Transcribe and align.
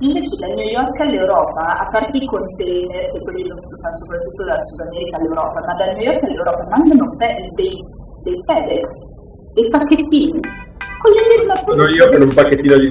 Invece 0.00 0.44
da 0.44 0.52
New 0.54 0.66
York 0.66 0.98
all'Europa, 1.02 1.78
a 1.78 1.88
parte 1.88 2.18
i 2.18 2.26
container, 2.26 3.12
che 3.12 3.20
quelli 3.20 3.46
lo 3.46 3.54
fanno 3.54 3.92
soprattutto 3.92 4.44
dal 4.44 4.60
Sud 4.60 4.88
America 4.88 5.16
all'Europa, 5.18 5.60
ma 5.60 5.74
da 5.74 5.92
New 5.92 6.02
York 6.02 6.22
all'Europa 6.24 6.66
mandano 6.68 7.06
dei, 7.54 7.78
dei 8.24 8.42
FedEx, 8.44 9.14
dei 9.54 9.68
pacchettini. 9.68 10.40
Con 11.02 11.10
le 11.10 11.22
firme 11.34 11.54
Sono 11.66 11.88
io 11.88 12.08
con 12.10 12.22
un 12.22 12.32
pacchettino 12.32 12.78
di 12.78 12.88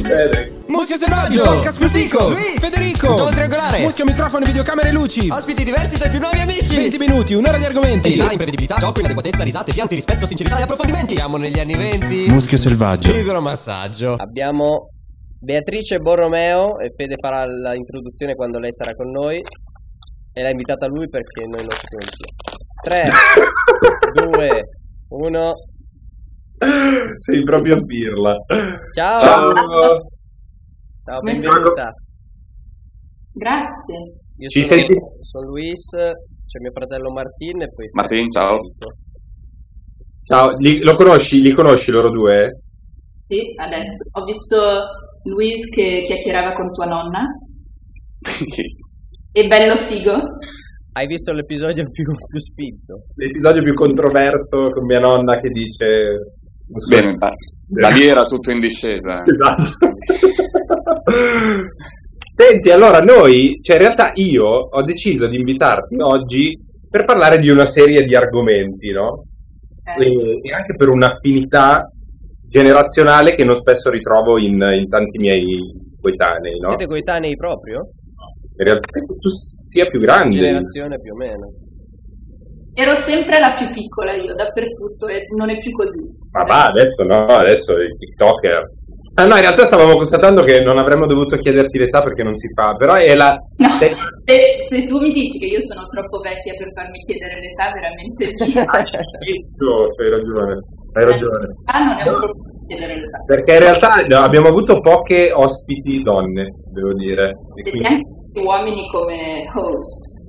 FedEx. 0.00 0.54
Muschio 0.66 0.96
selvaggio, 0.96 1.42
podcast 1.42 1.78
più 1.78 1.88
fico, 1.88 2.28
Luis, 2.28 2.60
Federico, 2.60 3.14
Dopo 3.14 3.30
triangolare. 3.30 3.80
Muschio 3.80 4.04
microfono, 4.04 4.44
videocamere 4.44 4.90
e 4.90 4.92
luci. 4.92 5.28
Ospiti 5.28 5.64
diversi 5.64 5.98
tra 5.98 6.06
i 6.06 6.10
più 6.10 6.20
nuovi 6.20 6.38
amici. 6.38 6.76
20 6.76 6.98
minuti, 6.98 7.34
un'ora 7.34 7.58
di 7.58 7.64
argomenti. 7.64 8.10
Verità, 8.10 8.30
imprevedibilità, 8.30 8.76
gioco, 8.78 9.00
inadeguatezza, 9.00 9.42
risate, 9.42 9.72
pianti, 9.72 9.96
rispetto, 9.96 10.24
sincerità 10.24 10.58
e 10.58 10.62
approfondimenti. 10.62 11.16
Siamo 11.16 11.36
negli 11.36 11.58
anni 11.58 11.74
20. 11.74 12.26
Muschio 12.28 12.58
selvaggio. 12.58 13.10
Idromassaggio. 13.10 14.14
Abbiamo 14.18 14.90
Beatrice 15.40 15.98
Borromeo 15.98 16.78
e 16.78 16.92
Fede 16.94 17.14
farà 17.20 17.44
l'introduzione 17.44 18.36
quando 18.36 18.60
lei 18.60 18.72
sarà 18.72 18.94
con 18.94 19.10
noi. 19.10 19.42
E 20.32 20.42
l'ha 20.42 20.50
invitata 20.50 20.86
lui 20.86 21.08
perché 21.08 21.40
noi 21.40 21.58
non 21.58 21.70
ci 21.70 21.86
conosciamo. 21.88 22.44
3, 22.82 23.08
2, 24.30 24.68
1. 25.08 25.52
Sei 27.18 27.42
proprio 27.42 27.84
pirla. 27.84 28.34
Ciao! 28.92 29.18
Ciao. 29.18 30.06
Ciao, 31.04 31.20
benvenuta. 31.20 31.94
Grazie. 33.32 34.14
Io 34.38 34.48
Ci 34.48 34.64
sono, 34.64 34.80
senti? 34.80 34.98
sono 35.20 35.46
Luis, 35.46 35.90
c'è 35.90 36.58
mio 36.60 36.72
fratello 36.72 37.10
Martin 37.12 37.62
e 37.62 37.72
poi... 37.72 37.88
Martin, 37.92 38.30
ciao. 38.30 38.58
Ciao, 40.22 40.56
li, 40.58 40.80
lo 40.80 40.94
conosci, 40.94 41.40
li 41.40 41.52
conosci 41.52 41.90
loro 41.90 42.10
due? 42.10 42.62
Sì, 43.28 43.52
adesso 43.56 44.10
ho 44.12 44.24
visto 44.24 44.56
Luis 45.24 45.70
che 45.70 46.02
chiacchierava 46.04 46.52
con 46.52 46.72
tua 46.72 46.86
nonna. 46.86 47.24
E 49.36 49.46
bello 49.48 49.76
figo. 49.76 50.16
Hai 50.96 51.06
visto 51.06 51.32
l'episodio 51.32 51.88
più, 51.92 52.04
più 52.04 52.38
spinto? 52.38 53.02
L'episodio 53.16 53.62
più 53.62 53.74
controverso 53.74 54.70
con 54.70 54.86
mia 54.86 54.98
nonna 54.98 55.38
che 55.40 55.50
dice... 55.50 56.16
so- 56.74 56.96
Bene, 56.96 57.16
da, 57.18 57.34
da 57.66 57.88
lì 57.90 58.06
era 58.06 58.24
tutto 58.24 58.50
in 58.50 58.60
discesa. 58.60 59.22
Esatto. 59.28 59.64
Senti, 62.30 62.70
allora 62.70 63.00
noi, 63.00 63.58
cioè 63.62 63.76
in 63.76 63.82
realtà 63.82 64.10
io 64.14 64.44
ho 64.46 64.82
deciso 64.82 65.26
di 65.26 65.36
invitarti 65.36 65.96
oggi 66.00 66.58
per 66.88 67.04
parlare 67.04 67.38
di 67.38 67.48
una 67.50 67.66
serie 67.66 68.04
di 68.04 68.14
argomenti, 68.14 68.90
no? 68.90 69.24
Eh, 69.98 70.04
E, 70.04 70.40
e 70.42 70.52
anche 70.52 70.74
per 70.76 70.88
un'affinità 70.88 71.90
generazionale 72.48 73.34
che 73.34 73.44
non 73.44 73.54
spesso 73.54 73.90
ritrovo 73.90 74.38
in, 74.38 74.54
in 74.54 74.88
tanti 74.88 75.18
miei 75.18 75.72
coetanei, 76.00 76.58
no? 76.58 76.68
Siete 76.68 76.86
coetanei 76.86 77.36
proprio? 77.36 77.88
In 78.58 78.64
realtà 78.64 79.00
tu 79.00 79.28
sia 79.62 79.86
più 79.86 80.00
grande. 80.00 80.36
Generazione 80.36 80.98
più 81.00 81.12
o 81.12 81.16
meno. 81.16 81.52
Ero 82.74 82.94
sempre 82.94 83.38
la 83.38 83.54
più 83.54 83.68
piccola 83.70 84.12
io, 84.12 84.34
dappertutto, 84.34 85.08
e 85.08 85.24
non 85.34 85.48
è 85.48 85.58
più 85.60 85.72
così. 85.72 86.12
Ma 86.32 86.42
va, 86.44 86.66
adesso 86.66 87.04
no, 87.04 87.24
adesso 87.24 87.72
i 87.78 87.94
TikToker. 87.96 88.62
Ah 89.18 89.24
no, 89.24 89.34
in 89.36 89.40
realtà 89.40 89.64
stavamo 89.64 89.94
constatando 89.96 90.42
che 90.42 90.60
non 90.60 90.76
avremmo 90.76 91.06
dovuto 91.06 91.36
chiederti 91.36 91.78
l'età 91.78 92.02
perché 92.02 92.22
non 92.22 92.34
si 92.34 92.52
fa, 92.52 92.74
però 92.74 92.92
è 92.94 93.14
la... 93.14 93.34
No, 93.56 93.68
se- 93.70 93.94
se, 94.24 94.36
se 94.60 94.84
tu 94.84 95.00
mi 95.00 95.10
dici 95.10 95.38
che 95.38 95.46
io 95.46 95.60
sono 95.60 95.86
troppo 95.86 96.18
vecchia 96.18 96.52
per 96.52 96.68
farmi 96.74 96.98
chiedere 96.98 97.40
l'età, 97.40 97.72
veramente 97.72 98.26
lì. 98.26 98.52
Io, 98.52 99.88
hai 99.96 100.10
ragione, 100.10 100.60
hai 100.92 101.04
ragione. 101.04 101.46
Ah, 101.72 101.78
non 101.84 101.96
è 101.96 102.10
un 102.10 102.16
problema 102.18 102.54
chiedere 102.66 102.94
l'età. 103.00 103.18
Perché 103.24 103.52
in 103.54 103.60
realtà 103.60 104.06
no, 104.06 104.18
abbiamo 104.18 104.48
avuto 104.48 104.80
poche 104.80 105.32
ospiti 105.32 106.02
donne, 106.02 106.52
devo 106.74 106.92
dire. 106.92 107.32
E 107.54 107.70
quindi- 107.70 108.14
uomini 108.40 108.86
come 108.90 109.44
host. 109.54 110.24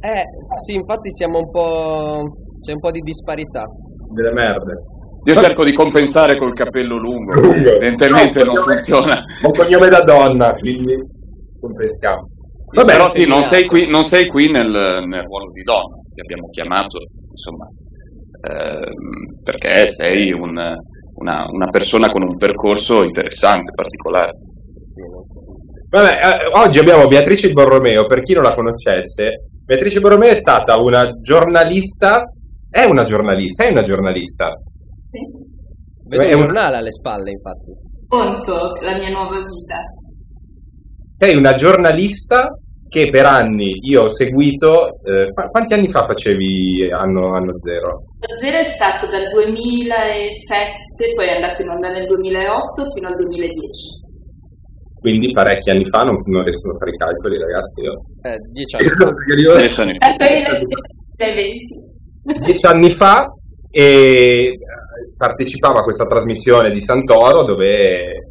Eh, 0.00 0.24
sì, 0.64 0.74
infatti 0.74 1.10
siamo 1.10 1.38
un 1.38 1.50
po'... 1.50 2.22
c'è 2.60 2.72
un 2.72 2.80
po' 2.80 2.90
di 2.90 3.00
disparità. 3.00 3.64
delle 4.10 4.32
merde. 4.32 4.82
Io 5.26 5.36
cerco 5.36 5.64
di 5.64 5.72
compensare 5.72 6.36
col 6.36 6.52
capello 6.52 6.98
lungo, 6.98 7.32
Lungo. 7.32 7.54
evidentemente 7.54 8.44
No, 8.44 8.52
non 8.52 8.62
funziona. 8.62 9.14
Ho 9.42 9.46
un 9.46 9.52
cognome 9.52 9.88
da 9.88 10.00
donna, 10.02 10.52
quindi 10.52 10.94
compensiamo. 11.58 12.28
Vabbè, 12.74 12.92
Però 12.92 13.08
sì, 13.08 13.26
non 13.26 13.42
sei 13.42 13.64
qui, 13.64 13.86
non 13.88 14.02
sei 14.02 14.26
qui 14.26 14.50
nel, 14.50 14.68
nel 14.68 15.22
ruolo 15.22 15.50
di 15.52 15.62
donna, 15.62 15.96
ti 16.12 16.20
abbiamo 16.20 16.48
chiamato, 16.50 16.98
insomma, 17.30 17.66
ehm, 18.50 19.40
perché 19.42 19.88
sei 19.88 20.30
un- 20.32 20.76
una, 21.14 21.46
una 21.50 21.70
persona 21.70 22.10
con 22.10 22.22
un 22.22 22.36
percorso 22.36 23.02
interessante, 23.04 23.70
particolare. 23.74 24.32
Sì, 24.88 25.00
non 25.08 25.22
so. 25.24 25.40
Vabbè, 25.94 26.18
eh, 26.18 26.58
oggi 26.60 26.80
abbiamo 26.80 27.06
Beatrice 27.06 27.52
Borromeo, 27.52 28.06
per 28.06 28.22
chi 28.22 28.34
non 28.34 28.42
la 28.42 28.52
conoscesse. 28.52 29.46
Beatrice 29.64 30.00
Borromeo 30.00 30.32
è 30.32 30.34
stata 30.34 30.74
una 30.76 31.08
giornalista, 31.20 32.24
è 32.68 32.82
una 32.82 33.04
giornalista, 33.04 33.62
è 33.62 33.70
una 33.70 33.82
giornalista. 33.82 34.50
Vedo 36.08 36.22
È 36.24 36.32
un 36.32 36.40
giornale 36.40 36.78
alle 36.78 36.90
spalle, 36.90 37.30
infatti. 37.30 37.70
Conto 38.08 38.74
la 38.82 38.98
mia 38.98 39.10
nuova 39.10 39.36
vita. 39.36 39.76
Sei 41.14 41.36
una 41.36 41.52
giornalista 41.54 42.48
che 42.88 43.10
per 43.10 43.26
anni 43.26 43.74
io 43.82 44.02
ho 44.02 44.08
seguito. 44.08 44.98
eh, 45.04 45.32
qu- 45.32 45.48
quanti 45.50 45.74
anni 45.74 45.88
fa 45.92 46.04
facevi 46.06 46.90
anno, 46.90 47.36
anno 47.36 47.52
zero? 47.60 48.02
Zero 48.36 48.58
è 48.58 48.64
stato 48.64 49.06
dal 49.12 49.28
2007, 49.32 51.14
poi 51.14 51.26
è 51.26 51.36
andato 51.36 51.62
in 51.62 51.68
onda 51.68 51.88
nel 51.90 52.06
2008 52.06 52.82
fino 52.96 53.06
al 53.06 53.14
2010. 53.14 54.03
Quindi 55.04 55.32
parecchi 55.32 55.68
anni 55.68 55.84
fa, 55.90 56.02
non, 56.02 56.16
non 56.24 56.44
riesco 56.44 56.70
a 56.70 56.78
fare 56.78 56.92
i 56.92 56.96
calcoli, 56.96 57.36
ragazzi. 57.38 57.80
Io. 57.82 57.92
Eh, 58.22 58.38
dieci 58.52 58.76
anni 58.80 58.88
fa. 58.88 59.12
Dieci 59.58 59.80
anni 59.82 59.98
fa. 59.98 60.16
2020. 61.18 62.46
dieci 62.46 62.66
anni 62.66 62.90
fa 62.90 63.30
e 63.70 64.56
partecipava 65.14 65.80
a 65.80 65.82
questa 65.82 66.06
trasmissione 66.06 66.70
di 66.70 66.80
Santoro 66.80 67.44
dove 67.44 68.30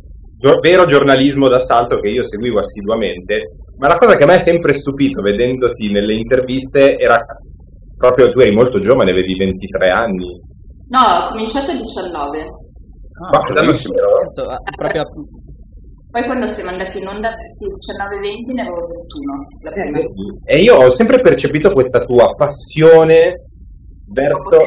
vero 0.62 0.86
giornalismo 0.86 1.48
d'assalto 1.48 2.00
che 2.00 2.10
io 2.10 2.24
seguivo 2.24 2.58
assiduamente 2.60 3.52
ma 3.78 3.88
la 3.88 3.96
cosa 3.96 4.16
che 4.16 4.24
a 4.24 4.26
me 4.26 4.34
ha 4.36 4.40
sempre 4.40 4.74
stupito 4.74 5.22
vedendoti 5.22 5.90
nelle 5.92 6.14
interviste 6.16 6.98
era 6.98 7.24
proprio 7.96 8.30
tu 8.32 8.40
eri 8.40 8.52
molto 8.54 8.80
giovane 8.80 9.12
avevi 9.12 9.36
23 9.36 9.90
anni 9.90 10.42
No, 10.90 11.00
ho 11.00 11.30
cominciato 11.30 11.72
a 11.72 11.76
19. 11.76 12.46
Ma 13.32 13.40
bellissimo. 13.54 13.96
davvero? 13.96 14.18
Penso, 14.20 14.42
ah, 14.44 14.60
proprio 14.76 15.02
a- 15.02 15.10
Poi 16.14 16.26
quando 16.26 16.46
siamo 16.46 16.70
andati 16.70 17.00
in 17.00 17.08
onda, 17.08 17.30
sì, 17.48 17.66
19-20 17.74 18.54
ne 18.54 18.62
avevo 18.62 18.86
21. 18.86 19.48
La 19.64 19.72
prima. 19.72 19.98
e 20.46 20.62
io 20.62 20.76
ho 20.76 20.90
sempre 20.92 21.20
percepito 21.20 21.72
questa 21.72 22.02
tua 22.02 22.36
passione 22.36 23.50
verso, 24.14 24.58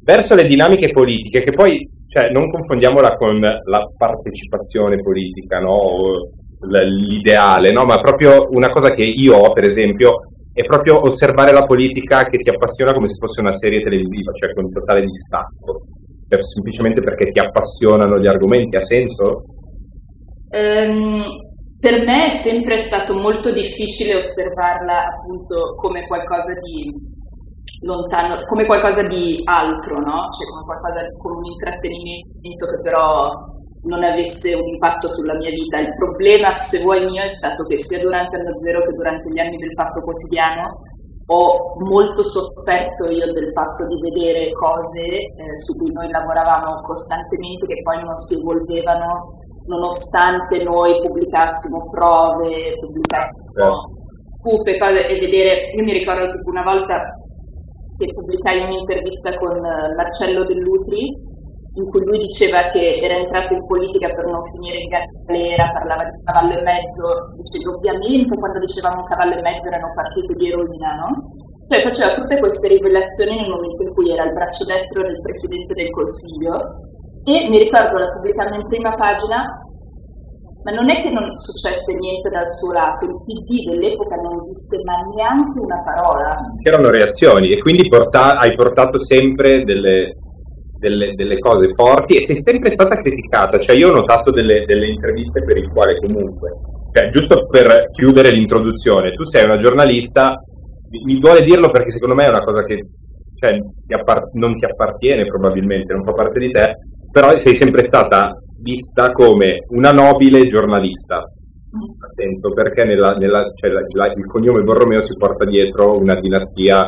verso 0.00 0.34
le 0.34 0.44
dinamiche 0.44 0.92
politiche 0.92 1.42
che 1.42 1.52
poi 1.52 1.86
cioè, 2.08 2.30
non 2.30 2.50
confondiamola 2.50 3.14
con 3.16 3.38
la 3.38 3.90
partecipazione 3.94 4.96
politica 4.96 5.58
no? 5.58 6.30
l'ideale 6.62 7.72
no? 7.72 7.84
ma 7.84 8.00
proprio 8.00 8.48
una 8.52 8.68
cosa 8.68 8.92
che 8.92 9.04
io 9.04 9.36
ho 9.36 9.52
per 9.52 9.64
esempio 9.64 10.30
è 10.54 10.64
proprio 10.64 11.02
osservare 11.02 11.52
la 11.52 11.66
politica 11.66 12.24
che 12.24 12.38
ti 12.38 12.48
appassiona 12.48 12.94
come 12.94 13.06
se 13.06 13.16
fosse 13.18 13.42
una 13.42 13.52
serie 13.52 13.82
televisiva 13.82 14.32
cioè 14.32 14.54
con 14.54 14.70
totale 14.70 15.02
distacco 15.04 15.82
Cioè, 16.26 16.42
semplicemente 16.42 17.02
perché 17.02 17.30
ti 17.30 17.38
appassionano 17.38 18.18
gli 18.18 18.26
argomenti 18.26 18.76
ha 18.76 18.82
senso? 18.82 19.44
Ehm, 20.50 21.24
per 21.78 22.04
me 22.04 22.26
è 22.26 22.30
sempre 22.30 22.76
stato 22.76 23.18
molto 23.18 23.52
difficile 23.52 24.14
osservarla 24.16 25.04
appunto 25.06 25.74
come 25.76 26.06
qualcosa 26.06 26.54
di 26.60 26.92
lontano, 27.82 28.44
come 28.46 28.64
qualcosa 28.64 29.06
di 29.06 29.42
altro, 29.44 29.98
no? 30.00 30.28
Cioè 30.30 30.48
come 30.50 30.64
qualcosa 30.64 31.06
come 31.18 31.36
un 31.36 31.44
intrattenimento 31.44 32.66
che 32.66 32.80
però 32.82 33.30
non 33.82 34.02
avesse 34.02 34.54
un 34.54 34.68
impatto 34.68 35.06
sulla 35.06 35.36
mia 35.36 35.50
vita. 35.50 35.78
Il 35.78 35.94
problema, 35.94 36.54
se 36.56 36.82
vuoi 36.82 37.04
mio, 37.04 37.22
è 37.22 37.28
stato 37.28 37.64
che 37.64 37.78
sia 37.78 38.00
durante 38.00 38.36
Anno 38.36 38.56
Zero 38.56 38.84
che 38.84 38.92
durante 38.92 39.30
gli 39.30 39.38
anni 39.38 39.56
del 39.56 39.74
Fatto 39.74 40.00
Quotidiano 40.00 40.82
ho 41.28 41.74
molto 41.80 42.22
sofferto 42.22 43.10
io 43.10 43.32
del 43.32 43.50
fatto 43.50 43.84
di 43.88 44.00
vedere 44.00 44.52
cose 44.52 45.06
eh, 45.06 45.58
su 45.58 45.76
cui 45.76 45.92
noi 45.92 46.08
lavoravamo 46.08 46.82
costantemente 46.82 47.66
che 47.66 47.82
poi 47.82 48.00
non 48.04 48.16
si 48.16 48.38
evolvevano 48.38 49.42
nonostante 49.66 50.62
noi 50.62 51.00
pubblicassimo 51.00 51.90
prove, 51.90 52.78
pubblicassimo 52.80 53.44
cupe, 54.40 54.78
cose, 54.78 55.08
e 55.08 55.18
vedere, 55.18 55.72
io 55.74 55.82
mi 55.82 55.92
ricordo 55.92 56.28
tipo 56.28 56.50
una 56.50 56.62
volta 56.62 57.02
che 57.98 58.12
pubblicai 58.12 58.62
un'intervista 58.62 59.36
con 59.38 59.56
eh, 59.56 59.94
Marcello 59.96 60.44
Dell'Utri 60.44 61.34
in 61.76 61.90
cui 61.90 62.04
lui 62.04 62.18
diceva 62.24 62.70
che 62.72 62.96
era 63.02 63.16
entrato 63.18 63.52
in 63.52 63.66
politica 63.66 64.08
per 64.08 64.24
non 64.24 64.40
finire 64.44 64.80
in 64.80 64.88
galera, 64.88 65.72
parlava 65.72 66.04
di 66.08 66.24
cavallo 66.24 66.56
e 66.56 66.62
mezzo, 66.62 67.36
diceva 67.36 67.76
ovviamente 67.76 68.38
quando 68.38 68.58
dicevamo 68.60 69.04
cavallo 69.04 69.36
e 69.36 69.42
mezzo 69.42 69.68
erano 69.68 69.92
partite 69.92 70.32
di 70.40 70.48
eroina, 70.48 70.94
no? 71.04 71.10
Cioè 71.68 71.82
faceva 71.82 72.14
tutte 72.14 72.38
queste 72.38 72.68
rivelazioni 72.68 73.40
nel 73.40 73.50
momento 73.50 73.82
in 73.82 73.92
cui 73.92 74.10
era 74.10 74.24
il 74.24 74.32
braccio 74.32 74.64
destro 74.64 75.02
del 75.02 75.20
Presidente 75.20 75.74
del 75.74 75.90
Consiglio 75.90 76.85
E 77.26 77.48
mi 77.50 77.58
ricordo 77.58 77.98
la 77.98 78.12
pubblicammo 78.12 78.54
in 78.54 78.68
prima 78.68 78.94
pagina, 78.94 79.50
ma 80.62 80.70
non 80.70 80.88
è 80.88 81.02
che 81.02 81.10
non 81.10 81.36
successe 81.36 81.98
niente 81.98 82.30
dal 82.30 82.46
suo 82.46 82.72
lato, 82.72 83.04
il 83.04 83.18
PD 83.26 83.68
dell'epoca 83.68 84.14
non 84.14 84.46
disse 84.46 84.78
ma 84.86 84.94
neanche 85.12 85.58
una 85.58 85.82
parola. 85.82 86.38
C'erano 86.62 86.88
reazioni 86.88 87.50
e 87.50 87.58
quindi 87.58 87.88
porta- 87.88 88.36
hai 88.36 88.54
portato 88.54 88.98
sempre 88.98 89.64
delle, 89.64 90.14
delle, 90.78 91.14
delle 91.14 91.38
cose 91.40 91.72
forti 91.72 92.16
e 92.16 92.22
sei 92.22 92.36
sempre 92.36 92.70
stata 92.70 92.94
criticata. 92.94 93.58
Cioè 93.58 93.74
io 93.74 93.90
ho 93.90 93.94
notato 93.94 94.30
delle, 94.30 94.64
delle 94.64 94.86
interviste 94.86 95.42
per 95.42 95.56
il 95.56 95.68
quale 95.72 95.98
comunque, 95.98 96.52
cioè, 96.92 97.08
giusto 97.08 97.46
per 97.48 97.90
chiudere 97.90 98.30
l'introduzione, 98.30 99.14
tu 99.14 99.24
sei 99.24 99.44
una 99.44 99.56
giornalista, 99.56 100.40
mi, 101.04 101.18
duole 101.18 101.42
dirlo 101.42 101.70
perché 101.70 101.90
secondo 101.90 102.14
me 102.14 102.26
è 102.26 102.28
una 102.28 102.44
cosa 102.44 102.62
che 102.62 102.86
cioè, 103.34 103.58
ti 103.84 103.94
appar- 103.94 104.30
non 104.34 104.56
ti 104.56 104.64
appartiene 104.64 105.26
probabilmente, 105.26 105.92
non 105.92 106.04
fa 106.04 106.12
parte 106.12 106.38
di 106.38 106.50
te, 106.50 106.74
però 107.16 107.34
sei 107.38 107.54
sempre 107.54 107.82
stata 107.82 108.28
vista 108.60 109.10
come 109.12 109.64
una 109.70 109.90
nobile 109.90 110.46
giornalista. 110.48 111.24
Senso 112.14 112.52
perché 112.52 112.84
nella, 112.84 113.12
nella, 113.12 113.40
cioè, 113.54 113.70
la- 113.70 113.80
la- 113.80 114.04
il 114.04 114.26
cognome 114.26 114.60
Borromeo 114.62 115.00
si 115.00 115.16
porta 115.16 115.46
dietro 115.46 115.96
una 115.96 116.14
dinastia 116.20 116.84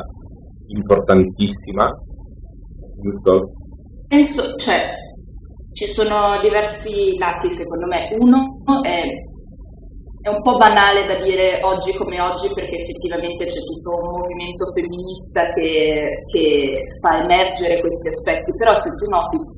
importantissima, 0.66 1.88
giusto? 3.00 3.52
Penso, 4.06 4.42
cioè, 4.60 4.76
ci 5.72 5.86
sono 5.86 6.38
diversi 6.42 7.16
lati 7.16 7.50
secondo 7.50 7.86
me. 7.86 8.14
Uno 8.18 8.60
è, 8.82 9.00
è 10.20 10.28
un 10.28 10.42
po' 10.42 10.56
banale 10.56 11.06
da 11.06 11.24
dire 11.24 11.60
oggi 11.62 11.96
come 11.96 12.20
oggi 12.20 12.52
perché 12.52 12.84
effettivamente 12.84 13.46
c'è 13.46 13.60
tutto 13.64 13.96
un 13.96 14.20
movimento 14.20 14.66
femminista 14.76 15.52
che, 15.54 16.20
che 16.30 16.84
fa 17.00 17.22
emergere 17.22 17.80
questi 17.80 18.08
aspetti, 18.08 18.52
però 18.56 18.74
se 18.74 18.90
tu 18.96 19.08
noti, 19.08 19.56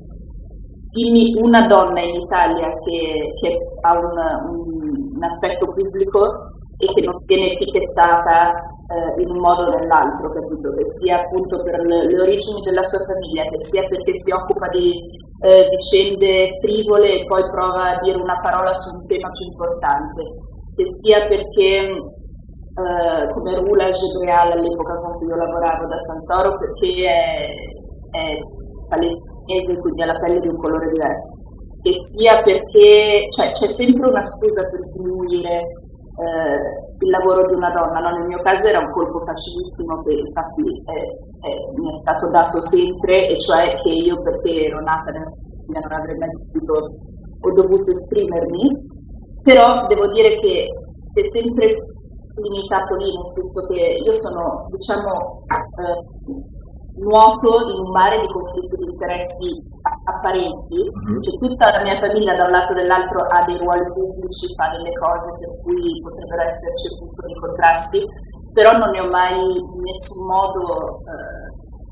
dimmi 0.91 1.33
una 1.41 1.67
donna 1.67 2.01
in 2.01 2.15
Italia 2.15 2.67
che, 2.83 3.33
che 3.39 3.57
ha 3.81 3.93
un, 3.97 4.17
un- 4.55 5.11
un 5.15 5.23
aspetto 5.23 5.65
pubblico 5.71 6.19
e 6.77 6.87
che 6.93 7.01
non 7.01 7.21
viene 7.25 7.51
etichettata 7.53 8.51
eh, 8.91 9.21
in 9.21 9.29
un 9.29 9.37
modo 9.39 9.69
o 9.69 9.77
nell'altro, 9.77 10.31
capito? 10.33 10.73
Che 10.73 10.85
sia 10.85 11.21
appunto 11.21 11.61
per 11.63 11.79
le, 11.85 12.05
le 12.07 12.19
origini 12.19 12.61
della 12.61 12.83
sua 12.83 13.05
famiglia, 13.05 13.43
che 13.49 13.59
sia 13.59 13.87
perché 13.87 14.13
si 14.15 14.33
occupa 14.33 14.67
di 14.67 14.91
eh, 15.41 15.69
vicende 15.69 16.49
frivole 16.61 17.21
e 17.21 17.25
poi 17.25 17.43
prova 17.49 17.95
a 17.95 17.99
dire 18.01 18.17
una 18.17 18.39
parola 18.41 18.73
su 18.73 18.97
un 18.97 19.05
tema 19.07 19.29
più 19.29 19.45
importante, 19.45 20.21
che 20.75 20.85
sia 20.85 21.27
perché 21.27 21.87
eh, 21.91 23.23
come 23.33 23.59
Rula 23.59 23.89
Gebreal 23.91 24.51
all'epoca 24.51 24.95
con 24.99 25.17
cui 25.17 25.27
io 25.27 25.35
lavoravo 25.35 25.87
da 25.87 25.97
Santoro, 25.97 26.57
perché 26.57 27.07
è, 27.07 27.45
è 28.11 28.39
palestinese, 28.89 29.30
quindi 29.81 30.01
ha 30.01 30.05
la 30.05 30.19
pelle 30.19 30.39
di 30.39 30.47
un 30.47 30.57
colore 30.57 30.89
diverso, 30.89 31.49
che 31.81 31.93
sia 31.93 32.41
perché 32.41 33.27
cioè, 33.29 33.51
c'è 33.51 33.67
sempre 33.67 34.09
una 34.09 34.21
scusa 34.21 34.69
per 34.69 34.83
sminuire 34.83 35.57
eh, 35.57 36.95
il 36.99 37.09
lavoro 37.09 37.47
di 37.47 37.53
una 37.53 37.71
donna. 37.71 37.99
No? 37.99 38.17
Nel 38.17 38.27
mio 38.27 38.41
caso 38.41 38.67
era 38.67 38.79
un 38.79 38.91
colpo 38.91 39.19
facilissimo 39.25 40.01
che 40.03 40.13
infatti 40.13 40.67
eh, 40.67 41.49
eh, 41.49 41.71
mi 41.75 41.89
è 41.89 41.93
stato 41.93 42.29
dato 42.29 42.61
sempre, 42.61 43.29
e 43.29 43.39
cioè 43.39 43.77
che 43.81 43.89
io 43.89 44.21
perché 44.21 44.65
ero 44.67 44.81
nata 44.81 45.11
nella 45.11 45.31
famiglia 45.31 45.79
non 45.79 45.99
avrei 45.99 46.17
mai 46.17 46.29
potuto 46.51 46.95
o 47.41 47.51
dovuto 47.53 47.89
esprimermi, 47.89 48.89
però 49.41 49.87
devo 49.87 50.07
dire 50.07 50.37
che 50.39 50.67
si 50.99 51.19
è 51.19 51.23
sempre 51.23 51.75
limitato 52.35 52.95
lì, 52.97 53.13
nel 53.13 53.25
senso 53.25 53.67
che 53.67 53.81
io 54.05 54.13
sono, 54.13 54.67
diciamo, 54.69 55.43
eh, 55.49 56.60
nuoto 56.99 57.47
in 57.71 57.79
un 57.85 57.91
mare 57.91 58.19
di 58.19 58.27
conflitti 58.27 58.75
di 58.75 58.91
interessi 58.91 59.49
apparenti, 60.05 60.77
Mhm. 60.77 61.21
cioè 61.21 61.37
tutta 61.39 61.71
la 61.71 61.81
mia 61.81 61.97
famiglia 61.99 62.35
da 62.35 62.45
un 62.45 62.51
lato 62.51 62.73
e 62.73 62.75
dall'altro 62.81 63.25
ha 63.29 63.43
dei 63.45 63.57
ruoli 63.57 63.85
pubblici, 63.93 64.53
fa 64.55 64.69
delle 64.75 64.91
cose 64.93 65.37
per 65.39 65.51
cui 65.63 65.99
potrebbero 66.01 66.41
esserci 66.43 66.85
appunto 66.93 67.21
dei 67.25 67.35
contrasti, 67.39 67.99
però 68.53 68.77
non 68.77 68.89
ne 68.91 68.99
ho 69.01 69.09
mai 69.09 69.39
in 69.39 69.81
nessun 69.81 70.25
modo, 70.27 70.99
eh, 71.07 71.47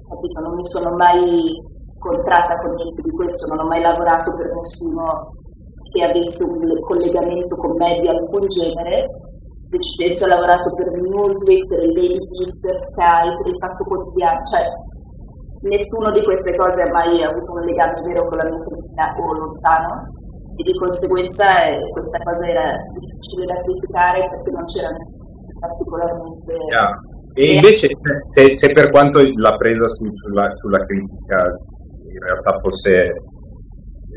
capito, 0.10 0.38
non 0.42 0.54
mi 0.56 0.66
sono 0.66 0.96
mai 0.98 1.56
scontrata 1.90 2.58
con 2.62 2.74
niente 2.76 3.02
di 3.02 3.12
questo, 3.12 3.56
non 3.56 3.66
ho 3.66 3.68
mai 3.70 3.82
lavorato 3.82 4.36
per 4.36 4.54
nessuno 4.54 5.34
che 5.90 6.04
avesse 6.04 6.46
un 6.46 6.68
le- 6.68 6.82
collegamento 6.82 7.56
con 7.62 7.74
me 7.78 7.98
di 8.00 8.08
alcun 8.08 8.46
genere. 8.48 9.08
Se 9.66 9.78
ci 9.80 9.98
penso, 9.98 10.26
ho 10.26 10.30
lavorato 10.30 10.74
per 10.74 10.92
Newsweek, 10.94 11.66
per 11.68 11.92
Beast, 11.94 12.66
per 12.68 12.78
Sky, 12.78 13.38
per 13.38 13.48
il 13.48 13.58
Fatto 13.58 13.84
Quotidiano, 13.86 14.42
cioè 14.46 14.66
nessuno 15.62 16.12
di 16.12 16.24
queste 16.24 16.56
cose 16.56 16.82
ha 16.84 16.92
mai 16.92 17.22
avuto 17.24 17.52
un 17.52 17.66
legame 17.66 18.02
vero 18.08 18.28
con 18.28 18.38
la 18.38 18.46
mia 18.46 18.64
famiglia 18.64 19.16
o 19.18 19.34
lontano 19.34 20.08
e 20.56 20.64
di 20.64 20.74
conseguenza 20.78 21.68
eh, 21.68 21.80
questa 21.92 22.24
cosa 22.24 22.46
era 22.48 22.72
difficile 22.94 23.46
da 23.46 23.62
criticare 23.62 24.30
perché 24.30 24.52
non 24.52 24.66
c'era 24.66 24.96
particolarmente... 25.60 26.54
Yeah. 26.72 26.92
E 27.34 27.56
invece, 27.56 27.88
se, 28.24 28.56
se 28.56 28.72
per 28.72 28.90
quanto 28.90 29.20
la 29.36 29.56
presa 29.56 29.88
su- 29.88 30.12
sulla, 30.14 30.50
sulla 30.54 30.84
critica 30.86 31.46
in 32.12 32.20
realtà 32.20 32.58
fosse 32.60 33.14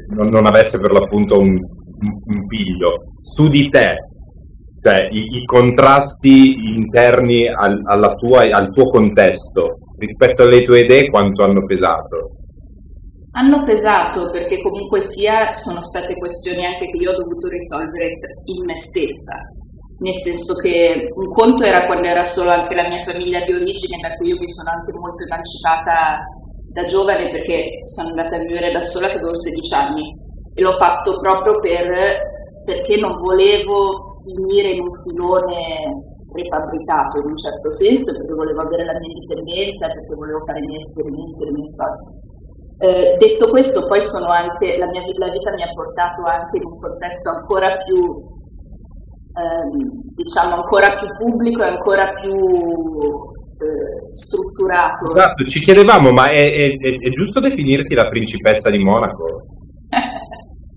non, 0.08 0.28
non 0.28 0.46
avesse 0.46 0.80
per 0.80 0.92
l'appunto 0.92 1.38
un, 1.38 1.50
un- 1.50 2.20
un 2.26 2.46
piglio, 2.46 3.12
su 3.20 3.48
di 3.48 3.68
te, 3.68 3.94
cioè 4.82 5.06
i, 5.10 5.36
i 5.36 5.44
contrasti 5.44 6.54
interni 6.74 7.46
al, 7.46 7.80
alla 7.84 8.14
tua, 8.14 8.42
al 8.50 8.70
tuo 8.70 8.88
contesto 8.88 9.78
rispetto 10.02 10.42
alle 10.42 10.62
tue 10.62 10.80
idee, 10.80 11.10
quanto 11.10 11.44
hanno 11.44 11.64
pesato? 11.64 12.34
Hanno 13.34 13.62
pesato 13.62 14.30
perché 14.30 14.60
comunque 14.60 15.00
sia 15.00 15.54
sono 15.54 15.80
state 15.80 16.16
questioni 16.16 16.66
anche 16.66 16.90
che 16.90 16.96
io 16.98 17.12
ho 17.12 17.16
dovuto 17.16 17.48
risolvere 17.48 18.18
in 18.44 18.64
me 18.64 18.76
stessa, 18.76 19.38
nel 20.00 20.14
senso 20.14 20.60
che 20.60 21.08
un 21.14 21.30
conto 21.30 21.64
era 21.64 21.86
quando 21.86 22.08
era 22.08 22.24
solo 22.24 22.50
anche 22.50 22.74
la 22.74 22.88
mia 22.88 23.00
famiglia 23.00 23.44
di 23.44 23.54
origine, 23.54 24.02
da 24.02 24.14
cui 24.16 24.28
io 24.28 24.38
mi 24.38 24.48
sono 24.48 24.76
anche 24.76 24.92
molto 24.92 25.22
emancipata 25.24 26.26
da 26.72 26.84
giovane 26.84 27.30
perché 27.30 27.84
sono 27.84 28.08
andata 28.08 28.36
a 28.36 28.44
vivere 28.44 28.72
da 28.72 28.80
sola 28.80 29.06
che 29.06 29.16
avevo 29.16 29.34
16 29.34 29.74
anni 29.74 30.16
e 30.54 30.60
l'ho 30.60 30.72
fatto 30.72 31.20
proprio 31.20 31.60
per, 31.60 31.86
perché 32.64 32.96
non 32.96 33.14
volevo 33.14 34.10
finire 34.24 34.72
in 34.72 34.80
un 34.80 34.92
filone 34.92 36.11
rifabbricato 36.32 37.22
in 37.22 37.30
un 37.30 37.36
certo 37.36 37.68
senso, 37.70 38.08
perché 38.16 38.34
volevo 38.34 38.60
avere 38.62 38.84
la 38.84 38.96
mia 38.98 39.12
indipendenza, 39.12 39.86
perché 39.92 40.14
volevo 40.14 40.40
fare 40.44 40.58
i 40.58 40.66
miei 40.66 40.80
esperimenti, 40.80 41.44
le 41.44 41.52
mie 41.52 41.70
cose. 41.76 42.00
Eh, 42.82 43.16
detto 43.18 43.46
questo, 43.48 43.86
poi 43.86 44.02
sono 44.02 44.32
anche, 44.32 44.76
la 44.76 44.86
mia 44.90 45.02
la 45.18 45.30
vita 45.30 45.50
mi 45.54 45.62
ha 45.62 45.72
portato 45.72 46.26
anche 46.26 46.56
in 46.58 46.66
un 46.66 46.78
contesto 46.80 47.30
ancora 47.30 47.76
più, 47.86 48.00
ehm, 49.38 50.12
diciamo, 50.18 50.62
ancora 50.62 50.98
più 50.98 51.06
pubblico 51.16 51.62
e 51.62 51.68
ancora 51.68 52.10
più 52.20 52.34
eh, 53.62 54.10
strutturato. 54.10 55.14
Esatto, 55.14 55.44
ci 55.44 55.60
chiedevamo, 55.60 56.10
ma 56.10 56.26
è- 56.26 56.74
è- 56.76 56.98
è 56.98 57.08
giusto 57.10 57.38
definirti 57.38 57.94
la 57.94 58.08
principessa 58.08 58.68
di 58.70 58.78
Monaco? 58.82 59.46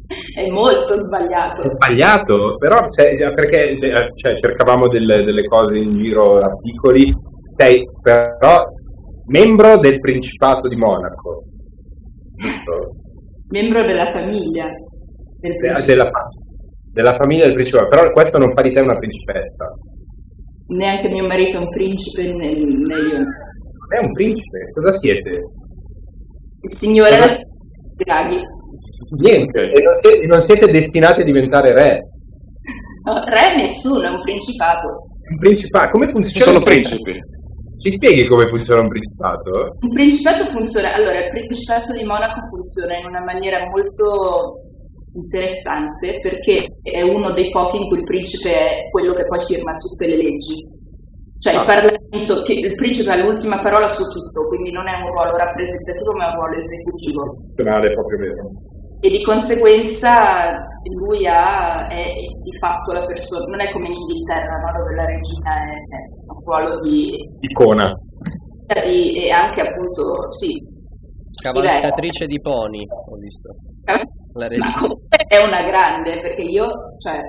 È 0.08 0.48
molto 0.50 1.00
sbagliato. 1.00 1.64
È 1.64 1.72
sbagliato, 1.74 2.56
però 2.58 2.88
se- 2.90 3.16
perché 3.34 3.72
eh, 3.72 4.12
cioè, 4.16 4.36
cercavamo 4.36 4.88
delle, 4.88 5.24
delle 5.24 5.44
cose 5.46 5.78
in 5.78 5.98
giro, 5.98 6.38
articoli, 6.38 7.14
sei 7.50 7.88
però 8.02 8.64
membro 9.28 9.78
del 9.80 10.00
Principato 10.00 10.68
di 10.68 10.76
Monaco, 10.76 11.44
giusto? 12.36 12.92
Membro 13.50 13.84
della 13.84 14.12
famiglia 14.12 14.68
del 15.40 15.56
principe. 15.58 15.96
della, 15.96 16.12
della 16.92 17.16
famiglia 17.16 17.46
del 17.46 17.54
Principato, 17.54 17.88
però 17.88 18.12
questo 18.12 18.38
non 18.38 18.52
fa 18.52 18.62
di 18.62 18.72
te 18.72 18.82
una 18.82 18.98
principessa. 18.98 19.68
Neanche 20.68 21.10
mio 21.10 21.26
marito 21.26 21.58
è 21.58 21.60
un 21.62 21.70
principe 21.70 22.34
né, 22.34 22.54
né 22.54 22.96
io. 22.96 23.26
È 23.88 24.04
un 24.04 24.12
principe, 24.14 24.72
cosa 24.74 24.92
siete? 24.92 25.30
Il 26.62 26.70
signore 26.70 27.12
era 27.12 27.28
Draghi. 27.96 28.42
Niente, 29.18 29.72
e 29.72 29.82
non 29.84 29.96
siete, 29.96 30.26
non 30.28 30.40
siete 30.42 30.72
destinati 30.72 31.22
a 31.22 31.24
diventare 31.24 31.74
re. 31.74 32.00
No, 33.04 33.24
re 33.26 33.56
nessuno, 33.56 34.02
è 34.04 34.10
un 34.10 34.22
principato. 34.22 34.88
Un 35.30 35.38
principato, 35.40 35.92
come 35.92 36.06
Ci 36.08 36.12
funziona? 36.14 36.52
sono 36.52 36.64
principi. 36.64 37.14
Ci 37.78 37.92
spieghi 37.92 38.26
come 38.28 38.48
funziona 38.48 38.82
un 38.82 38.88
principato? 38.90 39.78
Un 39.82 39.94
principato 39.94 40.44
funziona, 40.46 40.94
allora 40.96 41.20
il 41.24 41.30
principato 41.30 41.94
di 41.94 42.04
Monaco 42.04 42.40
funziona 42.50 42.98
in 42.98 43.06
una 43.06 43.22
maniera 43.24 43.60
molto 43.70 44.62
interessante 45.14 46.20
perché 46.22 46.66
è 46.82 47.02
uno 47.02 47.32
dei 47.34 47.50
pochi 47.52 47.78
in 47.78 47.88
cui 47.88 47.98
il 48.00 48.04
principe 48.04 48.50
è 48.52 48.90
quello 48.92 49.14
che 49.14 49.26
poi 49.26 49.40
firma 49.40 49.76
tutte 49.78 50.08
le 50.08 50.16
leggi. 50.18 50.74
Cioè 51.40 51.54
il 51.54 51.60
Ah. 51.60 51.66
Parlamento, 51.66 52.42
che 52.44 52.54
il 52.54 52.74
principe 52.76 53.12
ha 53.12 53.22
l'ultima 53.24 53.62
parola 53.62 53.88
su 53.88 54.02
tutto, 54.12 54.48
quindi 54.48 54.72
non 54.72 54.88
è 54.88 54.96
un 54.98 55.12
ruolo 55.12 55.36
rappresentativo 55.38 56.14
ma 56.18 56.26
è 56.26 56.30
un 56.34 56.36
ruolo 56.42 56.58
esecutivo. 56.58 57.22
Funzionale, 57.56 57.88
è 57.90 57.94
proprio 57.94 58.18
vero. 58.18 58.52
E 59.06 59.10
di 59.10 59.22
conseguenza 59.24 60.66
lui 60.98 61.28
ha, 61.28 61.88
è 61.88 62.06
di 62.42 62.58
fatto 62.60 62.92
la 62.94 63.06
persona, 63.06 63.56
non 63.56 63.62
è 63.68 63.72
come 63.72 63.88
in 63.88 63.94
Inghilterra 63.94 64.58
no? 64.58 64.80
dove 64.80 64.96
la 64.96 65.06
regina 65.06 65.52
è, 65.54 65.96
è 65.96 66.34
un 66.34 66.42
ruolo 66.44 66.80
di, 66.82 67.14
Icona. 67.42 67.94
di- 68.84 69.26
e 69.26 69.30
anche 69.30 69.62
appunto, 69.62 70.28
sì, 70.30 70.54
Cavalcatrice 71.40 72.26
di 72.26 72.40
pony, 72.42 72.82
ho 72.88 73.16
visto. 73.18 73.54
La 74.34 74.48
Ma 74.48 74.48
regina. 74.48 74.74
è 75.28 75.38
una 75.46 75.62
grande, 75.70 76.22
perché 76.22 76.42
io, 76.42 76.66
cioè, 76.98 77.20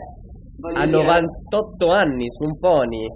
voglio 0.57 0.81
Ha 0.81 0.87
dire, 0.87 1.03
98 1.03 1.87
anni 1.89 2.31
su 2.31 2.45
un 2.45 2.59
pony. 2.59 3.07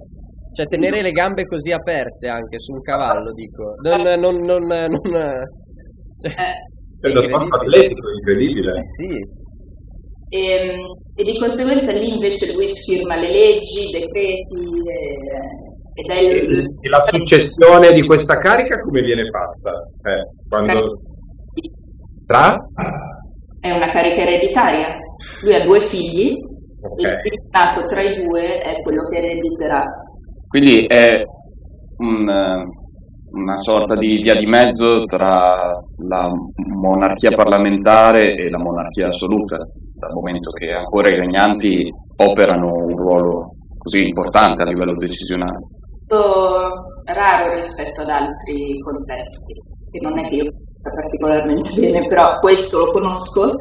Cioè, 0.52 0.66
tenere 0.66 1.00
le 1.00 1.12
gambe 1.12 1.44
così 1.46 1.70
aperte 1.72 2.28
anche 2.28 2.58
su 2.58 2.72
un 2.72 2.80
cavallo, 2.82 3.32
dico. 3.32 3.74
Non, 3.82 4.02
non, 4.20 4.36
non, 4.44 4.66
non- 4.66 5.00
cioè, 6.20 6.32
eh, 6.32 6.54
È 7.00 7.08
lo 7.08 7.22
sport 7.22 7.52
atletico, 7.54 8.10
incredibile. 8.10 8.72
eh 8.78 8.86
sì. 8.86 9.38
E, 10.32 10.76
e 11.16 11.22
di 11.24 11.38
conseguenza 11.38 11.92
lì 11.98 12.12
invece 12.14 12.52
Luis 12.54 12.84
firma 12.84 13.16
le 13.16 13.30
leggi, 13.30 13.88
i 13.88 13.90
decreti, 13.90 14.64
e- 14.86 16.00
ed 16.00 16.10
è 16.10 16.20
il... 16.20 16.76
E 16.80 16.88
la 16.88 17.00
successione 17.00 17.92
di 17.92 18.02
questa 18.04 18.36
carica 18.38 18.80
come 18.82 19.00
viene 19.02 19.24
fatta? 19.26 19.70
Eh, 20.10 20.48
quando... 20.48 21.00
Tra? 22.26 22.56
È 23.58 23.70
una 23.72 23.88
carica 23.88 24.20
ereditaria. 24.22 24.96
Lui 25.42 25.54
ha 25.54 25.64
due 25.64 25.80
figli, 25.80 26.36
Ok. 26.82 26.98
il 27.00 27.18
figlio 27.22 27.48
nato 27.50 27.86
tra 27.86 28.00
i 28.02 28.24
due 28.24 28.60
è 28.60 28.80
quello 28.82 29.02
che 29.08 29.18
erediterà. 29.18 29.84
Quindi 30.48 30.86
è 30.86 31.22
un, 31.98 32.28
eh, 32.28 32.64
una 33.32 33.56
sorta 33.56 33.94
di 33.94 34.16
via 34.22 34.34
di 34.34 34.46
mezzo 34.46 35.04
tra 35.04 35.54
la 36.08 36.30
monarchia 36.76 37.30
parlamentare 37.30 38.34
e 38.34 38.50
la 38.50 38.58
monarchia 38.58 39.08
assoluta, 39.08 39.56
dal 39.56 40.12
momento 40.14 40.50
che 40.50 40.72
ancora 40.72 41.08
i 41.08 41.16
regnanti 41.16 41.88
operano 42.16 42.66
un 42.66 42.96
ruolo 42.96 43.54
così 43.78 44.06
importante 44.06 44.62
a 44.62 44.66
livello 44.66 44.94
decisionale. 44.96 45.58
Raro 47.04 47.54
rispetto 47.54 48.02
ad 48.02 48.08
altri 48.08 48.78
contesti, 48.80 49.52
che 49.90 50.00
non 50.00 50.18
è 50.18 50.28
che 50.28 50.34
io 50.34 50.52
particolarmente 50.82 51.80
bene, 51.80 52.06
però 52.08 52.38
questo 52.40 52.78
lo 52.78 52.92
conosco 52.92 53.54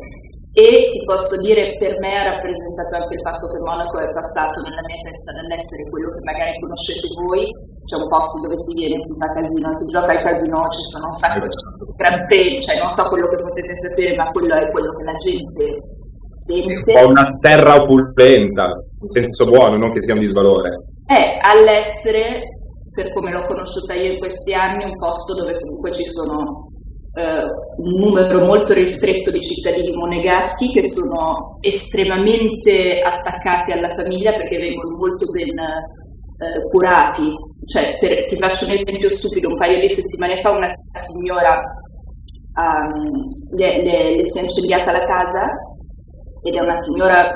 e 0.51 0.89
ti 0.89 1.03
posso 1.05 1.39
dire 1.41 1.77
per 1.77 1.99
me 1.99 2.17
ha 2.17 2.35
rappresentato 2.35 2.95
anche 2.95 3.13
il 3.13 3.21
fatto 3.21 3.45
che 3.47 3.59
Monaco 3.59 3.99
è 3.99 4.11
passato 4.13 4.61
nella 4.61 4.81
mia 4.81 4.97
testa 5.03 5.31
dall'essere 5.33 5.89
quello 5.89 6.09
che 6.09 6.23
magari 6.23 6.59
conoscete 6.59 7.07
voi, 7.21 7.45
c'è 7.89 7.97
un 7.97 8.07
posto 8.07 8.45
dove 8.45 8.55
si 8.55 8.85
viene, 8.85 9.01
si 9.01 9.17
fa 9.17 9.33
casino, 9.33 9.73
si 9.73 9.89
gioca 9.89 10.11
al 10.13 10.21
casino, 10.21 10.69
ci 10.69 10.83
sono 10.85 11.07
un 11.09 11.13
sacco 11.17 11.39
di 11.41 11.49
gran 11.97 12.29
cioè 12.61 12.77
non 12.77 12.89
so 12.93 13.09
quello 13.09 13.27
che 13.29 13.41
potete 13.41 13.73
sapere, 13.73 14.15
ma 14.15 14.29
quello 14.29 14.53
è 14.53 14.69
quello 14.69 14.93
che 14.93 15.03
la 15.03 15.15
gente 15.17 15.97
sente. 16.45 16.99
Ho 17.01 17.09
una 17.09 17.37
terra 17.41 17.81
opulenta, 17.81 18.77
in 19.01 19.09
senso 19.09 19.45
buono, 19.45 19.77
non 19.77 19.91
che 19.91 20.01
sia 20.01 20.13
un 20.13 20.19
disvalore. 20.19 20.85
è 21.05 21.39
all'essere, 21.41 22.59
per 22.93 23.11
come 23.13 23.31
l'ho 23.31 23.45
conosciuta 23.47 23.95
io 23.95 24.13
in 24.13 24.19
questi 24.19 24.53
anni, 24.53 24.83
un 24.83 24.97
posto 24.97 25.33
dove 25.33 25.59
comunque 25.59 25.91
ci 25.91 26.03
sono 26.03 26.69
eh, 27.13 27.43
un 27.77 27.99
numero 27.99 28.45
molto 28.45 28.73
ristretto 28.73 29.31
di 29.31 29.41
cittadini 29.41 29.95
monegaschi 29.95 30.69
che 30.69 30.83
sono 30.83 31.57
estremamente 31.61 33.01
attaccati 33.01 33.71
alla 33.71 33.95
famiglia 33.95 34.31
perché 34.33 34.57
vengono 34.57 34.95
molto 34.95 35.25
ben 35.31 35.57
eh, 35.57 36.69
curati. 36.69 37.47
Cioè, 37.69 37.99
per- 37.99 38.25
ti 38.25 38.35
faccio 38.35 38.65
un 38.65 38.71
esempio 38.71 39.09
stupido, 39.09 39.49
un 39.49 39.57
paio 39.57 39.79
di 39.79 39.87
settimane 39.87 40.41
fa 40.41 40.49
una 40.49 40.73
signora 40.91 41.61
um, 42.57 43.27
le, 43.51 43.83
le- 43.83 44.15
le 44.15 44.25
si 44.25 44.39
è 44.39 44.41
incendiata 44.41 44.91
la 44.91 45.05
casa 45.05 45.45
ed 46.41 46.55
è 46.55 46.59
una 46.61 46.73
signora 46.73 47.29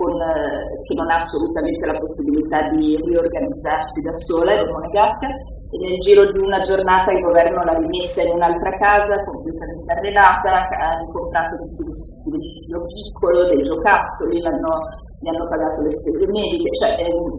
con, 0.00 0.14
eh, 0.14 0.80
che 0.86 0.94
non 0.94 1.10
ha 1.10 1.16
assolutamente 1.16 1.84
la 1.86 1.98
possibilità 1.98 2.70
di 2.70 2.96
riorganizzarsi 3.04 4.00
da 4.06 4.14
sola, 4.14 4.52
è 4.52 4.64
Monegasca, 4.64 5.26
e 5.26 5.76
nel 5.76 5.98
giro 5.98 6.30
di 6.30 6.38
una 6.38 6.60
giornata 6.60 7.12
il 7.12 7.20
governo 7.20 7.62
l'ha 7.64 7.76
rimessa 7.76 8.22
in 8.22 8.34
un'altra 8.34 8.70
casa 8.78 9.22
completamente 9.24 9.92
arredata, 9.92 10.68
ha 10.70 11.04
comprato 11.12 11.56
tutti 11.56 11.82
i 11.82 11.88
vestiti 11.88 12.30
del 12.30 12.46
figlio 12.46 12.80
piccolo, 12.86 13.44
dei 13.48 13.62
giocattoli, 13.62 14.40
l'hanno, 14.40 14.72
gli 15.20 15.28
hanno 15.28 15.48
pagato 15.48 15.82
le 15.82 15.90
spese 15.90 16.30
mediche, 16.32 16.70
cioè 16.78 16.94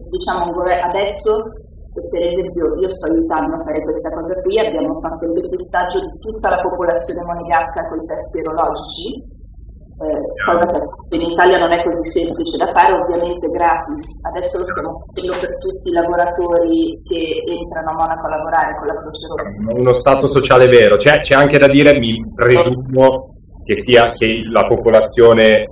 diciamo 0.10 0.54
adesso 0.62 1.50
per 1.94 2.24
esempio 2.24 2.80
io 2.80 2.88
sto 2.88 3.12
aiutando 3.12 3.56
a 3.56 3.64
fare 3.64 3.82
questa 3.84 4.16
cosa 4.16 4.42
qui, 4.42 4.60
abbiamo 4.60 5.00
fatto 5.00 5.26
il 5.26 5.34
depistaggio 5.34 6.00
di 6.00 6.20
tutta 6.20 6.50
la 6.50 6.62
popolazione 6.62 7.26
monegasca 7.28 7.90
con 7.90 8.00
i 8.02 8.06
test 8.08 8.36
serologici, 8.36 9.40
eh, 10.02 10.22
cosa 10.46 10.66
che 10.66 11.16
in 11.18 11.30
Italia 11.32 11.60
non 11.60 11.72
è 11.72 11.84
così 11.84 12.02
semplice 12.02 12.58
da 12.58 12.72
fare, 12.72 12.94
ovviamente 12.94 13.48
gratis. 13.48 14.26
Adesso 14.26 14.58
lo 14.58 14.64
stiamo 14.64 15.06
facendo 15.14 15.40
per 15.40 15.58
tutti 15.60 15.90
i 15.90 15.94
lavoratori 15.94 17.02
che 17.06 17.44
entrano 17.46 17.90
a 17.92 17.94
Monaco 17.94 18.26
a 18.26 18.30
lavorare 18.30 18.78
con 18.78 18.88
la 18.88 18.96
Croce 18.98 19.28
Rossa. 19.28 19.74
Uno 19.74 19.94
stato 19.94 20.26
sociale 20.26 20.68
vero. 20.68 20.96
C'è, 20.96 21.20
c'è 21.20 21.36
anche 21.36 21.60
da 21.60 21.68
dire, 21.68 22.00
mi 22.00 22.18
presumo 22.34 23.36
che 23.64 23.76
sia 23.76 24.12
che 24.12 24.42
la 24.52 24.66
popolazione 24.66 25.68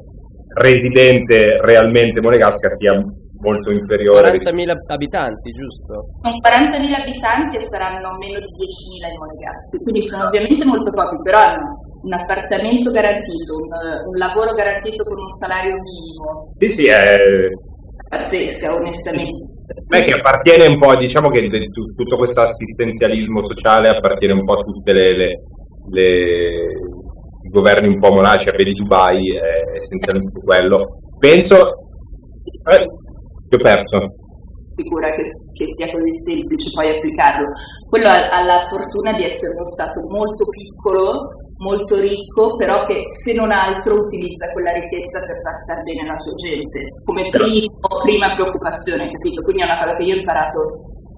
residente 0.53 1.57
realmente 1.61 2.21
monegasca 2.21 2.69
sia 2.69 2.93
molto 3.39 3.72
inferiore. 3.72 4.31
40.000 4.31 4.72
abitanti, 4.88 5.51
giusto? 5.51 6.08
Sono 6.22 6.36
40.000 6.43 7.01
abitanti 7.01 7.55
e 7.55 7.60
saranno 7.60 8.17
meno 8.17 8.39
di 8.39 8.46
10.000 8.46 9.13
i 9.13 9.17
monegaschi, 9.17 9.84
quindi 9.84 10.01
sono 10.03 10.27
ovviamente 10.27 10.65
molto 10.65 10.89
pochi, 10.91 11.15
però 11.24 11.39
hanno 11.39 11.88
un 12.01 12.13
appartamento 12.13 12.91
garantito, 12.91 13.55
un, 13.60 13.72
un 14.08 14.15
lavoro 14.17 14.53
garantito 14.53 15.03
con 15.03 15.19
un 15.19 15.29
salario 15.29 15.75
minimo, 15.81 16.53
Sì, 16.58 16.69
sì, 16.69 16.88
è, 16.88 17.17
pazzesca 18.08 18.74
onestamente. 18.74 19.58
Beh, 19.86 20.01
che 20.01 20.13
appartiene 20.13 20.65
un 20.65 20.79
po', 20.79 20.96
diciamo 20.96 21.29
che 21.29 21.48
tutto 21.48 22.17
questo 22.17 22.41
assistenzialismo 22.41 23.43
sociale 23.43 23.89
appartiene 23.89 24.34
un 24.34 24.43
po' 24.43 24.53
a 24.53 24.63
tutte 24.63 24.93
le, 24.93 25.15
le- 25.15 25.41
le- 25.91 26.74
i 27.43 27.50
governi 27.50 27.88
un 27.88 28.00
po' 28.00 28.12
monarchici, 28.12 28.55
vedi 28.55 28.74
Dubai, 28.74 29.36
è 29.36 29.75
essenzialmente 29.75 30.39
quello. 30.41 31.00
Penso... 31.19 31.74
Ho 33.51 33.58
perso. 33.58 33.98
sicura 34.75 35.10
che, 35.12 35.24
che 35.53 35.65
sia 35.68 35.91
così 35.91 36.13
semplice 36.13 36.72
poi 36.74 36.96
applicarlo. 36.96 37.48
Quello 37.89 38.08
ha, 38.08 38.29
ha 38.29 38.44
la 38.44 38.62
fortuna 38.62 39.13
di 39.13 39.24
essere 39.24 39.56
uno 39.56 39.65
Stato 39.65 40.08
molto 40.08 40.46
piccolo, 40.48 41.27
molto 41.58 42.00
ricco, 42.00 42.56
però 42.56 42.86
che 42.86 43.08
se 43.10 43.36
non 43.36 43.51
altro 43.51 44.00
utilizza 44.00 44.51
quella 44.53 44.72
ricchezza 44.72 45.20
per 45.25 45.36
far 45.44 45.56
stare 45.58 45.84
bene 45.84 46.08
la 46.08 46.15
sua 46.15 46.36
gente, 46.36 46.79
come 47.03 47.27
primo, 47.29 47.77
prima 48.03 48.34
preoccupazione, 48.36 49.12
capito? 49.12 49.41
Quindi 49.44 49.63
è 49.63 49.65
una 49.65 49.77
cosa 49.77 49.96
che 49.96 50.03
io 50.03 50.15
ho 50.15 50.20
imparato 50.20 50.60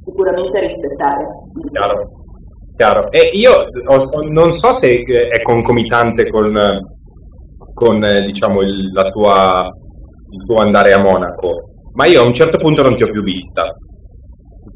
sicuramente 0.05 0.57
a 0.57 0.61
rispettare. 0.61 1.25
Chiaro. 1.71 2.09
Chiaro. 2.75 3.11
E 3.11 3.29
io 3.33 3.51
ho- 3.51 4.29
non 4.31 4.53
so 4.53 4.73
se 4.73 5.03
è 5.03 5.41
concomitante 5.43 6.29
con, 6.29 6.57
con 7.75 8.03
eh, 8.03 8.21
diciamo, 8.25 8.61
il, 8.61 8.91
la 8.91 9.03
tua, 9.11 9.69
il 10.31 10.45
tuo 10.45 10.57
andare 10.57 10.93
a 10.93 10.99
Monaco, 10.99 11.70
ma 11.93 12.05
io 12.05 12.21
a 12.21 12.25
un 12.25 12.33
certo 12.33 12.57
punto 12.57 12.81
non 12.81 12.95
ti 12.95 13.03
ho 13.03 13.11
più 13.11 13.21
vista. 13.23 13.63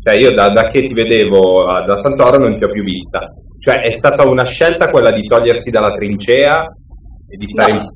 Cioè 0.03 0.15
io 0.15 0.34
da, 0.34 0.50
da 0.50 0.69
che 0.69 0.84
ti 0.84 0.93
vedevo 0.93 1.63
da 1.86 1.98
Santoro 1.98 2.38
non 2.38 2.57
ti 2.57 2.63
ho 2.63 2.69
più 2.69 2.84
vista. 2.84 3.19
Cioè 3.60 3.81
è 3.81 3.91
stata 3.91 4.27
una 4.27 4.43
scelta 4.43 4.89
quella 4.91 5.12
di 5.12 5.25
togliersi 5.25 5.72
dalla 5.72 5.91
trincea 5.91 6.63
e 7.27 7.38
di 7.38 7.48
stare 7.48 7.74
No, 7.74 7.79
in... 7.79 7.88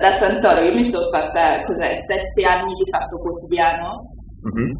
da 0.00 0.10
Santoro 0.10 0.60
io 0.60 0.74
mi 0.74 0.84
sono 0.84 1.06
fatta, 1.08 1.64
cos'è, 1.64 1.92
sette 1.94 2.44
anni 2.44 2.74
di 2.74 2.88
fatto 2.90 3.16
quotidiano, 3.16 4.12
Mhm. 4.42 4.72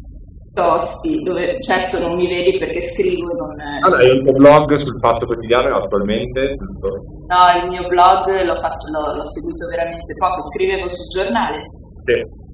tosti, 0.53 1.21
dove 1.23 1.59
certo 1.61 1.99
non 1.99 2.15
mi 2.15 2.27
vedi 2.27 2.57
perché 2.57 2.81
scrivo 2.81 3.33
non... 3.33 3.53
Allora, 3.83 4.01
hai 4.01 4.17
un 4.17 4.23
tuo 4.23 4.33
blog 4.33 4.73
sul 4.75 4.97
Fatto 4.99 5.25
Quotidiano 5.25 5.75
attualmente? 5.83 6.55
No, 7.27 7.63
il 7.63 7.69
mio 7.69 7.87
blog 7.87 8.25
l'ho, 8.45 8.55
fatto, 8.55 8.87
l'ho, 8.91 9.15
l'ho 9.15 9.25
seguito 9.25 9.67
veramente 9.69 10.13
poco, 10.13 10.41
scrivevo 10.41 10.87
sul 10.87 11.21
giornale 11.21 11.59
Sì. 12.05 12.47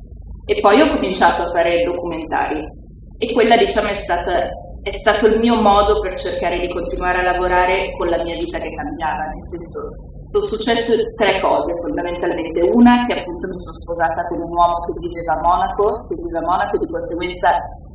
E 0.46 0.60
poi 0.62 0.82
ho 0.82 0.94
cominciato 0.94 1.42
a 1.42 1.50
fare 1.50 1.84
documentari 1.84 2.62
e 3.18 3.34
quella 3.34 3.58
diciamo 3.58 3.90
è 3.90 3.94
stata 3.94 4.50
è 4.86 4.92
stato 4.92 5.26
il 5.26 5.40
mio 5.40 5.60
modo 5.62 6.00
per 6.00 6.14
cercare 6.14 6.60
di 6.60 6.70
continuare 6.70 7.18
a 7.18 7.32
lavorare 7.34 7.92
con 7.98 8.06
la 8.06 8.22
mia 8.22 8.38
vita 8.38 8.60
che 8.60 8.70
cambiava, 8.70 9.34
nel 9.34 9.42
senso 9.42 10.14
sono 10.30 10.46
successe 10.46 11.16
tre 11.18 11.42
cose 11.42 11.72
fondamentalmente. 11.82 12.70
Una 12.70 13.06
che 13.08 13.18
appunto 13.18 13.48
mi 13.48 13.58
sono 13.58 13.82
sposata 13.82 14.28
con 14.28 14.42
un 14.42 14.52
uomo 14.52 14.86
che 14.86 14.94
viveva 15.00 15.34
a 15.34 15.42
Monaco, 15.42 16.06
che 16.06 16.16
vive 16.22 16.38
a 16.38 16.46
Monaco, 16.46 16.78
di 16.78 16.86
conseguenza 16.86 17.50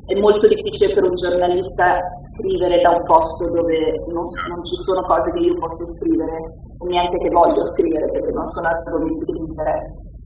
è 0.06 0.18
molto 0.18 0.48
difficile 0.48 0.92
per 0.92 1.04
un 1.04 1.14
giornalista 1.14 2.02
scrivere 2.16 2.80
da 2.80 2.90
un 2.90 3.04
posto 3.04 3.54
dove 3.54 4.02
non, 4.10 4.24
non 4.50 4.64
ci 4.64 4.74
sono 4.74 5.06
cose 5.06 5.30
che 5.30 5.38
io 5.38 5.54
posso 5.54 5.84
scrivere, 5.84 6.58
o 6.78 6.86
neanche 6.86 7.18
che 7.18 7.28
voglio 7.28 7.64
scrivere 7.64 8.10
perché 8.10 8.32
non 8.32 8.46
sono 8.46 8.66
argomenti 8.66 9.24
che 9.26 9.32
mi 9.32 9.46
interessano. 9.46 10.18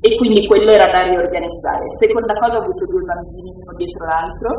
E 0.00 0.16
quindi 0.16 0.46
quello 0.46 0.70
era 0.70 0.86
da 0.90 1.02
riorganizzare. 1.10 1.90
Seconda 1.90 2.34
cosa, 2.34 2.58
ho 2.58 2.62
avuto 2.62 2.84
due 2.86 3.02
bambini 3.02 3.50
uno 3.50 3.74
dietro 3.76 4.06
l'altro. 4.06 4.50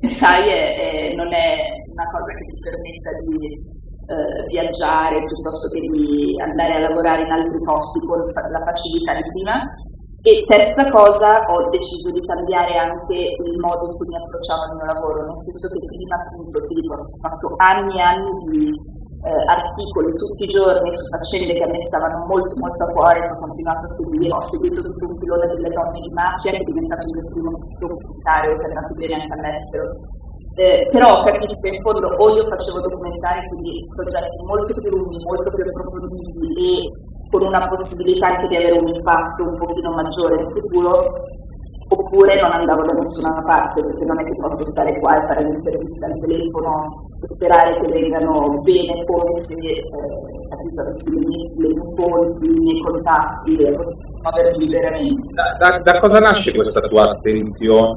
E, 0.00 0.06
sai, 0.08 0.48
è- 0.48 1.10
è- 1.10 1.14
non 1.14 1.32
è 1.32 1.56
una 1.90 2.06
cosa 2.10 2.30
che 2.34 2.44
ti 2.46 2.58
permetta 2.60 3.10
di 3.24 3.74
eh, 4.06 4.46
viaggiare 4.54 5.18
piuttosto 5.18 5.66
che 5.74 5.80
di 5.90 6.38
andare 6.38 6.74
a 6.74 6.78
lavorare 6.86 7.22
in 7.26 7.30
altri 7.32 7.58
posti 7.58 8.06
con 8.06 8.22
la 8.22 8.62
facilità 8.62 9.14
di 9.18 9.26
prima. 9.34 9.58
E 10.22 10.44
terza 10.46 10.90
cosa, 10.90 11.42
ho 11.50 11.70
deciso 11.70 12.14
di 12.14 12.22
cambiare 12.26 12.78
anche 12.78 13.14
il 13.14 13.58
modo 13.58 13.90
in 13.90 13.96
cui 13.96 14.06
mi 14.06 14.14
approcciavo 14.14 14.62
al 14.62 14.74
mio 14.76 14.86
lavoro, 14.86 15.26
nel 15.26 15.38
senso 15.38 15.78
che 15.78 15.86
prima 15.86 16.16
appunto 16.22 16.58
ti 16.62 16.80
dico, 16.80 16.94
ho 16.94 17.02
fatto 17.22 17.46
anni 17.58 17.98
e 17.98 18.02
anni 18.02 18.30
di 18.46 18.62
eh, 19.24 19.44
articoli 19.48 20.12
tutti 20.14 20.44
i 20.44 20.52
giorni 20.52 20.92
su 20.92 21.04
faccende 21.16 21.54
che 21.56 21.64
a 21.64 21.70
me 21.70 21.80
stavano 21.80 22.26
molto 22.26 22.52
molto 22.60 22.84
a 22.84 22.92
cuore, 22.92 23.24
ho 23.24 23.38
continuato 23.38 23.84
a 23.84 23.92
seguire, 23.92 24.34
ho 24.34 24.42
seguito 24.42 24.80
tutto 24.82 25.04
un 25.08 25.16
filone 25.16 25.46
delle 25.46 25.70
donne 25.72 26.00
di 26.00 26.12
mafia 26.12 26.50
che 26.52 26.60
è 26.60 26.64
diventato 26.64 27.02
il 27.06 27.14
mio 27.16 27.26
primo 27.32 27.50
documentario 27.80 28.56
che 28.56 28.64
è 28.64 28.68
andato 28.68 28.92
bene 28.98 29.14
anche 29.14 29.32
all'estero. 29.32 29.86
Eh, 30.56 30.88
però 30.90 31.20
ho 31.20 31.24
capito 31.24 31.52
che 31.60 31.68
in 31.68 31.80
fondo 31.84 32.08
o 32.08 32.24
io 32.32 32.44
facevo 32.48 32.80
documentari, 32.88 33.44
quindi 33.48 33.84
progetti 33.92 34.40
molto 34.46 34.72
più 34.72 34.88
lunghi, 34.88 35.20
molto 35.24 35.48
più 35.52 35.64
approfonditi 35.64 36.32
e 36.56 36.90
con 37.28 37.42
una 37.42 37.68
possibilità 37.68 38.28
anche 38.28 38.48
di 38.48 38.56
avere 38.56 38.78
un 38.78 38.88
impatto 38.88 39.42
un 39.42 39.58
pochino 39.58 39.90
maggiore 39.92 40.40
in 40.40 40.48
futuro, 40.48 41.12
oppure 41.88 42.40
non 42.40 42.52
andavo 42.52 42.86
da 42.86 42.92
nessuna 42.92 43.42
parte, 43.42 43.82
perché 43.82 44.04
non 44.04 44.20
è 44.20 44.24
che 44.24 44.36
posso 44.40 44.64
stare 44.64 44.98
qua 44.98 45.18
e 45.18 45.26
fare 45.26 45.44
un'intervista 45.44 46.06
al 46.06 46.20
telefono 46.20 47.05
sperare 47.22 47.80
che 47.80 47.86
vengano 47.88 48.60
bene 48.60 49.04
come 49.06 49.34
se 49.34 49.68
eh, 49.70 49.82
capito, 50.48 50.80
avessi 50.80 51.18
le 51.20 51.26
mie, 51.26 51.52
le 51.56 51.74
mie 51.74 51.90
fonti, 51.96 52.50
i 52.50 52.58
miei 52.60 52.80
contatti 52.82 53.56
e 53.62 53.70
muovermi 54.22 54.64
liberamente. 54.66 55.34
Da, 55.34 55.56
da- 55.70 55.78
da 55.78 55.98
cosa 56.00 56.18
nasce 56.18 56.54
questa 56.54 56.80
tua 56.80 57.10
attenzione? 57.10 57.94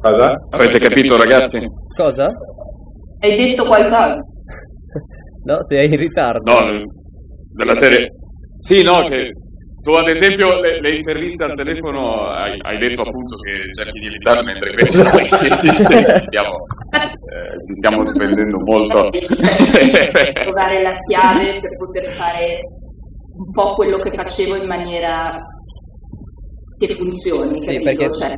Cosa? 0.00 0.34
Avete 0.52 0.78
capito, 0.78 1.16
ragazzi? 1.16 1.66
Cosa? 1.94 2.30
Hai 3.20 3.36
detto 3.36 3.64
qualcosa? 3.64 4.16
No, 5.42 5.62
sei 5.62 5.86
in 5.86 5.96
ritardo. 5.96 6.52
No, 6.52 6.82
della 7.54 7.74
serie. 7.74 8.10
Sì, 8.58 8.82
no, 8.82 9.04
che 9.08 9.30
tu 9.82 9.90
ad 9.92 10.08
esempio 10.08 10.60
le, 10.60 10.80
le 10.80 10.96
interviste 10.96 11.44
al 11.44 11.54
telefono 11.54 12.26
hai, 12.28 12.58
hai 12.62 12.78
detto 12.78 13.00
appunto 13.02 13.34
che 13.36 13.72
cerchi 13.82 13.98
di 14.00 14.06
evitarle, 14.06 14.42
mentre 14.42 14.70
invece 14.70 15.02
noi 15.02 15.24
ci, 15.28 15.48
ci 15.72 15.72
stiamo, 15.72 16.54
eh, 16.92 17.64
ci 17.64 17.72
stiamo 17.74 18.04
spendendo 18.04 18.56
molto. 18.64 19.08
trovare 20.34 20.82
la 20.82 20.94
chiave 21.08 21.60
per 21.60 21.76
poter 21.78 22.10
fare 22.10 22.58
un 23.36 23.50
po' 23.52 23.74
quello 23.74 23.96
che 23.98 24.10
facevo 24.12 24.56
in 24.56 24.66
maniera 24.66 25.38
che 26.78 26.88
funzioni, 26.94 27.60
Sì, 27.62 27.66
capito? 27.78 27.82
perché- 27.84 28.12
Cioè, 28.12 28.34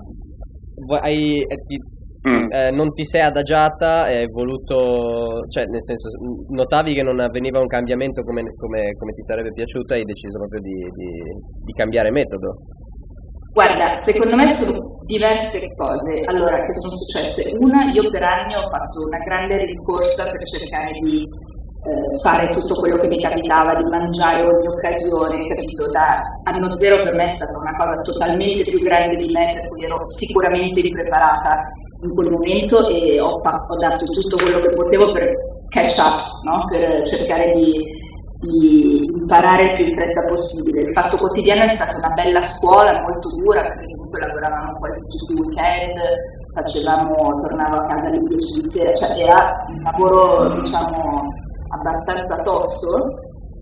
hai- 1.00 1.40
eh, 1.42 1.56
ti- 1.64 1.80
Mm. 2.22 2.52
eh, 2.52 2.70
non 2.70 2.92
ti 2.92 3.04
sei 3.04 3.22
adagiata 3.22 4.08
e 4.08 4.18
hai 4.18 4.30
voluto, 4.30 5.44
cioè 5.48 5.64
nel 5.66 5.82
senso, 5.82 6.08
notavi 6.50 6.94
che 6.94 7.02
non 7.02 7.18
avveniva 7.18 7.58
un 7.58 7.66
cambiamento 7.66 8.22
come, 8.22 8.42
come- 8.54 8.92
come 8.94 9.12
ti 9.12 9.22
sarebbe 9.22 9.50
piaciuto 9.50 9.92
e 9.92 9.96
hai 9.98 10.04
deciso 10.04 10.38
proprio 10.38 10.60
di, 10.60 10.86
di- 10.94 11.34
di 11.64 11.72
cambiare 11.72 12.12
metodo. 12.12 12.58
Guarda, 13.52 13.96
secondo 13.96 14.36
me 14.36 14.48
sono 14.48 15.02
diverse 15.04 15.66
cose 15.74 16.20
allora 16.24 16.64
che 16.64 16.72
sono 16.72 16.94
successe. 16.94 17.58
Una, 17.58 17.90
io 17.90 18.08
per 18.08 18.22
anni 18.22 18.54
ho 18.54 18.70
fatto 18.70 19.04
una 19.04 19.18
grande 19.18 19.58
rincorsa 19.66 20.30
per 20.30 20.40
cercare 20.46 20.92
di 21.02 21.26
eh, 21.26 22.18
fare 22.22 22.48
tutto 22.48 22.74
quello 22.78 22.96
che 22.96 23.08
mi 23.08 23.20
capitava, 23.20 23.74
di 23.74 23.84
mangiare 23.90 24.46
ogni 24.46 24.68
occasione, 24.68 25.48
capito? 25.48 25.90
Da 25.90 26.22
anno 26.44 26.72
zero 26.72 27.02
per 27.02 27.14
me 27.14 27.24
è 27.24 27.28
stata 27.28 27.58
una 27.58 27.76
cosa 27.76 28.00
totalmente 28.00 28.62
più 28.62 28.78
grande 28.78 29.16
di 29.16 29.26
me, 29.26 29.58
per 29.58 29.68
cui 29.68 29.84
ero 29.84 30.00
sicuramente 30.06 30.80
impreparata 30.80 31.66
in 32.02 32.14
quel 32.14 32.30
momento 32.30 32.88
e 32.88 33.20
ho, 33.20 33.38
fa- 33.38 33.64
ho 33.68 33.76
dato 33.76 34.04
tutto 34.06 34.36
quello 34.36 34.58
che 34.58 34.74
potevo 34.74 35.12
per 35.12 35.30
catch 35.68 35.98
up, 35.98 36.42
no? 36.42 36.66
per 36.68 37.06
cercare 37.06 37.52
di, 37.52 37.82
di 38.40 39.04
imparare 39.04 39.70
il 39.70 39.76
più 39.76 39.86
in 39.86 39.92
fretta 39.92 40.22
possibile. 40.26 40.82
Il 40.82 40.92
fatto 40.92 41.16
quotidiano 41.16 41.62
è 41.62 41.68
stata 41.68 42.04
una 42.04 42.14
bella 42.14 42.40
scuola, 42.40 43.00
molto 43.02 43.28
dura, 43.36 43.62
perché 43.62 43.86
comunque 43.94 44.20
lavoravamo 44.20 44.78
quasi 44.78 45.16
tutti 45.16 45.32
i 45.32 45.40
weekend, 45.40 45.98
facevamo, 46.54 47.36
tornavo 47.38 47.76
a 47.76 47.86
casa 47.86 48.08
alle 48.08 48.18
10 48.18 48.60
di 48.60 48.66
sera, 48.66 48.92
cioè 48.92 49.22
era 49.22 49.64
un 49.68 49.82
lavoro 49.82 50.60
diciamo 50.60 51.22
abbastanza 51.72 52.42
tosto 52.42 53.08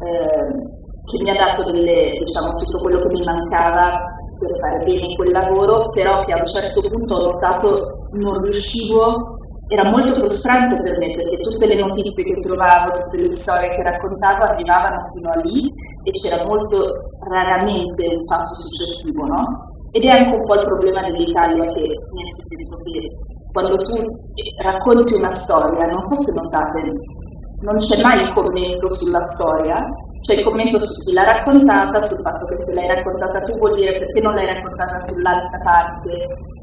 eh, 0.02 0.78
che 1.04 1.22
mi 1.22 1.30
ha 1.30 1.34
dato 1.34 1.70
delle, 1.70 2.18
diciamo, 2.18 2.56
tutto 2.56 2.78
quello 2.78 3.00
che 3.02 3.08
mi 3.08 3.24
mancava 3.24 4.00
per 4.38 4.50
fare 4.58 4.84
bene 4.84 5.14
quel 5.14 5.30
lavoro, 5.30 5.90
però 5.90 6.24
che 6.24 6.32
a 6.32 6.38
un 6.38 6.46
certo 6.46 6.80
punto 6.88 7.14
ho 7.14 7.32
notato 7.32 7.99
non 8.12 8.42
riuscivo 8.42 9.38
era 9.70 9.88
molto 9.88 10.14
frustrante 10.14 10.74
per 10.82 10.98
me 10.98 11.14
perché 11.14 11.36
tutte 11.36 11.66
le 11.66 11.80
notizie 11.80 12.34
che 12.34 12.40
trovavo, 12.40 12.90
tutte 12.90 13.22
le 13.22 13.30
storie 13.30 13.70
che 13.70 13.82
raccontavo 13.84 14.42
arrivavano 14.42 14.98
fino 15.14 15.30
a 15.30 15.40
lì 15.46 15.70
e 16.02 16.10
c'era 16.10 16.44
molto 16.44 16.76
raramente 17.28 18.02
un 18.16 18.24
passo 18.24 18.66
successivo, 18.66 19.26
no? 19.26 19.44
Ed 19.92 20.02
è 20.02 20.08
anche 20.10 20.36
un 20.36 20.44
po' 20.44 20.54
il 20.54 20.66
problema 20.66 21.02
dell'Italia 21.02 21.62
che 21.70 21.86
nel 21.86 22.26
senso 22.26 22.82
che 22.90 23.14
quando 23.52 23.76
tu 23.78 23.94
racconti 24.62 25.14
una 25.14 25.30
storia, 25.30 25.86
non 25.86 26.00
so 26.00 26.14
se 26.14 26.40
notate, 26.40 26.80
non 27.62 27.76
c'è 27.76 28.02
mai 28.02 28.22
il 28.26 28.32
commento 28.34 28.88
sulla 28.88 29.20
storia, 29.20 29.86
c'è 30.30 30.38
il 30.38 30.44
commento 30.44 30.78
su 30.78 31.04
chi 31.04 31.12
l'ha 31.12 31.24
raccontata, 31.24 31.98
sul 31.98 32.22
fatto 32.22 32.44
che 32.46 32.56
se 32.56 32.74
l'hai 32.78 32.86
raccontata 32.86 33.40
tu 33.40 33.58
vuol 33.58 33.74
dire 33.74 33.98
perché 33.98 34.20
non 34.20 34.34
l'hai 34.34 34.46
raccontata 34.46 34.98
sull'altra 35.00 35.58
parte, 35.64 36.10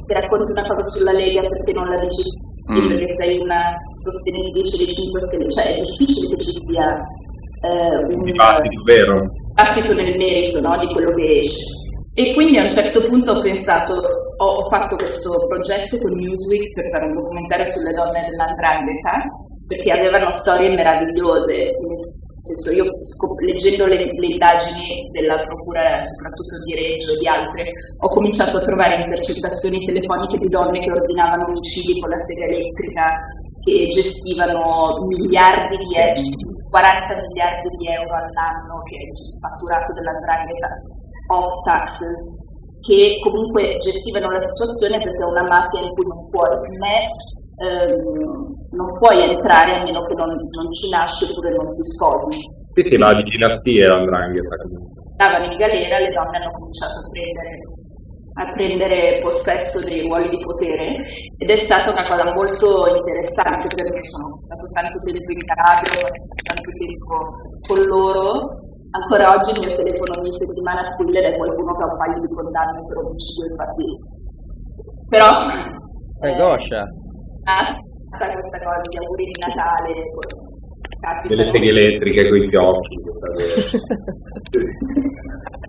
se 0.08 0.14
racconti 0.14 0.52
una 0.56 0.68
cosa 0.68 0.84
sulla 0.84 1.12
Lega 1.12 1.42
perché 1.42 1.74
non 1.74 1.90
la 1.90 2.00
dici 2.00 2.24
tu, 2.24 2.56
Mm. 2.68 2.88
perché 2.90 3.08
sei 3.08 3.40
una 3.40 3.76
sostenitrice 3.96 4.76
dei 4.84 4.92
5 4.92 5.20
Stelle, 5.22 5.52
cioè 5.52 5.76
è 5.76 5.80
difficile 5.80 6.36
che 6.36 6.42
ci 6.44 6.52
sia 6.52 7.00
eh, 7.64 8.14
un 8.14 8.24
Dibattito, 8.24 8.84
vero? 8.84 9.22
dibattito 9.56 9.94
nel 9.96 10.18
merito 10.18 10.60
no, 10.60 10.78
di 10.78 10.88
quello 10.92 11.14
che 11.14 11.40
esce. 11.40 11.64
E 12.14 12.34
quindi 12.34 12.58
a 12.58 12.64
un 12.64 12.70
certo 12.70 13.08
punto 13.08 13.32
ho 13.32 13.42
pensato, 13.42 13.94
ho, 13.94 14.46
ho 14.46 14.70
fatto 14.70 14.96
questo 14.98 15.48
progetto 15.48 15.96
con 15.96 16.12
Newsweek 16.12 16.74
per 16.74 16.90
fare 16.90 17.06
un 17.06 17.14
documentario 17.14 17.66
sulle 17.66 17.94
donne 17.94 18.28
dell'andrangheta, 18.28 19.12
perché 19.66 19.92
avevano 19.92 20.30
storie 20.30 20.74
meravigliose, 20.76 21.72
senso 22.48 22.72
io 22.72 22.88
scop- 23.04 23.44
leggendo 23.44 23.86
le, 23.86 24.08
le 24.08 24.28
indagini 24.32 25.12
della 25.12 25.36
procura, 25.44 26.02
soprattutto 26.02 26.56
di 26.64 26.74
Reggio 26.74 27.14
e 27.14 27.18
di 27.20 27.28
altre, 27.28 27.72
ho 28.00 28.08
cominciato 28.08 28.58
a 28.58 28.66
trovare 28.66 29.04
intercettazioni 29.04 29.84
telefoniche 29.84 30.38
di 30.38 30.48
donne 30.48 30.80
che 30.80 30.92
ordinavano 30.92 31.52
omicidi 31.52 32.00
con 32.00 32.10
la 32.10 32.18
sega 32.18 32.46
elettrica, 32.48 33.06
che 33.68 33.88
gestivano 33.88 35.04
miliardi 35.06 35.76
di 35.76 35.92
euro, 36.00 36.24
40 36.72 37.28
miliardi 37.28 37.68
di 37.76 37.86
euro 37.92 38.16
all'anno 38.16 38.80
che 38.88 38.96
è 38.96 39.04
il 39.04 39.12
fatturato 39.44 39.92
dell'andrangheta 39.92 40.70
off 41.36 41.52
taxes, 41.68 42.40
che 42.80 43.20
comunque 43.22 43.76
gestivano 43.84 44.32
la 44.32 44.40
situazione 44.40 45.04
perché 45.04 45.20
è 45.20 45.28
una 45.28 45.44
mafia 45.44 45.84
in 45.84 45.92
cui 45.92 46.08
non 46.08 46.30
puoi 46.30 46.56
né 46.80 47.12
ehm, 47.58 48.70
non 48.72 48.98
puoi 49.00 49.22
entrare 49.22 49.78
a 49.78 49.84
meno 49.84 50.06
che 50.06 50.14
non, 50.14 50.30
non 50.30 50.72
ci 50.72 50.90
nasci 50.90 51.26
oppure 51.32 51.56
non 51.56 51.74
ti 51.74 51.84
sposi. 51.84 52.40
Sì, 52.74 52.84
sì, 52.84 52.98
ma 52.98 53.14
di 53.14 53.24
dinastie 53.24 53.88
l'andrangheta 53.88 54.56
comunque. 54.62 55.02
Andavano 55.18 55.52
in 55.52 55.58
galera, 55.58 55.98
le 55.98 56.10
donne 56.14 56.38
hanno 56.38 56.52
cominciato 56.54 57.02
a 57.02 57.10
prendere, 57.10 57.58
a 58.38 58.46
prendere 58.54 59.20
possesso 59.20 59.82
dei 59.90 60.06
ruoli 60.06 60.30
di 60.30 60.38
potere 60.46 61.02
ed 61.38 61.50
è 61.50 61.56
stata 61.58 61.90
una 61.90 62.06
cosa 62.06 62.32
molto 62.38 62.86
interessante 62.86 63.66
per 63.74 63.90
me, 63.90 64.04
sono 64.04 64.38
stato 64.46 64.66
tanto 64.78 64.98
tempo 65.10 65.32
in 65.34 65.42
Calabria, 65.42 65.90
ho 65.98 66.06
passato 66.06 66.42
tanto 66.46 66.70
tempo 66.78 67.14
con 67.66 67.80
loro, 67.90 68.30
ancora 68.94 69.34
oggi 69.34 69.58
il 69.58 69.66
mio 69.66 69.74
telefono 69.74 70.22
ogni 70.22 70.32
settimana 70.32 70.84
squilla 70.86 71.18
ed 71.18 71.34
è 71.34 71.38
qualcuno 71.38 71.74
che 71.74 71.82
ha 71.82 71.90
un 71.90 71.98
paio 71.98 72.20
di 72.22 72.30
condanne 72.30 72.86
per 72.86 72.98
omicidio, 73.02 73.46
infatti. 73.50 73.88
Però... 75.10 75.30
Angoscia. 76.22 76.86
Basta 77.48 78.26
questa 78.34 78.60
cosa 78.60 78.82
di 78.92 78.98
auguri 79.00 79.24
di 79.24 79.40
Natale, 79.40 79.94
capita, 81.00 81.28
Delle 81.30 81.44
seghe 81.46 81.70
elettriche 81.70 82.28
con 82.30 82.42
i 82.44 82.50
fiocchi. 82.50 82.96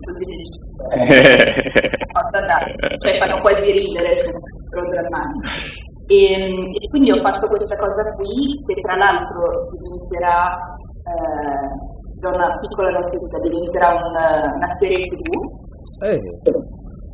così 0.03 0.25
ne 0.27 0.35
dice. 0.35 0.59
da, 2.31 2.57
cioè 2.99 3.13
fanno 3.15 3.39
quasi 3.41 3.71
ridere, 3.71 4.11
sono 4.17 4.89
drammatici. 4.91 5.87
E, 6.07 6.17
e 6.81 6.87
quindi 6.89 7.11
ho 7.11 7.17
fatto 7.17 7.47
questa 7.47 7.77
cosa 7.81 8.13
qui, 8.15 8.59
che 8.65 8.81
tra 8.81 8.95
l'altro 8.97 9.69
diventerà, 9.77 10.57
eh, 11.05 11.67
do 12.19 12.29
una 12.29 12.57
piccola 12.59 12.89
notizia, 12.89 13.39
diventerà 13.49 13.89
un- 13.93 14.55
una 14.57 14.69
serie 14.71 15.05
tv. 15.05 15.29
Eh, 16.09 16.19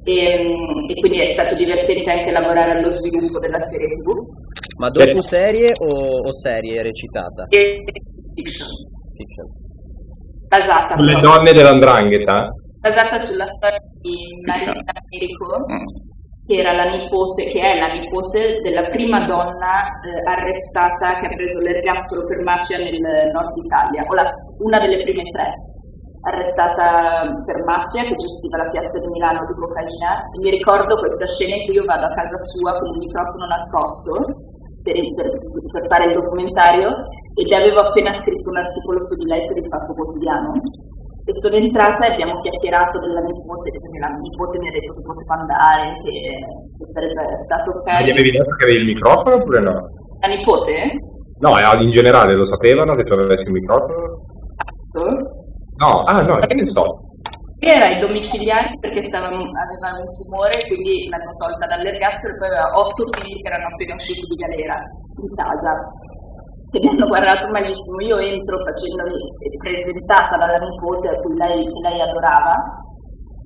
E, 0.08 0.46
e 0.88 0.94
quindi 1.00 1.20
è 1.20 1.26
stato 1.26 1.56
divertente 1.56 2.12
anche 2.12 2.32
lavorare 2.32 2.78
allo 2.78 2.90
sviluppo 2.92 3.40
della 3.40 3.58
serie 3.60 3.90
tv. 3.98 4.14
ma 4.78 4.90
dopo 4.92 5.20
serie 5.22 5.72
o, 5.80 6.28
o 6.28 6.32
serie 6.32 6.84
recitata? 6.84 7.46
E 7.50 7.82
fiction, 8.36 8.68
Fiction. 9.18 9.48
basata, 10.48 10.96
Le 11.02 11.16
però- 11.16 11.20
donne 11.38 11.52
dell'andrangheta? 11.54 12.50
basata 12.80 13.18
sulla 13.18 13.48
storia 13.48 13.80
di 14.00 14.38
Marina 14.46 14.74
Merico, 15.10 15.66
Mm. 15.74 15.84
che 16.46 16.56
era 16.62 16.72
la 16.74 16.86
nipote, 16.96 17.48
che 17.48 17.60
è 17.60 17.80
la 17.80 17.92
nipote 17.94 18.62
della 18.62 18.88
prima 18.90 19.26
donna 19.26 19.90
eh, 20.06 20.22
arrestata 20.30 21.18
che 21.20 21.26
ha 21.26 21.34
preso 21.36 21.66
l'ergastolo 21.66 22.28
per 22.28 22.44
mafia 22.44 22.78
nel 22.78 23.02
nord 23.34 23.58
Italia, 23.58 24.04
o 24.08 24.14
la- 24.14 24.30
una 24.60 24.78
delle 24.80 25.02
prime 25.02 25.24
tre 25.32 25.50
arrestata 26.26 27.30
per 27.46 27.62
mafia 27.64 28.02
che 28.02 28.18
gestiva 28.18 28.66
la 28.66 28.70
piazza 28.74 28.98
di 29.06 29.14
Milano 29.14 29.46
di 29.46 29.54
cocaina 29.54 30.26
e 30.34 30.38
mi 30.42 30.50
ricordo 30.50 30.98
questa 30.98 31.30
scena 31.30 31.54
in 31.54 31.70
cui 31.70 31.78
io 31.78 31.86
vado 31.86 32.10
a 32.10 32.14
casa 32.18 32.38
sua 32.38 32.74
con 32.82 32.90
il 32.98 33.06
microfono 33.06 33.46
nascosto 33.46 34.14
per, 34.82 34.98
per- 35.14 35.38
per 35.70 35.86
fare 35.86 36.10
il 36.10 36.18
documentario 36.18 36.90
ed 37.38 37.52
avevo 37.54 37.80
appena 37.86 38.12
scritto 38.12 38.50
un 38.50 38.58
articolo 38.58 39.00
su 39.02 39.22
di 39.22 39.30
lei 39.30 39.46
per 39.46 39.58
il 39.58 39.70
Fatto 39.70 39.94
Quotidiano 39.94 40.54
e 41.26 41.34
sono 41.34 41.58
entrata 41.58 42.06
e 42.06 42.14
abbiamo 42.14 42.40
chiacchierato 42.42 43.02
della 43.02 43.22
nipote, 43.22 43.74
perché 43.74 43.98
la 43.98 44.14
nipote 44.14 44.62
mi 44.62 44.70
ha 44.70 44.74
detto 44.78 44.94
che 44.94 45.02
poteva 45.02 45.34
andare, 45.42 45.98
che, 46.06 46.14
che 46.78 46.86
sarebbe 46.94 47.34
stato 47.42 47.82
ok. 47.82 47.86
Ma 47.90 48.02
gli 48.06 48.14
avevi 48.14 48.30
detto 48.30 48.54
che 48.54 48.64
avevi 48.66 48.80
il 48.86 48.94
microfono 48.94 49.36
oppure 49.36 49.60
no? 49.60 49.74
La 50.22 50.28
nipote? 50.30 50.74
No, 51.42 51.58
eh, 51.58 51.82
in 51.82 51.90
generale 51.90 52.36
lo 52.36 52.46
sapevano 52.46 52.94
che 52.94 53.04
tu 53.04 53.14
avessi 53.14 53.46
il 53.46 53.58
microfono? 53.58 54.22
No, 55.78 56.04
ah 56.08 56.22
no, 56.22 56.38
che 56.38 56.56
ne 56.56 56.66
so. 56.66 56.84
Era 57.60 57.86
ai 57.86 58.00
domiciliari 58.00 58.78
perché 58.80 59.02
stava, 59.02 59.28
aveva 59.28 59.98
un 59.98 60.12
tumore, 60.14 60.54
quindi 60.68 61.08
l'hanno 61.10 61.34
tolta 61.36 61.66
dall'ergastolo 61.66 62.36
e 62.36 62.38
poi 62.38 62.48
aveva 62.50 62.70
otto 62.78 63.04
figli 63.16 63.42
che 63.42 63.48
erano 63.48 63.68
appena 63.74 63.96
usciti 63.96 64.22
di 64.22 64.36
galera 64.36 64.76
in 64.76 65.30
casa 65.34 65.72
e 66.76 66.80
mi 66.80 66.90
hanno 66.90 67.08
guardato 67.08 67.48
malissimo. 67.50 68.06
Io 68.06 68.18
entro 68.20 68.60
facendomi 68.60 69.20
presentata 69.58 70.36
dalla 70.38 70.60
nipote 70.60 71.08
a 71.10 71.18
cui 71.20 71.36
lei, 71.36 71.64
lei 71.82 72.00
adorava 72.02 72.56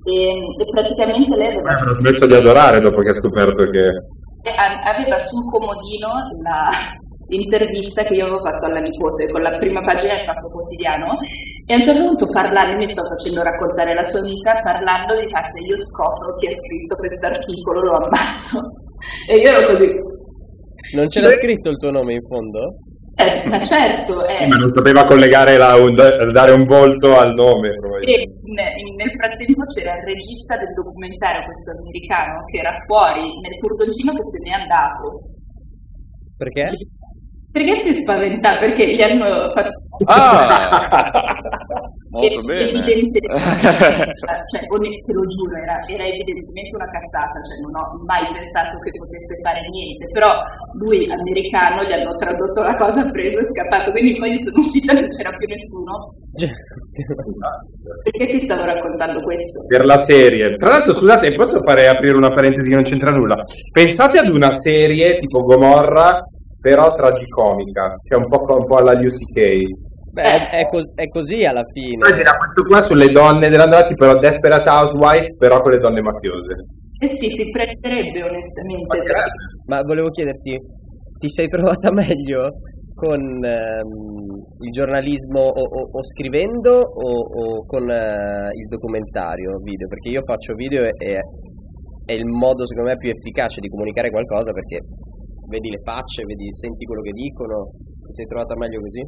e, 0.04 0.38
e 0.38 0.64
praticamente 0.70 1.34
lei 1.36 1.54
aveva, 1.54 1.70
Hanno 1.70 1.98
smesso 2.02 2.26
di 2.26 2.34
adorare 2.34 2.80
dopo 2.80 2.98
che 3.00 3.10
ha 3.10 3.14
scoperto 3.14 3.62
che... 3.70 3.84
aveva 4.84 5.18
sul 5.18 5.46
comodino 5.50 6.10
la, 6.42 6.66
l'intervista 7.30 8.02
che 8.02 8.14
io 8.14 8.26
avevo 8.26 8.42
fatto 8.42 8.66
alla 8.66 8.80
nipote 8.80 9.30
con 9.30 9.40
la 9.40 9.56
prima 9.56 9.80
pagina 9.80 10.14
del 10.14 10.26
Fatto 10.26 10.48
Quotidiano 10.48 11.14
e 11.64 11.72
a 11.72 11.76
un 11.76 11.82
certo 11.82 12.02
punto 12.02 12.26
parlando, 12.26 12.76
mi 12.76 12.86
sto 12.86 13.02
facendo 13.06 13.42
raccontare 13.42 13.94
la 13.94 14.02
sua 14.02 14.22
vita, 14.22 14.60
parlando 14.62 15.14
di 15.14 15.26
ah, 15.30 15.42
se 15.42 15.64
io 15.64 15.78
scopro 15.78 16.34
chi 16.34 16.46
ha 16.46 16.52
scritto 16.52 16.96
questo 16.96 17.26
articolo 17.26 17.80
lo 17.80 17.96
ammazzo. 18.02 18.58
E 19.30 19.36
io 19.36 19.48
ero 19.48 19.66
così. 19.66 19.88
Non 20.94 21.06
c'era 21.06 21.30
scritto 21.30 21.70
il 21.70 21.78
tuo 21.78 21.90
nome 21.90 22.14
in 22.14 22.22
fondo? 22.26 22.76
Eh, 23.20 23.48
ma 23.48 23.60
certo, 23.60 24.24
eh. 24.26 24.46
Ma 24.46 24.56
non 24.56 24.68
sapeva 24.70 25.04
collegare 25.04 25.56
la, 25.58 25.76
un- 25.76 25.94
dare 25.94 26.52
un 26.52 26.64
volto 26.64 27.16
al 27.18 27.34
nome, 27.34 27.68
E 28.06 28.24
nel 28.96 29.12
frattempo 29.12 29.64
c'era 29.64 29.96
il 29.98 30.04
regista 30.04 30.56
del 30.56 30.72
documentario, 30.72 31.44
questo 31.44 31.70
americano, 31.84 32.44
che 32.46 32.58
era 32.58 32.72
fuori 32.86 33.20
nel 33.40 33.56
furgoncino 33.60 34.12
che 34.12 34.24
se 34.24 34.38
n'è 34.48 34.54
andato. 34.56 35.20
Perché? 36.36 36.64
Perché 37.52 37.82
si 37.82 37.92
spaventa? 37.92 38.58
Perché 38.58 38.94
gli 38.94 39.02
hanno 39.02 39.50
fatto... 39.52 39.70
Ah! 40.06 40.88
Molto 42.10 42.40
E- 42.40 42.42
bene. 42.42 42.70
Evidentemente, 42.70 43.20
cioè, 44.50 44.66
te 44.66 45.12
lo 45.14 45.24
giuro, 45.30 45.54
era, 45.62 45.78
era 45.86 46.04
evidentemente 46.10 46.74
una 46.74 46.90
cazzata, 46.90 47.38
cioè 47.46 47.62
non 47.62 47.74
ho 47.78 48.02
mai 48.04 48.26
pensato 48.34 48.76
che 48.82 48.90
potesse 48.98 49.38
fare 49.46 49.62
niente, 49.70 50.10
però 50.10 50.34
lui, 50.74 51.06
americano, 51.06 51.84
gli 51.84 51.92
hanno 51.92 52.16
tradotto 52.16 52.62
la 52.62 52.74
cosa, 52.74 53.08
preso 53.10 53.38
e 53.38 53.44
scappato, 53.44 53.92
quindi 53.92 54.18
poi 54.18 54.36
sono 54.38 54.58
uscita 54.58 54.90
e 54.90 55.00
non 55.00 55.06
c'era 55.06 55.30
più 55.36 55.46
nessuno. 55.46 56.14
Perché 58.02 58.26
ti 58.26 58.40
stavo 58.40 58.64
raccontando 58.64 59.20
questo? 59.22 59.66
per 59.68 59.84
la 59.84 60.00
serie. 60.02 60.56
Tra 60.56 60.70
l'altro, 60.70 60.92
scusate, 60.92 61.34
posso 61.36 61.62
fare 61.62 61.86
aprire 61.86 62.16
una 62.16 62.32
parentesi 62.34 62.68
che 62.68 62.74
non 62.74 62.84
c'entra 62.84 63.10
nulla? 63.12 63.36
Pensate 63.70 64.18
ad 64.18 64.28
una 64.34 64.52
serie 64.52 65.18
tipo 65.20 65.42
Gomorra, 65.44 66.24
però 66.60 66.92
tragicomica, 66.94 67.96
che 68.02 68.14
è 68.14 68.18
un 68.18 68.28
po', 68.28 68.44
un 68.56 68.66
po' 68.66 68.76
alla 68.76 68.92
UCK. 68.98 69.88
Beh, 70.12 70.22
è, 70.22 70.50
è 70.62 70.68
cos- 70.68 70.92
è 70.94 71.06
così 71.08 71.44
alla 71.44 71.62
fine. 71.72 71.94
Immagina 71.94 72.32
questo 72.36 72.62
qua 72.66 72.80
sulle 72.80 73.08
donne 73.08 73.48
dell'andata, 73.48 73.86
tipo 73.86 74.04
la 74.06 74.18
Desperate 74.18 74.68
Housewife, 74.68 75.34
però 75.38 75.60
con 75.60 75.70
le 75.72 75.78
donne 75.78 76.00
mafiose. 76.02 76.54
Eh 77.00 77.06
sì, 77.06 77.28
si 77.30 77.50
prenderebbe 77.50 78.22
onestamente. 78.22 78.98
però- 79.02 79.20
Ma 79.66 79.80
volevo 79.82 80.08
chiederti, 80.10 80.58
ti 81.18 81.28
sei 81.28 81.48
trovata 81.48 81.90
meglio 81.94 82.50
con 82.92 83.16
ehm, 83.22 84.60
il 84.60 84.70
giornalismo 84.72 85.40
o, 85.40 85.62
o- 85.62 85.88
o 85.92 86.04
scrivendo 86.04 86.72
o, 86.76 87.08
o 87.08 87.64
con 87.64 87.88
eh, 87.88 88.50
il 88.52 88.66
documentario 88.68 89.56
video? 89.62 89.86
Perché 89.88 90.10
io 90.10 90.20
faccio 90.26 90.52
video 90.54 90.82
e, 90.82 90.90
e 90.98 91.18
è 92.04 92.12
il 92.12 92.26
modo 92.26 92.66
secondo 92.66 92.90
me 92.90 92.96
più 92.98 93.08
efficace 93.08 93.60
di 93.60 93.68
comunicare 93.68 94.10
qualcosa 94.10 94.52
perché 94.52 94.80
vedi 95.50 95.68
le 95.70 95.82
facce, 95.84 96.22
vedi, 96.24 96.48
senti 96.54 96.86
quello 96.86 97.02
che 97.02 97.12
dicono. 97.12 97.68
Ti 98.06 98.12
sei 98.14 98.26
trovata 98.26 98.54
meglio 98.56 98.80
così? 98.80 99.02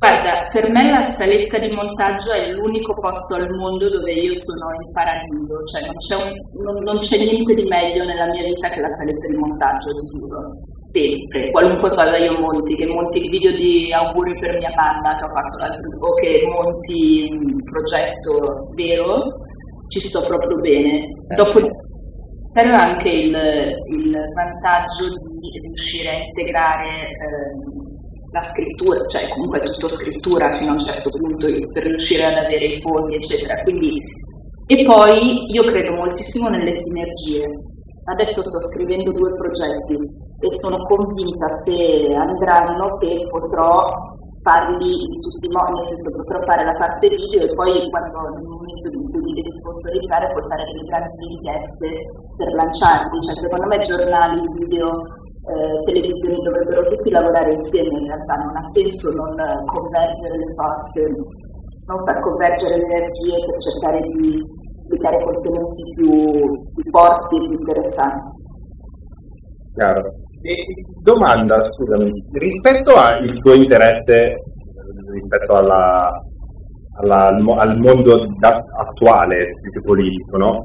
Guarda, 0.00 0.48
per 0.48 0.70
me 0.72 0.88
la 0.88 1.02
saletta 1.04 1.58
di 1.60 1.68
montaggio 1.76 2.32
è 2.32 2.48
l'unico 2.56 2.94
posto 2.96 3.36
al 3.36 3.52
mondo 3.52 3.84
dove 3.90 4.12
io 4.16 4.32
sono 4.32 4.72
in 4.80 4.88
paradiso, 4.96 5.60
cioè 5.68 5.84
non 5.84 5.96
c'è, 6.00 6.16
un- 6.16 6.40
non- 6.64 6.82
non 6.88 6.96
c'è 7.04 7.20
niente 7.20 7.52
di 7.52 7.68
meglio 7.68 8.04
nella 8.08 8.24
mia 8.32 8.40
vita 8.48 8.68
che 8.72 8.80
la 8.80 8.88
saletta 8.88 9.26
di 9.28 9.36
montaggio, 9.36 9.92
ti 9.92 10.04
giuro. 10.16 10.40
Sempre, 10.90 11.50
qualunque 11.52 11.90
cosa 11.90 12.16
io 12.16 12.40
monti, 12.40 12.74
che 12.74 12.86
monti 12.86 13.22
il 13.22 13.28
video 13.28 13.52
di 13.52 13.92
auguri 13.92 14.32
per 14.40 14.56
mia 14.56 14.72
mamma 14.74 15.14
che 15.20 15.24
ho 15.24 15.28
fatto 15.36 15.56
l'altro 15.60 15.86
o 16.00 16.14
che 16.16 16.48
monti 16.48 17.28
un 17.30 17.62
progetto 17.62 18.72
vero, 18.74 19.14
ci 19.92 20.00
sto 20.00 20.24
proprio 20.26 20.56
bene. 20.64 21.06
Dopo 21.36 21.60
però 22.52 22.74
anche 22.74 23.08
il, 23.08 23.34
il 23.34 24.16
vantaggio 24.34 25.06
di 25.38 25.60
riuscire 25.62 26.10
a 26.10 26.22
integrare 26.24 27.08
ehm, 27.08 27.80
la 28.32 28.42
scrittura, 28.42 29.04
cioè 29.06 29.28
comunque 29.28 29.60
tutto 29.60 29.88
scrittura 29.88 30.52
fino 30.54 30.70
a 30.70 30.74
un 30.74 30.78
certo 30.78 31.10
punto 31.10 31.46
per 31.72 31.82
riuscire 31.84 32.24
ad 32.24 32.36
avere 32.36 32.66
i 32.66 32.76
fondi, 32.76 33.16
eccetera. 33.16 33.60
Quindi, 33.62 33.98
e 34.66 34.84
poi 34.84 35.50
io 35.50 35.62
credo 35.64 35.94
moltissimo 35.94 36.48
nelle 36.48 36.72
sinergie. 36.72 37.46
Adesso 38.04 38.40
sto 38.40 38.58
scrivendo 38.58 39.12
due 39.12 39.34
progetti 39.36 39.94
e 40.40 40.50
sono 40.50 40.82
convinta 40.86 41.48
se 41.48 42.06
andranno 42.14 42.96
che 42.98 43.26
potrò 43.30 43.86
farli 44.42 45.04
in 45.04 45.20
tutti 45.20 45.46
i 45.46 45.52
modi, 45.52 45.74
nel 45.74 45.84
senso 45.84 46.22
potrò 46.22 46.42
fare 46.46 46.64
la 46.64 46.74
parte 46.74 47.08
video 47.08 47.44
e 47.44 47.54
poi 47.54 47.90
quando 47.90 48.18
nel 48.34 48.46
momento 48.46 48.88
in 48.90 49.10
cui 49.10 49.22
li 49.22 49.34
devi 49.34 49.52
sponsorizzare 49.52 50.32
puoi 50.32 50.46
fare 50.48 50.64
delle 50.64 50.86
grandi 50.88 51.26
richieste 51.28 52.19
per 52.40 52.52
lanciarli, 52.56 53.20
cioè 53.20 53.36
secondo 53.36 53.66
me 53.68 53.76
giornali, 53.84 54.40
video, 54.56 54.88
eh, 55.44 55.76
televisioni 55.84 56.40
dovrebbero 56.40 56.88
tutti 56.88 57.10
lavorare 57.12 57.52
insieme 57.52 58.00
in 58.00 58.06
realtà, 58.08 58.34
non 58.40 58.56
ha 58.56 58.62
senso 58.64 59.12
non 59.20 59.36
eh, 59.36 59.60
convergere 59.68 60.36
le 60.40 60.50
forze, 60.56 61.00
non 61.84 61.98
far 62.00 62.16
convergere 62.24 62.76
le 62.80 62.88
energie 62.88 63.36
per 63.44 63.56
cercare 63.60 64.00
di 64.00 64.40
pubblicare 64.88 65.22
contenuti 65.22 65.82
più, 65.94 66.08
più 66.72 66.84
forti 66.90 67.36
e 67.36 67.48
più 67.48 67.58
interessanti. 67.60 68.32
Chiaro. 69.76 70.02
E, 70.42 70.54
domanda, 71.02 71.60
scusami, 71.60 72.10
rispetto 72.32 72.94
al 72.96 73.28
tuo 73.40 73.52
interesse, 73.52 74.32
rispetto 75.12 75.52
alla, 75.56 76.08
alla- 77.00 77.28
al, 77.28 77.42
mo- 77.42 77.56
al 77.56 77.78
mondo 77.78 78.24
da- 78.38 78.62
attuale, 78.78 79.52
più 79.70 79.82
politico, 79.82 80.36
no? 80.38 80.64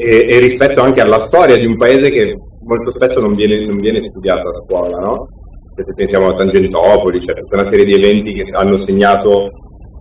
E, 0.00 0.28
e 0.30 0.38
rispetto 0.38 0.80
anche 0.80 1.00
alla 1.00 1.18
storia 1.18 1.56
di 1.56 1.66
un 1.66 1.76
paese 1.76 2.10
che 2.10 2.36
molto 2.62 2.90
spesso 2.90 3.20
non 3.20 3.34
viene, 3.34 3.66
non 3.66 3.80
viene 3.80 4.00
studiato 4.00 4.48
a 4.48 4.62
scuola, 4.62 4.98
no? 4.98 5.28
Se 5.74 5.92
pensiamo 5.94 6.28
a 6.28 6.36
Tangentopoli, 6.36 7.18
c'è 7.18 7.34
tutta 7.34 7.54
una 7.54 7.64
serie 7.64 7.84
di 7.84 7.94
eventi 7.94 8.32
che 8.32 8.50
hanno 8.52 8.76
segnato 8.76 9.50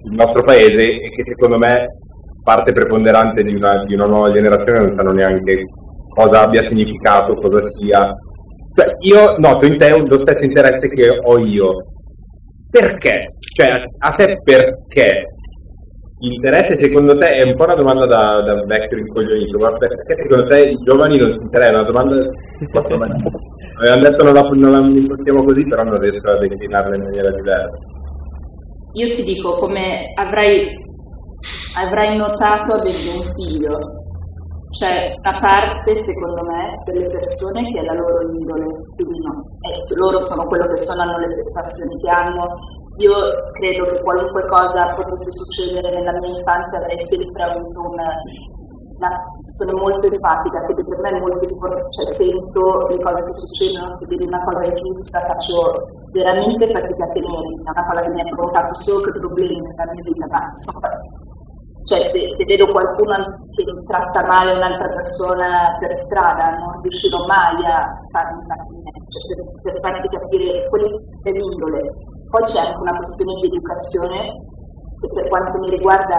il 0.05 0.15
nostro 0.15 0.43
paese 0.43 0.99
e 0.99 1.09
che 1.11 1.23
secondo 1.23 1.57
me 1.57 1.85
parte 2.43 2.71
preponderante 2.71 3.43
di 3.43 3.53
una, 3.53 3.83
di 3.85 3.93
una 3.93 4.05
nuova 4.05 4.31
generazione 4.31 4.79
non 4.79 4.91
sanno 4.91 5.11
neanche 5.11 5.65
cosa 6.15 6.41
abbia 6.41 6.61
significato, 6.61 7.35
cosa 7.35 7.61
sia. 7.61 8.11
Cioè, 8.73 8.87
io 8.99 9.35
noto 9.37 9.65
in 9.65 9.77
te 9.77 10.03
lo 10.03 10.17
stesso 10.17 10.43
interesse 10.43 10.87
che 10.87 11.19
ho 11.21 11.37
io. 11.37 11.73
Perché? 12.69 13.19
Cioè, 13.53 13.83
a 13.99 14.09
te 14.11 14.39
perché? 14.43 15.25
L'interesse 16.19 16.73
secondo 16.73 17.15
te 17.15 17.29
è 17.29 17.43
un 17.43 17.55
po' 17.55 17.65
una 17.65 17.75
domanda 17.75 18.05
da, 18.07 18.41
da 18.41 18.63
vecchio 18.65 18.97
rincoglionito, 18.97 19.59
ma 19.59 19.69
perché 19.77 20.15
secondo 20.15 20.47
te 20.47 20.69
i 20.69 20.77
giovani 20.83 21.17
non 21.17 21.29
si 21.29 21.45
interessano? 21.45 21.77
È 21.77 21.89
una 21.89 21.91
domanda 21.91 22.29
posso 22.71 22.97
Avevamo 23.77 24.01
detto 24.01 24.23
non 24.23 24.33
la, 24.33 24.41
non 24.41 24.71
la 24.71 24.79
impostiamo 24.79 25.43
così, 25.43 25.61
però 25.69 25.83
non 25.83 25.99
riesco 25.99 26.29
a 26.31 26.37
declinarla 26.37 26.95
in 26.95 27.03
maniera 27.03 27.29
diversa. 27.29 27.77
Io 28.93 29.11
ti 29.11 29.21
dico, 29.21 29.59
come 29.59 30.11
avrai, 30.15 30.73
avrai 31.85 32.17
notato 32.17 32.73
avendo 32.73 33.13
un 33.13 33.25
figlio, 33.37 33.77
c'è 34.71 35.13
una 35.21 35.39
parte, 35.39 35.95
secondo 35.95 36.41
me, 36.49 36.81
delle 36.85 37.07
persone 37.09 37.71
che 37.71 37.79
è 37.79 37.83
la 37.83 37.93
loro 37.93 38.25
indole, 38.33 38.65
quindi 38.95 39.19
no, 39.21 39.45
eh, 39.61 39.77
loro 40.01 40.19
sono 40.19 40.47
quello 40.49 40.65
che 40.65 40.77
sono, 40.77 41.07
hanno 41.07 41.27
le 41.27 41.45
passioni 41.53 42.01
che 42.01 42.09
hanno. 42.09 42.45
Io 42.97 43.13
credo 43.53 43.85
che 43.85 44.01
qualunque 44.01 44.41
cosa 44.49 44.93
potesse 44.95 45.29
succedere 45.29 45.89
nella 46.01 46.17
mia 46.19 46.33
infanzia 46.33 46.81
avrei 46.81 46.99
sempre 46.99 47.43
avuto 47.43 47.79
una, 47.93 48.09
una 48.97 49.11
sono 49.53 49.77
molto 49.77 50.05
empatica, 50.09 50.61
quindi 50.65 50.83
per 50.85 50.99
me 50.99 51.09
è 51.09 51.19
molto 51.19 51.45
importante, 51.45 51.91
cioè 51.93 52.05
sento 52.05 52.87
le 52.89 52.97
cose 53.01 53.21
che 53.21 53.33
succedono, 53.33 53.89
se 53.89 54.15
vedo 54.15 54.25
una 54.25 54.43
cosa 54.43 54.69
ingiusta 54.69 55.25
faccio 55.25 55.57
veramente 56.11 56.65
fatica 56.69 57.05
a 57.05 57.11
tenere, 57.13 57.47
è 57.53 57.69
una 57.69 57.85
cosa 57.85 58.01
che 58.01 58.09
mi 58.09 58.21
ha 58.21 58.33
provocato 58.33 58.73
solo 58.73 59.11
problemi 59.13 59.61
nella 59.61 59.91
mia 59.93 60.03
vita, 60.03 60.25
ma 60.29 60.41
insomma, 60.49 60.89
cioè 61.85 62.01
se, 62.01 62.19
se 62.33 62.43
vedo 62.45 62.65
qualcuno 62.67 63.13
che 63.53 63.63
tratta 63.85 64.25
male 64.25 64.57
un'altra 64.57 64.89
persona 64.89 65.77
per 65.79 65.93
strada 65.93 66.57
non 66.57 66.81
riuscirò 66.81 67.25
mai 67.25 67.63
a 67.63 67.93
farmi 68.11 68.41
capire, 68.45 68.91
cioè 69.07 69.21
per, 69.37 69.39
per 69.61 69.79
farti 69.81 70.07
capire 70.09 70.67
quelle 70.69 70.89
è 71.23 71.29
l'indole. 71.29 71.93
Poi 72.29 72.43
c'è 72.43 72.59
anche 72.59 72.81
una 72.81 72.95
questione 72.97 73.33
di 73.39 73.47
educazione 73.47 74.19
che 74.99 75.07
per 75.13 75.27
quanto 75.29 75.57
mi 75.63 75.69
riguarda 75.69 76.17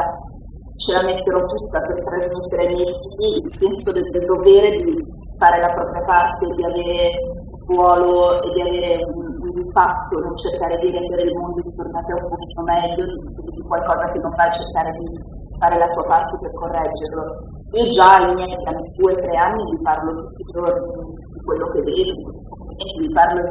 ce 0.78 0.94
la 0.94 1.04
metterò 1.10 1.44
tutta 1.44 1.80
per 1.82 1.98
trasmettere 2.04 2.66
ai 2.66 2.74
miei 2.74 2.86
figli 2.86 3.42
il 3.42 3.48
senso 3.50 3.98
del, 3.98 4.10
del 4.14 4.24
dovere 4.24 4.70
di 4.78 4.94
fare 5.36 5.60
la 5.60 5.74
propria 5.74 6.02
parte, 6.06 6.46
di 6.54 6.64
avere 6.64 7.18
un 7.50 7.58
ruolo 7.66 8.42
e 8.42 8.48
di 8.54 8.60
avere 8.62 9.04
un, 9.10 9.26
un 9.26 9.58
impatto 9.58 10.14
nel 10.22 10.38
cercare 10.38 10.78
di 10.78 10.90
rendere 10.90 11.22
il 11.22 11.34
mondo 11.34 11.60
intorno 11.62 11.98
a 11.98 12.02
te 12.02 12.12
un 12.14 12.28
pochino 12.30 12.62
meglio, 12.62 13.04
di, 13.04 13.62
qualcosa 13.66 14.12
che 14.12 14.18
non 14.22 14.32
fai 14.32 14.52
cercare 14.52 14.90
di 14.98 15.06
fare 15.58 15.78
la 15.78 15.90
tua 15.90 16.06
parte 16.06 16.38
per 16.38 16.52
correggerlo. 16.54 17.22
Io 17.74 17.86
già 17.88 18.16
ai 18.16 18.34
miei 18.34 18.56
due 18.96 19.12
o 19.12 19.16
tre 19.16 19.36
anni 19.36 19.62
vi 19.70 19.82
parlo 19.82 20.14
tutti 20.14 20.42
i 20.42 20.52
giorni 20.52 20.94
di 21.34 21.40
quello 21.42 21.66
che 21.74 21.80
vedo, 21.82 22.14
vi 22.98 23.12
parlo 23.12 23.42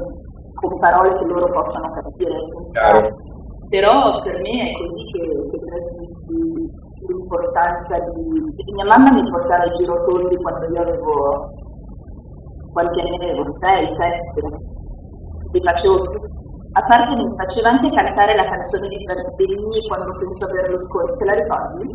con 0.60 0.80
parole 0.80 1.18
che 1.18 1.26
loro 1.26 1.50
possano 1.52 2.02
capire 2.02 2.38
senza 2.44 3.26
però 3.70 4.22
per 4.24 4.40
me 4.42 4.72
è 4.72 4.78
così 4.80 5.12
che, 5.12 5.28
che 5.52 5.60
trasmetti 5.60 6.72
l'importanza 7.08 8.00
di... 8.16 8.72
Mia 8.72 8.86
mamma 8.86 9.12
mi 9.12 9.30
portava 9.30 9.66
i 9.66 9.72
girotondi 9.74 10.36
quando 10.38 10.66
io 10.74 10.82
avevo... 10.82 11.52
quanti 12.72 13.02
anni 13.02 13.16
avevo? 13.16 13.44
6, 13.46 13.88
7. 13.88 14.16
Li 15.52 15.62
facevo. 15.62 15.96
A 16.74 16.82
parte 16.86 17.16
mi 17.16 17.36
faceva 17.36 17.70
anche 17.70 17.90
cantare 17.92 18.36
la 18.36 18.44
canzone 18.44 18.88
di 18.88 19.06
Bellini 19.36 19.88
quando 19.88 20.16
penso 20.18 20.46
a 20.46 20.62
Berlusconi, 20.62 21.18
te 21.18 21.26
la 21.26 21.34
ricordi? 21.34 21.88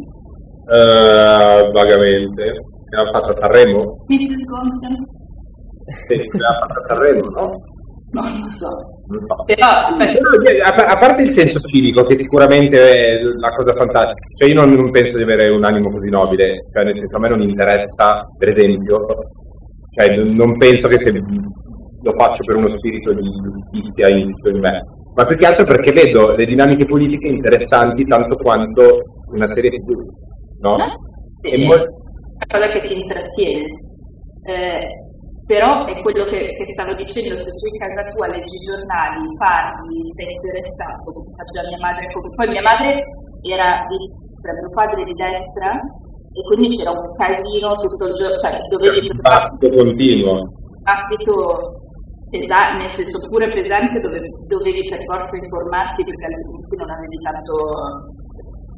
Eh, 0.69 1.71
vagamente. 1.73 2.45
L'abbiamo 2.91 3.13
fatta 3.17 3.31
a 3.31 3.35
Sanremo? 3.35 4.05
Mrs. 4.09 4.45
Gonten? 4.45 4.97
Sì, 6.09 6.17
l'abbiamo 6.17 6.67
fatta 6.67 6.79
a 6.79 6.83
Sanremo, 6.83 7.31
no? 7.31 7.72
No, 8.13 8.21
non 8.21 8.51
so. 8.51 8.69
Però, 9.47 9.97
Però, 9.97 10.31
sì, 10.45 10.61
a, 10.61 10.97
parte 10.99 11.23
il 11.23 11.31
senso 11.31 11.59
civico, 11.61 12.05
che 12.05 12.15
sicuramente 12.15 12.79
è 12.79 13.23
la 13.23 13.51
cosa 13.51 13.73
fantastica, 13.73 14.15
cioè 14.37 14.49
io 14.49 14.55
non, 14.55 14.73
non 14.73 14.91
penso 14.91 15.17
di 15.17 15.23
avere 15.23 15.51
un 15.51 15.65
animo 15.65 15.91
così 15.91 16.09
nobile, 16.09 16.67
cioè 16.73 16.85
nel 16.85 16.97
senso 16.97 17.17
a 17.17 17.21
me 17.21 17.29
non 17.29 17.41
interessa, 17.41 18.27
per 18.37 18.49
esempio, 18.49 19.07
cioè 19.91 20.15
non 20.17 20.59
penso 20.59 20.89
che 20.89 20.99
se 20.99 21.11
lo 21.11 22.13
faccio 22.13 22.43
per 22.45 22.57
uno 22.57 22.69
spirito 22.69 23.15
di 23.15 23.29
giustizia 23.45 24.09
insito 24.09 24.51
in 24.51 24.61
me, 24.61 24.83
ma 25.15 25.25
più 25.25 25.37
che 25.37 25.47
altro 25.47 25.65
perché 25.65 25.93
vedo 25.93 26.33
le 26.33 26.45
dinamiche 26.45 26.85
politiche 26.85 27.29
interessanti 27.29 28.05
tanto 28.05 28.37
quanto 28.37 29.01
una 29.33 29.47
serie 29.47 29.71
TV, 29.71 29.91
no? 30.61 30.77
eh, 31.41 31.55
E 31.55 31.65
mol- 31.65 31.81
una 31.81 32.47
cosa 32.47 32.69
che 32.69 32.83
ti 32.83 33.01
intrattiene. 33.01 33.65
Eh, 34.45 34.87
però 35.53 35.85
è 35.85 36.01
quello 36.01 36.25
che, 36.25 36.57
che 36.57 36.65
stavo 36.65 36.95
dicendo, 36.97 37.37
se 37.37 37.51
tu 37.61 37.69
in 37.69 37.77
casa 37.77 38.09
tua 38.17 38.27
leggi 38.33 38.57
i 38.57 38.65
giornali, 38.65 39.21
parli, 39.37 40.01
sei 40.09 40.33
interessato, 40.33 41.13
come 41.13 41.29
fa 41.37 41.45
già 41.45 41.69
mia 41.69 41.77
madre, 41.77 42.09
come... 42.09 42.29
poi 42.33 42.49
mia 42.49 42.65
madre 42.65 43.05
era 43.45 43.85
di 43.85 44.01
destra, 44.09 44.53
mio 44.57 44.73
padre 44.73 45.05
di 45.05 45.13
destra 45.13 45.71
e 46.33 46.41
quindi 46.49 46.73
c'era 46.73 46.97
un 46.97 47.05
casino 47.21 47.69
tutto 47.85 48.05
il 48.09 48.15
giorno, 48.17 48.37
cioè 48.41 48.57
dovevi 48.73 49.13
un 49.13 49.21
battito 49.21 49.69
continuo. 49.77 50.41
battito 50.81 51.37
pesante, 52.33 52.79
nel 52.81 52.89
senso 52.89 53.29
pure 53.29 53.53
pesante 53.53 54.01
dove 54.01 54.25
dovevi 54.49 54.89
per 54.89 55.05
forza 55.05 55.37
informarti 55.37 56.01
perché 56.01 56.33
altrimenti 56.33 56.77
non 56.81 56.89
avevi 56.89 57.19
tanto, 57.21 57.53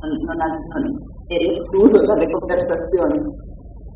non, 0.02 0.10
non, 0.26 0.36
non 0.74 0.82
eri 1.30 1.46
escluso 1.46 2.02
dalle 2.02 2.26
conversazioni. 2.26 3.43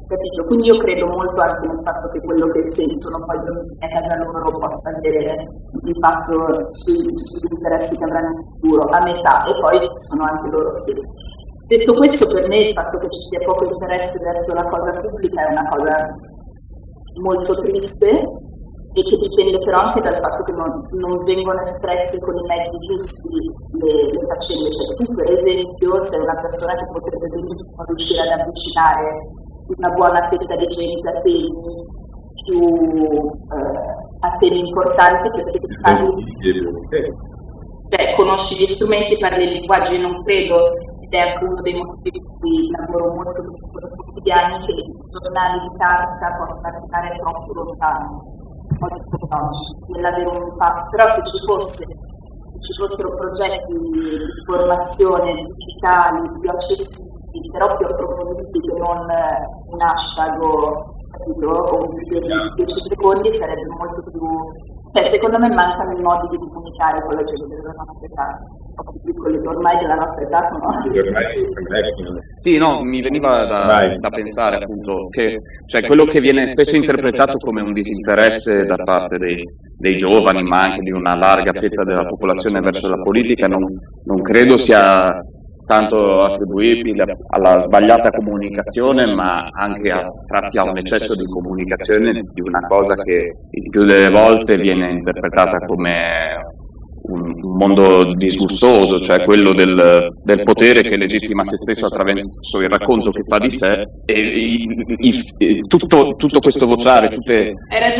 Capito? 0.08 0.40
Quindi 0.48 0.68
io 0.68 0.78
credo 0.78 1.04
molto 1.04 1.38
anche 1.42 1.68
nel 1.68 1.84
fatto 1.84 2.08
che 2.08 2.20
quello 2.24 2.48
che 2.48 2.64
sentono 2.64 3.28
poi 3.28 3.36
a 3.36 3.88
casa 3.92 4.24
loro 4.24 4.56
possa 4.56 4.88
avere 4.96 5.36
un 5.68 5.84
impatto 5.84 6.72
sugli 6.72 7.12
interessi 7.52 7.98
che 7.98 8.04
avranno 8.08 8.32
in 8.32 8.44
futuro, 8.56 8.88
a 8.88 9.02
metà, 9.04 9.44
e 9.44 9.52
poi 9.60 9.76
sono 10.00 10.32
anche 10.32 10.48
loro 10.48 10.72
stessi. 10.72 11.20
Detto 11.68 11.92
questo, 11.92 12.24
per 12.32 12.48
me 12.48 12.56
il 12.56 12.72
fatto 12.72 12.96
che 12.96 13.10
ci 13.10 13.20
sia 13.20 13.44
poco 13.44 13.68
interesse 13.68 14.24
verso 14.24 14.56
la 14.56 14.68
cosa 14.72 14.98
pubblica 14.98 15.44
è 15.44 15.52
una 15.52 15.68
cosa 15.68 15.92
molto 17.20 17.52
triste 17.60 18.08
e 18.08 19.02
che 19.04 19.16
dipende 19.20 19.60
però 19.60 19.92
anche 19.92 20.00
dal 20.00 20.16
fatto 20.24 20.42
che 20.48 20.52
non, 20.52 20.88
non 20.96 21.22
vengono 21.24 21.60
espresse 21.60 22.24
con 22.24 22.32
i 22.40 22.46
mezzi 22.48 22.76
giusti 22.88 23.40
le, 23.76 23.92
le 24.08 24.24
faccende. 24.24 24.72
Cioè 24.72 24.96
tu 24.96 25.04
per 25.12 25.30
esempio 25.36 26.00
sei 26.00 26.24
una 26.24 26.40
persona 26.40 26.72
che 26.80 26.86
potrebbe 26.96 27.28
benissimo 27.28 27.84
riuscire 27.84 28.22
ad 28.24 28.40
avvicinare 28.40 29.36
una 29.76 29.90
buona 29.90 30.28
fetta 30.28 30.56
di 30.56 30.66
gente 30.66 31.08
a 31.08 31.20
temi 31.20 31.52
più 32.44 32.60
eh, 32.60 34.06
a 34.20 34.36
temi 34.38 34.58
importanti 34.60 35.30
perché 35.30 35.60
parli 35.80 36.06
cioè, 37.88 38.14
conosci 38.16 38.60
gli 38.60 38.66
strumenti, 38.66 39.16
parli 39.16 39.44
il 39.44 39.52
linguaggio, 39.60 39.92
io 39.94 40.02
non 40.02 40.22
credo, 40.22 40.76
ed 41.00 41.08
è 41.08 41.18
anche 41.18 41.44
uno 41.44 41.60
dei 41.62 41.72
motivi 41.72 42.20
per 42.20 42.36
cui 42.38 42.70
lavoro 42.70 43.14
molto 43.14 43.42
con 43.42 43.54
i 43.54 43.96
quotidiani, 43.96 44.66
che 44.66 44.72
i 44.72 44.92
giornali 45.08 45.60
di 45.60 45.76
carta 45.78 46.36
possano 46.36 46.86
arrivare 46.90 47.16
troppo 47.16 47.52
lontano, 47.54 48.24
oggi, 48.78 49.76
nell'avere 49.86 50.28
un 50.28 50.42
impatto. 50.48 50.90
Però 50.90 51.08
se 51.08 51.20
ci 51.30 51.44
fosse 51.46 51.96
se 52.58 52.60
ci 52.60 52.72
fossero 52.72 53.16
progetti 53.16 53.72
di 53.72 54.18
formazione 54.44 55.46
digitali 55.56 56.28
più 56.40 56.50
accessibili, 56.50 57.17
però 57.50 57.76
più 57.76 57.86
approfonditi 57.86 58.60
che 58.60 58.78
non 58.78 59.10
eh, 59.10 59.46
un 59.70 59.80
hashtag 59.80 60.40
o, 60.42 60.94
capito, 61.10 61.46
o 61.46 61.88
un 61.88 61.94
video 61.94 62.20
di 62.20 62.64
10 62.64 62.80
secondi 62.80 63.32
sarebbe 63.32 63.68
molto 63.78 64.02
più 64.10 64.26
cioè, 64.92 65.04
secondo 65.04 65.38
me 65.38 65.54
mancano 65.54 65.96
i 65.96 66.02
modi 66.02 66.28
di 66.28 66.38
comunicare 66.38 67.02
con 67.02 67.14
la 67.14 67.22
gente 67.22 67.54
della 67.54 67.74
nostra 67.76 68.06
età, 68.08 68.38
piccoli 69.04 69.36
ormai 69.46 69.78
della 69.78 69.94
nostra 69.94 70.26
età 70.26 70.44
sono 70.44 70.80
Sì, 72.34 72.58
no, 72.58 72.82
mi 72.82 73.02
veniva 73.02 73.44
da, 73.44 73.96
da 73.98 74.08
pensare 74.08 74.56
appunto 74.56 75.08
che 75.10 75.40
cioè, 75.66 75.86
quello 75.86 76.04
che 76.04 76.20
viene 76.20 76.46
spesso 76.46 76.76
interpretato 76.76 77.36
come 77.38 77.62
un 77.62 77.72
disinteresse 77.72 78.64
da 78.64 78.76
parte 78.76 79.18
dei, 79.18 79.42
dei 79.76 79.96
giovani, 79.96 80.42
ma 80.42 80.62
anche 80.62 80.80
di 80.80 80.90
una 80.90 81.14
larga 81.14 81.52
fetta 81.52 81.84
della 81.84 82.06
popolazione 82.06 82.60
verso 82.60 82.88
la 82.88 83.00
politica, 83.00 83.46
non, 83.46 83.64
non 84.04 84.20
credo 84.22 84.56
sia 84.56 85.12
tanto 85.68 86.22
attribuibile 86.24 87.04
alla 87.28 87.60
sbagliata 87.60 88.08
comunicazione, 88.08 89.06
ma 89.14 89.48
anche 89.52 89.90
a 89.90 90.02
tratti 90.26 90.56
a 90.58 90.64
un 90.64 90.78
eccesso 90.78 91.14
di 91.14 91.26
comunicazione 91.26 92.22
di 92.32 92.40
una 92.40 92.66
cosa 92.66 92.94
che 93.02 93.32
il 93.50 93.68
più 93.68 93.84
delle 93.84 94.08
volte 94.10 94.56
viene 94.56 94.90
interpretata 94.90 95.58
come 95.66 96.56
un 97.10 97.32
mondo 97.56 98.12
disgustoso, 98.14 98.98
cioè 98.98 99.24
quello 99.24 99.54
del, 99.54 100.08
del 100.22 100.42
potere 100.42 100.82
che 100.82 100.96
legittima 100.96 101.42
se 101.44 101.56
stesso 101.56 101.86
attraverso 101.86 102.58
il 102.60 102.68
racconto 102.68 103.10
che 103.10 103.22
fa 103.22 103.38
di 103.38 103.48
sé. 103.50 103.84
E 104.04 104.20
i- 104.20 104.66
i- 104.98 105.58
tutto, 105.66 106.14
tutto 106.16 106.38
questo 106.40 106.66
vociare, 106.66 107.08
tutte- 107.08 107.52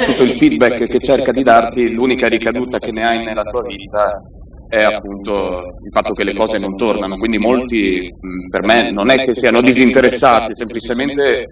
tutto 0.04 0.22
il 0.22 0.28
feedback 0.28 0.86
che 0.88 0.98
cerca 0.98 1.32
di 1.32 1.42
darti, 1.42 1.90
l'unica 1.92 2.28
ricaduta 2.28 2.76
che 2.78 2.90
ne 2.92 3.06
hai 3.06 3.24
nella 3.24 3.44
tua 3.44 3.62
vita 3.62 4.20
è 4.68 4.82
appunto 4.82 5.60
il 5.82 5.90
fatto 5.90 6.12
che 6.12 6.24
le 6.24 6.34
cose 6.34 6.58
non 6.58 6.76
tornano, 6.76 7.16
quindi 7.16 7.38
molti 7.38 8.00
mh, 8.00 8.48
per 8.50 8.64
me 8.64 8.90
non 8.90 9.10
è 9.10 9.24
che 9.24 9.34
siano 9.34 9.60
disinteressati, 9.62 10.54
semplicemente 10.54 11.46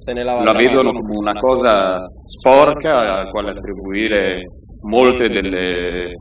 la 0.44 0.52
vedono 0.52 0.92
come 0.92 1.16
una 1.16 1.32
cosa 1.32 1.98
sporca 2.24 3.20
al 3.20 3.30
quale 3.30 3.50
attribuire 3.52 4.42
molte 4.82 5.28
delle, 5.28 6.12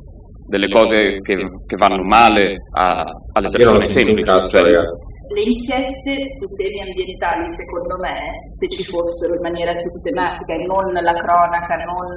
delle 0.48 0.68
cose 0.70 1.20
che, 1.22 1.36
che 1.36 1.76
vanno 1.78 2.04
male 2.04 2.56
a- 2.78 3.04
alle 3.34 3.50
persone 3.50 3.88
semplici. 3.88 4.48
cioè. 4.48 4.62
Le 5.28 5.42
inchieste 5.42 6.22
su 6.28 6.46
temi 6.54 6.82
ambientali, 6.86 7.50
secondo 7.50 7.98
me, 7.98 8.46
se 8.46 8.68
ci 8.70 8.84
fossero 8.84 9.34
in 9.34 9.42
maniera 9.42 9.74
sistematica 9.74 10.54
e 10.54 10.64
non 10.70 10.94
la 10.94 11.14
cronaca, 11.18 11.76
non 11.84 12.14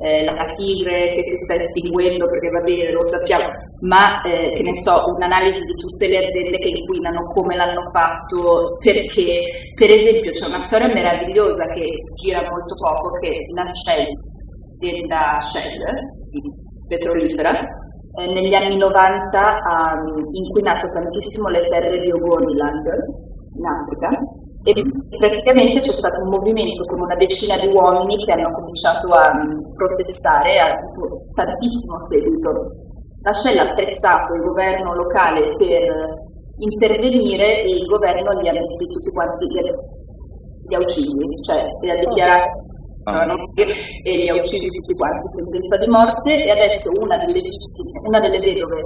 eh, 0.00 0.24
la 0.24 0.48
tigre 0.50 1.12
che 1.14 1.22
si 1.22 1.36
sta 1.36 1.54
estinguendo, 1.54 2.26
perché 2.26 2.48
va 2.48 2.60
bene, 2.60 2.90
lo 2.90 3.04
sappiamo, 3.04 3.44
ma 3.80 4.22
eh, 4.22 4.52
che 4.52 4.62
ne 4.62 4.74
so, 4.74 5.12
un'analisi 5.14 5.60
di 5.60 5.76
tutte 5.76 6.08
le 6.08 6.24
aziende 6.24 6.58
che 6.58 6.68
inquinano, 6.68 7.26
come 7.32 7.54
l'hanno 7.54 7.84
fatto, 7.92 8.76
perché, 8.80 9.44
per 9.74 9.90
esempio, 9.90 10.30
c'è 10.32 10.48
una 10.48 10.58
storia 10.58 10.88
meravigliosa 10.88 11.68
che 11.72 11.92
si 11.94 12.28
gira 12.28 12.48
molto 12.48 12.74
poco, 12.74 13.18
che 13.20 13.44
la 13.52 13.64
Shell, 13.66 14.08
l'azienda 14.80 15.38
Shell, 15.38 15.84
petrolifera, 16.88 17.52
eh, 17.52 18.26
negli 18.26 18.54
anni 18.54 18.76
90 18.76 19.38
ha 19.38 20.00
mm, 20.00 20.32
inquinato 20.32 20.86
tantissimo 20.86 21.48
le 21.50 21.68
terre 21.68 22.00
di 22.00 22.10
Ogoniland 22.10 22.86
in 23.54 23.66
Africa 23.66 24.08
e 24.62 24.72
praticamente 25.16 25.80
c'è 25.80 25.92
stato 25.92 26.22
un 26.24 26.30
movimento 26.36 26.84
con 26.84 27.00
una 27.00 27.16
decina 27.16 27.56
di 27.56 27.72
uomini 27.72 28.24
che 28.24 28.32
hanno 28.32 28.52
cominciato 28.52 29.08
a 29.08 29.30
protestare, 29.74 30.58
ha 30.60 30.76
avuto 30.76 31.24
tantissimo 31.34 31.98
seguito. 32.00 32.48
La 33.22 33.32
Shell 33.32 33.58
ha 33.58 33.74
pressato 33.74 34.32
il 34.34 34.42
governo 34.42 34.94
locale 34.94 35.56
per 35.56 35.82
intervenire 36.58 37.62
e 37.62 37.70
il 37.76 37.86
governo 37.86 38.38
li 38.40 38.48
ha 38.48 38.52
messi 38.52 38.92
tutti 38.92 39.10
quanti, 39.10 39.46
li 39.46 39.58
ha, 39.58 39.62
li 39.62 40.74
ha 40.74 40.78
uccisi, 40.78 41.12
cioè 41.42 41.64
li 41.80 41.90
ha 41.90 41.94
dichiarati 41.96 42.68
Ah. 43.04 43.24
e 43.54 44.16
li 44.16 44.28
ha 44.28 44.34
uccisi 44.34 44.68
tutti 44.68 44.94
quanti, 44.94 45.26
sentenza 45.26 45.78
di 45.78 45.88
morte, 45.90 46.44
e 46.44 46.50
adesso 46.50 47.02
una 47.02 47.16
delle 47.16 47.40
vittime, 47.40 47.98
una 48.04 48.20
delle 48.20 48.38
vedove 48.38 48.76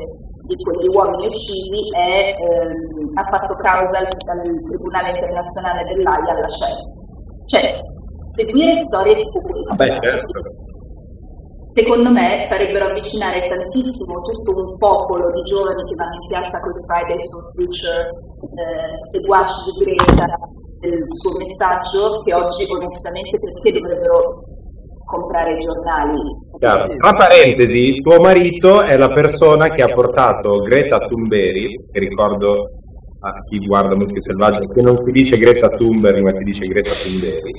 di 0.45 0.57
quegli 0.63 0.89
uomini 0.89 1.27
uccisi 1.27 1.89
è, 1.97 2.33
ehm, 2.37 3.11
ha 3.15 3.25
fatto 3.25 3.55
causa 3.55 3.99
al, 3.99 4.07
al 4.07 4.43
Tribunale 4.69 5.11
Internazionale 5.11 5.85
dell'AIA 5.85 6.37
alla 6.37 6.49
Shell. 6.49 6.93
Cioè, 7.47 7.69
seguire 8.31 8.75
storie 8.75 9.17
tipo 9.17 9.41
queste, 9.41 9.99
certo. 10.01 10.41
secondo 11.73 12.11
me 12.11 12.47
farebbero 12.49 12.87
avvicinare 12.87 13.47
tantissimo 13.47 14.21
tutto 14.21 14.51
un 14.61 14.79
popolo 14.79 15.31
di 15.33 15.43
giovani 15.43 15.85
che 15.85 15.95
vanno 15.95 16.15
in 16.21 16.29
piazza 16.29 16.59
con 16.61 16.73
Fridays 16.85 17.25
for 17.31 17.45
Future, 17.55 18.01
eh, 18.41 18.95
seguaci 18.97 19.73
di 19.73 19.85
Greta, 19.85 20.25
del 20.81 21.05
suo 21.07 21.39
messaggio, 21.39 22.21
che 22.25 22.35
oggi 22.35 22.65
onestamente 22.69 23.39
perché 23.39 23.73
dovrebbero 23.73 24.44
comprare 25.15 25.53
i 25.55 25.59
giornali? 25.59 26.21
Chiaro. 26.59 26.89
Tra 26.97 27.13
parentesi, 27.13 28.01
tuo 28.01 28.19
marito 28.21 28.83
è 28.83 28.97
la 28.97 29.09
persona 29.09 29.69
che 29.71 29.83
ha 29.83 29.89
portato 29.95 30.59
Greta 30.63 30.99
Thunberg, 30.99 31.91
che 31.93 31.99
ricordo 32.01 32.69
a 33.21 33.31
chi 33.49 33.59
guarda 33.67 33.95
Muschio 33.97 34.21
Selvaggio, 34.21 34.61
che 34.73 34.83
non 34.83 34.97
si 35.05 35.11
dice 35.13 35.37
Greta 35.39 35.69
Thunberg, 35.69 36.21
ma 36.23 36.31
si 36.31 36.45
dice 36.45 36.67
Greta 36.67 36.91
Thunberg. 36.91 37.53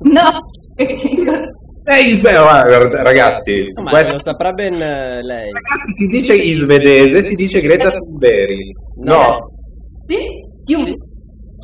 No, 0.12 0.38
Eh, 0.76 2.00
isve- 2.08 2.30
guarda, 2.32 3.02
ragazzi, 3.02 3.66
su 3.72 3.82
Ma 3.82 3.90
questo- 3.90 4.12
lo 4.12 4.20
saprà 4.20 4.52
ben 4.52 4.74
eh, 4.74 5.22
lei. 5.22 5.50
ragazzi, 5.50 5.92
si 5.92 6.06
dice 6.06 6.34
in 6.36 6.54
svedese, 6.54 7.22
si 7.22 7.34
dice 7.34 7.60
Greta 7.60 7.90
Thunberg. 7.90 8.58
No, 9.02 9.50
sì? 10.06 10.96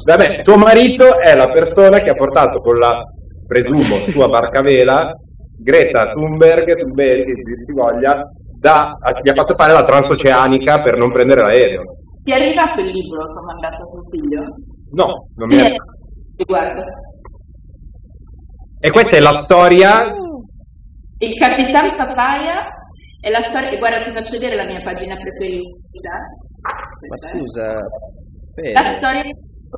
Vabbè, 0.04 0.42
tuo 0.42 0.56
marito 0.56 1.18
è 1.20 1.34
la 1.36 1.46
persona 1.46 1.98
che 2.00 2.10
ha 2.10 2.14
portato 2.14 2.60
con 2.60 2.76
la, 2.78 3.00
presumo, 3.46 3.96
sua 4.10 4.28
barca 4.28 4.58
a 4.58 4.62
vela, 4.62 5.12
Greta 5.66 6.12
Thunberg, 6.12 6.76
Thunberg, 6.78 7.24
che 7.24 7.42
dir 7.42 7.60
si 7.60 7.72
voglia, 7.72 8.22
da, 8.60 8.92
gli 9.20 9.28
ha 9.28 9.34
fatto 9.34 9.56
fare 9.56 9.72
la 9.72 9.82
transoceanica 9.82 10.80
per 10.80 10.96
non 10.96 11.10
prendere 11.10 11.40
l'aereo. 11.42 11.82
Ti 12.22 12.30
è 12.30 12.34
arrivato 12.36 12.80
il 12.80 12.86
libro 12.92 13.26
che 13.26 13.38
ho 13.38 13.44
mandato 13.44 13.82
a 13.82 13.86
suo 13.86 14.02
figlio? 14.10 14.42
No, 14.92 15.26
non 15.34 15.48
mi 15.48 15.56
è... 15.56 15.72
Eh, 15.72 16.44
guarda, 16.44 16.84
E 18.78 18.90
questa 18.92 19.16
è 19.16 19.20
la 19.20 19.32
storia. 19.32 20.06
il 21.18 21.34
Capitan 21.34 21.96
Papaya 21.96 22.68
è 23.20 23.30
la 23.30 23.40
storia, 23.40 23.70
e 23.70 23.78
guarda 23.78 24.00
ti 24.02 24.12
faccio 24.12 24.38
vedere 24.38 24.54
la 24.54 24.66
mia 24.66 24.82
pagina 24.84 25.16
preferita. 25.16 26.10
Ma 26.62 27.14
Aspetta, 27.14 27.30
eh. 27.30 27.38
scusa, 27.38 27.78
Fede, 28.54 28.72
La 28.72 28.82
storia 28.84 29.22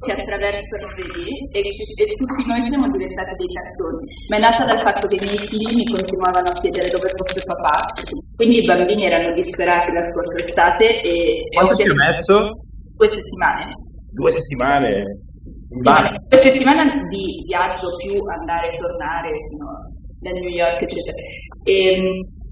che 0.04 0.12
attraversano, 0.12 0.86
vedi, 0.96 1.32
e, 1.50 1.72
ci- 1.72 2.02
e 2.02 2.14
tutti 2.14 2.42
noi 2.46 2.60
siamo 2.62 2.86
diventati 2.92 3.32
dei 3.34 3.50
cartoni, 3.50 4.04
ma 4.28 4.36
è 4.36 4.40
nata 4.40 4.62
dal 4.64 4.80
fatto 4.82 5.06
che 5.08 5.16
i 5.16 5.24
miei 5.24 5.42
figli 5.48 5.72
mi 5.74 5.86
continuavano 5.88 6.48
a 6.48 6.56
chiedere 6.60 6.86
dove 6.92 7.08
fosse 7.16 7.40
papà, 7.48 7.76
quindi 8.36 8.62
i 8.62 8.66
bambini 8.66 9.04
erano 9.06 9.32
disperati 9.34 9.90
la 9.92 10.02
scorsa 10.02 10.38
estate 10.38 11.00
e, 11.02 11.42
e 11.42 11.56
ho 11.56 11.64
Quanto 11.64 11.74
ci 11.74 11.82
chiesto- 11.88 11.96
messo? 12.04 12.34
due 12.98 13.08
settimane. 13.08 13.64
Due 14.12 14.30
settimane. 14.32 14.90
Sì. 15.68 15.76
Due 15.78 16.38
settimane 16.38 17.06
di 17.08 17.44
viaggio 17.46 17.88
più 17.96 18.12
andare 18.40 18.72
e 18.72 18.74
tornare 18.74 19.30
fino 19.48 19.66
da 20.20 20.30
New 20.30 20.48
York, 20.48 20.82
eccetera. 20.82 21.16
E, 21.64 22.00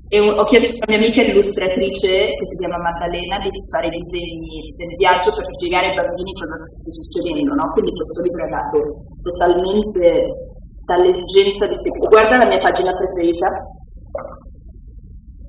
e 0.09 0.21
ho 0.21 0.45
chiesto 0.45 0.85
a 0.85 0.87
una 0.87 0.99
mia 0.99 1.07
amica 1.07 1.23
illustratrice 1.23 2.31
che 2.39 2.47
si 2.47 2.57
chiama 2.63 2.79
Maddalena 2.79 3.43
di 3.43 3.51
fare 3.67 3.89
i 3.89 3.99
disegni 3.99 4.73
del 4.77 4.95
viaggio 4.95 5.35
per 5.35 5.47
spiegare 5.47 5.91
ai 5.91 5.97
bambini 5.99 6.33
cosa 6.33 6.55
sta 6.55 6.91
succedendo, 6.95 7.55
no? 7.55 7.73
Quindi 7.73 7.91
questo 7.91 8.23
libro 8.23 8.47
è 8.47 8.51
nato 8.55 8.79
totalmente 9.23 10.55
dall'esigenza 10.87 11.67
di 11.67 11.75
spiegare. 11.75 12.07
Guarda 12.07 12.39
la 12.39 12.47
mia 12.47 12.63
pagina 12.63 12.95
preferita. 12.95 13.51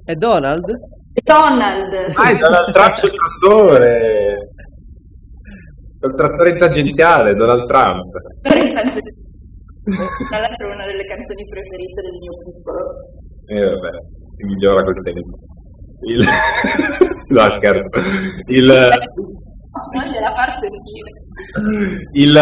È 0.04 0.16
Donald? 0.16 0.66
Donald! 1.22 1.94
Ah, 2.18 2.30
è 2.30 2.38
Donald 2.38 2.74
Trump 2.74 2.94
sul 2.96 3.14
trattore. 3.14 4.50
Il 6.02 6.14
trattore 6.16 6.58
tangenziale, 6.58 7.34
Donald 7.36 7.66
Trump. 7.68 8.10
Tra 8.42 8.58
l'altro 10.40 10.70
è 10.70 10.74
una 10.74 10.86
delle 10.86 11.06
canzoni 11.06 11.46
preferite 11.46 12.02
del 12.02 12.18
mio 12.18 12.34
piccolo. 12.42 12.82
E 13.46 13.62
vabbè, 13.62 14.17
si 14.38 14.46
migliora 14.46 14.84
col 14.84 15.04
tempo. 15.04 15.38
Il... 16.06 16.24
no, 17.28 17.50
scherzo. 17.50 18.02
Il... 18.48 18.66
Non 18.66 20.06
gliela 20.06 20.34
far 20.34 20.52
sentire. 20.52 21.12
Il... 22.14 22.40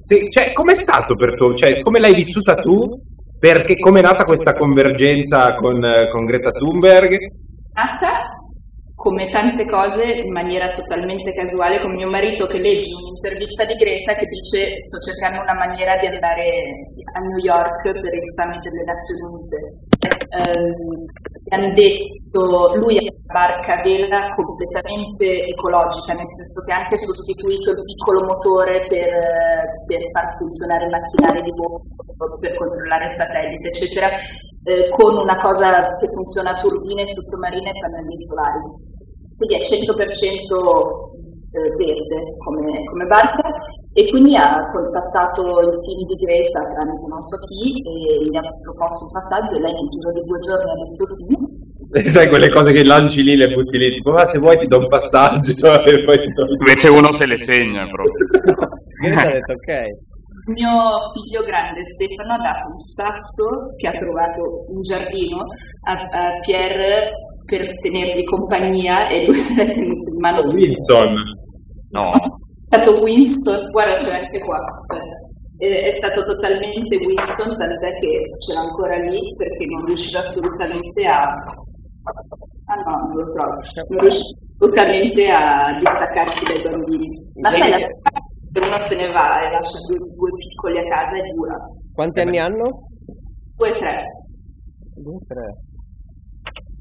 Sì, 0.00 0.30
cioè, 0.30 0.52
com'è 0.52 0.74
stato 0.74 1.14
per 1.14 1.34
tu? 1.34 1.54
Cioè, 1.54 1.80
come 1.80 1.98
l'hai 1.98 2.14
vissuta 2.14 2.54
tu? 2.54 3.00
Perché 3.38 3.76
come 3.76 4.00
è 4.00 4.02
nata 4.02 4.24
questa 4.24 4.54
convergenza 4.54 5.56
con, 5.56 5.80
con 6.10 6.24
Greta 6.24 6.50
Thunberg? 6.52 7.16
nata 7.76 8.30
come 8.96 9.28
tante 9.28 9.66
cose 9.66 10.24
in 10.24 10.32
maniera 10.32 10.70
totalmente 10.70 11.34
casuale 11.34 11.80
con 11.80 11.94
mio 11.94 12.08
marito 12.08 12.46
che 12.46 12.58
legge 12.58 12.96
un'intervista 12.96 13.66
di 13.66 13.74
Greta 13.74 14.14
che 14.14 14.24
dice 14.24 14.80
sto 14.80 14.98
cercando 15.04 15.42
una 15.42 15.54
maniera 15.54 15.98
di 15.98 16.06
andare 16.06 16.88
a 17.12 17.20
New 17.20 17.36
York 17.36 17.92
per 17.92 18.14
il 18.14 18.24
summit 18.24 18.62
delle 18.64 18.84
Nazioni 18.88 19.22
Unite. 19.36 19.84
Gli 21.44 21.54
hanno 21.54 21.72
detto 21.74 22.74
lui 22.76 22.96
ha 22.96 23.02
una 23.02 23.32
barca 23.32 23.78
a 23.78 23.82
vela 23.82 24.34
completamente 24.34 25.44
ecologica, 25.44 26.14
nel 26.14 26.26
senso 26.26 26.64
che 26.64 26.72
ha 26.72 26.82
anche 26.82 26.96
sostituito 26.96 27.70
il 27.70 27.84
piccolo 27.84 28.24
motore 28.24 28.86
per, 28.88 29.12
per 29.86 30.00
far 30.10 30.34
funzionare 30.40 30.86
i 30.86 30.90
macchinari 30.90 31.42
di 31.42 31.52
volo, 31.52 31.84
per 32.40 32.56
controllare 32.56 33.04
il 33.04 33.10
satellite, 33.10 33.68
eccetera, 33.68 34.08
eh, 34.64 34.88
con 34.88 35.16
una 35.16 35.36
cosa 35.36 35.96
che 35.96 36.08
funziona 36.08 36.56
a 36.56 36.60
turbine 36.60 37.06
sottomarine 37.06 37.70
e 37.70 37.80
pannelli 37.80 38.18
solari. 38.18 38.85
Quindi 39.36 39.54
è 39.54 39.60
100% 39.60 41.16
eh, 41.56 41.72
verde 41.76 42.36
come, 42.44 42.84
come 42.84 43.06
barca 43.06 43.48
e 43.92 44.08
quindi 44.10 44.36
ha 44.36 44.70
contattato 44.70 45.40
il 45.60 45.80
team 45.80 46.04
di 46.04 46.16
Greta 46.20 46.60
tramite 46.60 47.06
non 47.08 47.20
so 47.20 47.36
chi 47.48 47.80
e 47.80 48.28
gli 48.28 48.36
ha 48.36 48.44
proposto 48.60 49.08
un 49.08 49.12
passaggio 49.16 49.56
e 49.56 49.60
lei 49.60 49.72
nel 49.72 49.88
giro 49.88 50.12
di 50.12 50.20
due 50.20 50.38
giorni 50.38 50.70
ha 50.70 50.84
detto 50.84 51.06
sì. 51.06 51.64
Sai 52.10 52.28
quelle 52.28 52.50
cose 52.50 52.72
che 52.72 52.84
lanci 52.84 53.22
lì 53.22 53.36
le 53.36 53.48
butti 53.54 53.78
lì, 53.78 53.88
tipo, 53.90 54.10
ma 54.10 54.24
se 54.24 54.38
vuoi 54.38 54.58
ti 54.58 54.66
do 54.66 54.78
un 54.78 54.88
passaggio 54.88 55.50
e 55.86 56.02
poi 56.04 56.18
ti 56.18 56.28
do 56.32 56.44
Invece 56.58 56.88
uno 56.88 57.10
se 57.12 57.26
le 57.26 57.36
segna 57.36 57.86
proprio. 57.88 58.26
Greta 59.00 59.20
ha 59.22 59.30
detto 59.30 59.52
ok. 59.52 60.04
Mio 60.46 61.00
figlio 61.12 61.42
grande 61.42 61.82
Stefano 61.82 62.34
ha 62.34 62.38
dato 62.38 62.68
un 62.68 62.78
sasso 62.78 63.72
che 63.76 63.88
ha 63.88 63.92
trovato 63.92 64.66
in 64.70 64.82
giardino 64.82 65.42
a, 65.88 65.92
a 65.92 66.38
Pierre 66.40 67.10
per 67.46 67.78
tenergli 67.78 68.24
compagnia 68.24 69.08
e 69.08 69.24
lui 69.24 69.36
se 69.36 69.64
l'è 69.64 69.72
tenuto 69.72 70.10
in 70.10 70.20
mano. 70.20 70.42
Wilson. 70.42 71.14
No. 71.90 72.12
È 72.68 72.76
stato 72.76 73.00
Winston, 73.02 73.70
guarda 73.70 73.96
c'è 73.96 74.24
anche 74.24 74.40
qua. 74.40 74.58
Eh, 75.58 75.86
è 75.86 75.90
stato 75.90 76.20
totalmente 76.20 76.96
Winston, 76.96 77.56
tant'è 77.56 77.98
che 78.00 78.36
ce 78.38 78.52
l'ha 78.52 78.60
ancora 78.60 78.98
lì 78.98 79.34
perché 79.36 79.64
non 79.64 79.86
riusciva 79.86 80.18
assolutamente 80.18 81.06
a... 81.06 81.20
Ah 82.68 82.74
no, 82.84 83.06
non 83.06 83.16
lo 83.16 83.30
trovo. 83.30 83.56
Non 83.88 84.00
riusciva 84.00 84.38
assolutamente 84.58 85.30
a 85.30 85.78
distaccarsi 85.78 86.44
dai 86.44 86.72
bambini. 86.72 87.30
Ma 87.40 87.50
sai, 87.50 87.70
la 87.70 87.88
che 88.56 88.66
uno 88.66 88.78
se 88.78 89.06
ne 89.06 89.12
va 89.12 89.46
e 89.46 89.50
lascia 89.52 89.78
due, 89.86 89.98
due 90.16 90.30
piccoli 90.32 90.78
a 90.78 90.88
casa 90.88 91.14
è 91.14 91.28
dura. 91.34 91.56
Quanti 91.92 92.20
anni 92.20 92.38
hanno? 92.38 92.88
Due, 93.54 93.72
tre. 93.72 94.02
Due, 94.94 95.18
tre. 95.26 95.65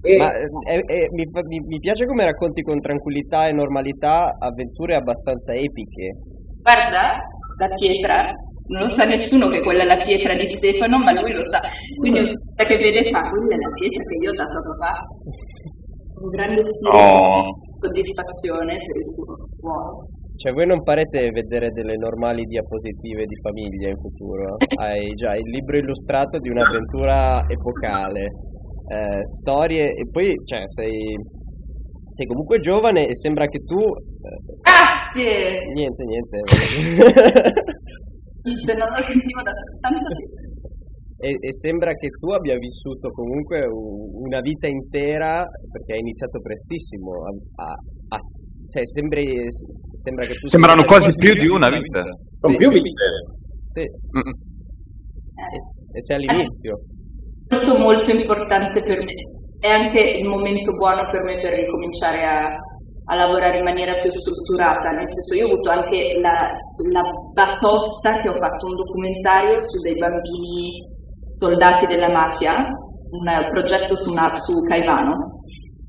E- 0.05 0.17
Ma 0.17 0.29
eh, 0.37 0.83
eh, 0.85 1.07
mi, 1.11 1.25
fa- 1.31 1.41
mi- 1.45 1.59
mi 1.65 1.79
piace 1.79 2.05
come 2.05 2.23
racconti 2.25 2.61
con 2.61 2.79
tranquillità 2.79 3.47
e 3.47 3.53
normalità 3.53 4.35
avventure 4.37 4.95
abbastanza 4.95 5.53
epiche. 5.53 6.13
Guarda, 6.61 7.17
la 7.57 7.67
pietra, 7.75 8.29
non 8.67 8.81
lo 8.83 8.89
sa 8.89 9.05
nessuno 9.05 9.49
che 9.49 9.61
quella 9.61 9.83
è 9.83 9.85
la 9.85 10.01
pietra 10.03 10.35
di 10.35 10.45
Stefano, 10.45 10.97
ma 10.99 11.11
lui 11.11 11.33
lo 11.33 11.43
sa. 11.45 11.59
Quindi 11.97 12.19
ogni 12.19 12.33
volta 12.35 12.65
che 12.65 12.77
vede 12.77 13.09
fa, 13.09 13.21
quella 13.29 13.55
è 13.55 13.57
la 13.57 13.73
pietra 13.73 14.03
che 14.03 14.15
io 14.21 14.29
ho 14.29 14.35
dato 14.35 14.57
a 14.57 14.61
papà. 14.77 14.93
Un 16.21 16.29
grande 16.29 16.63
stile 16.63 16.95
Oh. 17.01 17.43
di 17.43 17.87
soddisfazione 17.87 18.77
per 18.77 18.95
il 18.95 19.05
suo 19.05 19.35
ruolo. 19.61 20.07
Cioè, 20.37 20.51
voi 20.51 20.65
non 20.65 20.83
parete 20.83 21.29
vedere 21.31 21.69
delle 21.71 21.95
normali 21.95 22.43
diapositive 22.43 23.25
di 23.25 23.35
famiglia 23.41 23.89
in 23.89 23.97
futuro? 23.97 24.55
Hai 24.81 25.13
già 25.15 25.33
il 25.35 25.49
libro 25.49 25.77
illustrato 25.77 26.39
di 26.39 26.49
un'avventura 26.49 27.45
epocale, 27.47 28.31
eh, 28.87 29.21
storie, 29.25 29.93
e 29.93 30.07
poi, 30.09 30.35
cioè, 30.45 30.61
sei, 30.67 31.15
sei 32.09 32.25
comunque 32.27 32.59
giovane 32.59 33.05
e 33.07 33.15
sembra 33.15 33.47
che 33.47 33.59
tu... 33.59 33.79
eh, 33.79 34.59
Grazie! 34.61 35.71
niente, 35.73 36.03
niente. 36.05 36.39
Dice, 38.43 38.77
non 38.77 38.89
lo 38.95 39.01
sentivo 39.01 39.41
da 39.41 39.51
tanto 39.81 39.99
tempo. 40.05 40.33
e, 41.17 41.29
e 41.39 41.53
sembra 41.53 41.93
che 41.93 42.09
tu 42.09 42.29
abbia 42.29 42.57
vissuto 42.57 43.09
comunque 43.11 43.65
una 43.65 44.39
vita 44.41 44.67
intera, 44.67 45.45
perché 45.71 45.93
hai 45.93 45.99
iniziato 45.99 46.39
prestissimo 46.41 47.11
a... 47.25 47.29
a- 47.65 48.17
a- 48.17 48.21
cioè, 48.67 48.83
sembri, 48.87 49.45
sembra 49.91 50.25
che 50.25 50.33
tu... 50.35 50.47
Sembrano 50.47 50.81
quasi 50.85 51.09
più 51.17 51.33
di 51.33 51.47
una 51.47 51.69
vita. 51.69 52.01
Sono 52.39 52.53
Sì. 52.53 52.57
più 52.57 52.69
vite. 52.71 53.05
Sì. 53.73 53.81
Mm. 53.81 54.33
Eh, 55.37 55.97
E 55.97 56.01
sei 56.01 56.15
all'inizio. 56.17 56.79
Molto 57.49 57.79
molto 57.79 58.11
importante 58.11 58.79
per 58.81 59.03
me. 59.03 59.13
È 59.59 59.69
anche 59.69 59.99
il 59.99 60.27
momento 60.27 60.71
buono 60.71 61.09
per 61.09 61.23
me 61.23 61.39
per 61.41 61.53
ricominciare 61.53 62.23
a, 62.23 62.57
a 63.05 63.15
lavorare 63.15 63.57
in 63.57 63.63
maniera 63.63 63.99
più 64.01 64.09
strutturata, 64.09 64.89
nel 64.89 65.07
senso 65.07 65.35
io 65.35 65.45
ho 65.45 65.53
avuto 65.53 65.69
anche 65.69 66.17
la, 66.19 66.51
la 66.91 67.03
batosta 67.33 68.19
che 68.19 68.29
ho 68.29 68.33
fatto 68.33 68.67
un 68.67 68.75
documentario 68.75 69.59
su 69.59 69.81
dei 69.81 69.97
bambini 69.97 70.93
soldati 71.37 71.85
della 71.85 72.09
mafia, 72.09 72.53
un 73.11 73.49
progetto 73.51 73.95
su, 73.95 74.11
una, 74.11 74.35
su 74.35 74.65
Caivano, 74.67 75.39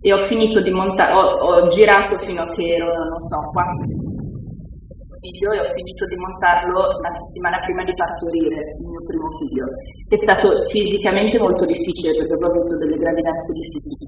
e 0.01 0.13
ho 0.13 0.19
finito 0.19 0.61
di 0.61 0.71
montare, 0.71 1.13
ho, 1.13 1.21
ho 1.21 1.69
girato 1.69 2.19
fino 2.19 2.43
a 2.43 2.51
che 2.51 2.75
ero, 2.75 2.87
non 2.87 3.21
so, 3.21 3.51
quattro 3.53 3.96
figlio 5.21 5.53
e 5.53 5.61
ho 5.61 5.69
finito 5.69 6.05
di 6.05 6.17
montarlo 6.17 6.79
la 7.01 7.11
settimana 7.11 7.59
prima 7.65 7.83
di 7.85 7.95
partorire 7.95 8.77
il 8.79 8.87
mio 8.87 9.03
primo 9.05 9.29
figlio. 9.41 9.67
È 10.09 10.17
stato 10.17 10.65
fisicamente 10.69 11.39
molto 11.39 11.65
difficile 11.65 12.17
perché 12.17 12.35
avevo 12.35 12.53
avuto 12.53 12.75
delle 12.77 12.97
gravidanze 12.97 13.53
difficili. 13.53 14.07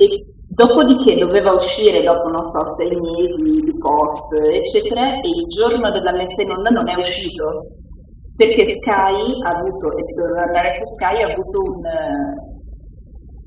E 0.00 0.06
dopodiché 0.48 1.16
doveva 1.16 1.52
uscire 1.52 2.02
dopo, 2.02 2.28
non 2.28 2.42
so, 2.42 2.64
sei 2.64 2.96
mesi 2.96 3.60
di 3.60 3.74
post, 3.76 4.34
eccetera, 4.48 5.20
e 5.20 5.28
il 5.28 5.46
giorno 5.46 5.90
della 5.90 6.12
messa 6.12 6.42
in 6.42 6.50
onda 6.50 6.70
non 6.70 6.88
è 6.88 6.96
uscito 6.96 7.78
perché 8.40 8.64
Sky 8.64 9.36
ha 9.44 9.50
avuto, 9.50 9.92
e 9.98 10.02
doveva 10.16 10.44
andare 10.44 10.70
su 10.70 10.80
Sky, 10.80 11.20
ha 11.20 11.30
avuto 11.30 11.60
un, 11.60 11.84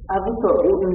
ha 0.06 0.14
avuto 0.14 0.48
un 0.70 0.94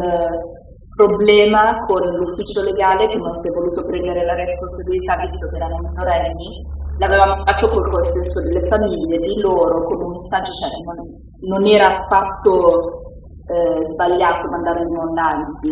problema 0.99 1.79
con 1.87 2.03
l'ufficio 2.03 2.67
legale 2.67 3.07
che 3.07 3.17
non 3.17 3.33
si 3.33 3.47
è 3.47 3.61
voluto 3.63 3.87
prendere 3.87 4.27
la 4.27 4.35
responsabilità 4.35 5.15
visto 5.17 5.47
che 5.47 5.63
erano 5.63 5.79
minorenni. 5.89 6.67
L'avevamo 6.99 7.45
fatto 7.45 7.69
col 7.69 7.89
consenso 7.89 8.51
delle 8.51 8.67
famiglie, 8.67 9.19
di 9.19 9.41
loro, 9.41 9.87
con 9.87 10.03
un 10.03 10.11
messaggio, 10.11 10.51
cioè 10.51 10.83
non, 10.83 10.99
non 11.47 11.65
era 11.65 12.03
affatto 12.03 13.15
eh, 13.47 13.87
sbagliato 13.87 14.49
mandarlo 14.49 14.83
in 14.83 14.97
onda, 14.97 15.23
anzi. 15.23 15.71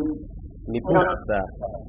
Mi 0.67 0.81
puzza. 0.81 1.43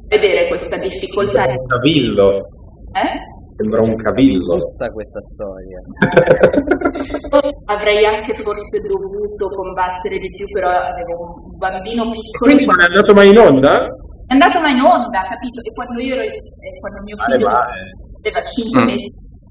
Vedere 0.07 0.47
questa 0.47 0.77
difficoltà. 0.81 1.45
Cavillo. 1.45 2.49
Eh? 2.97 3.36
Sembra 3.57 3.81
un 3.81 3.95
cavillo. 3.95 4.55
Puzza 4.57 4.87
questa 4.91 5.19
storia. 5.21 5.81
Avrei 7.65 8.05
anche 8.05 8.33
forse 8.35 8.87
dovuto 8.87 9.45
combattere 9.55 10.17
di 10.19 10.29
più, 10.29 10.45
però 10.53 10.69
avevo 10.69 11.41
un 11.45 11.57
bambino 11.57 12.03
piccolo. 12.11 12.53
Quindi 12.53 12.65
non 12.65 12.79
è 12.81 12.85
andato 12.85 13.13
mai 13.13 13.29
in 13.31 13.37
onda? 13.39 13.81
È 14.27 14.33
andato 14.33 14.59
mai 14.59 14.73
in 14.77 14.81
onda, 14.81 15.21
capito? 15.25 15.61
E 15.61 15.71
quando 15.73 15.99
io 15.99 16.15
ero, 16.15 16.23
e 16.33 16.79
quando 16.79 17.01
mio 17.01 17.15
Male, 17.17 17.33
figlio 17.33 17.47
aveva 17.49 18.43
5 18.43 18.81
Mm. 18.81 18.85
mesi, 18.85 19.07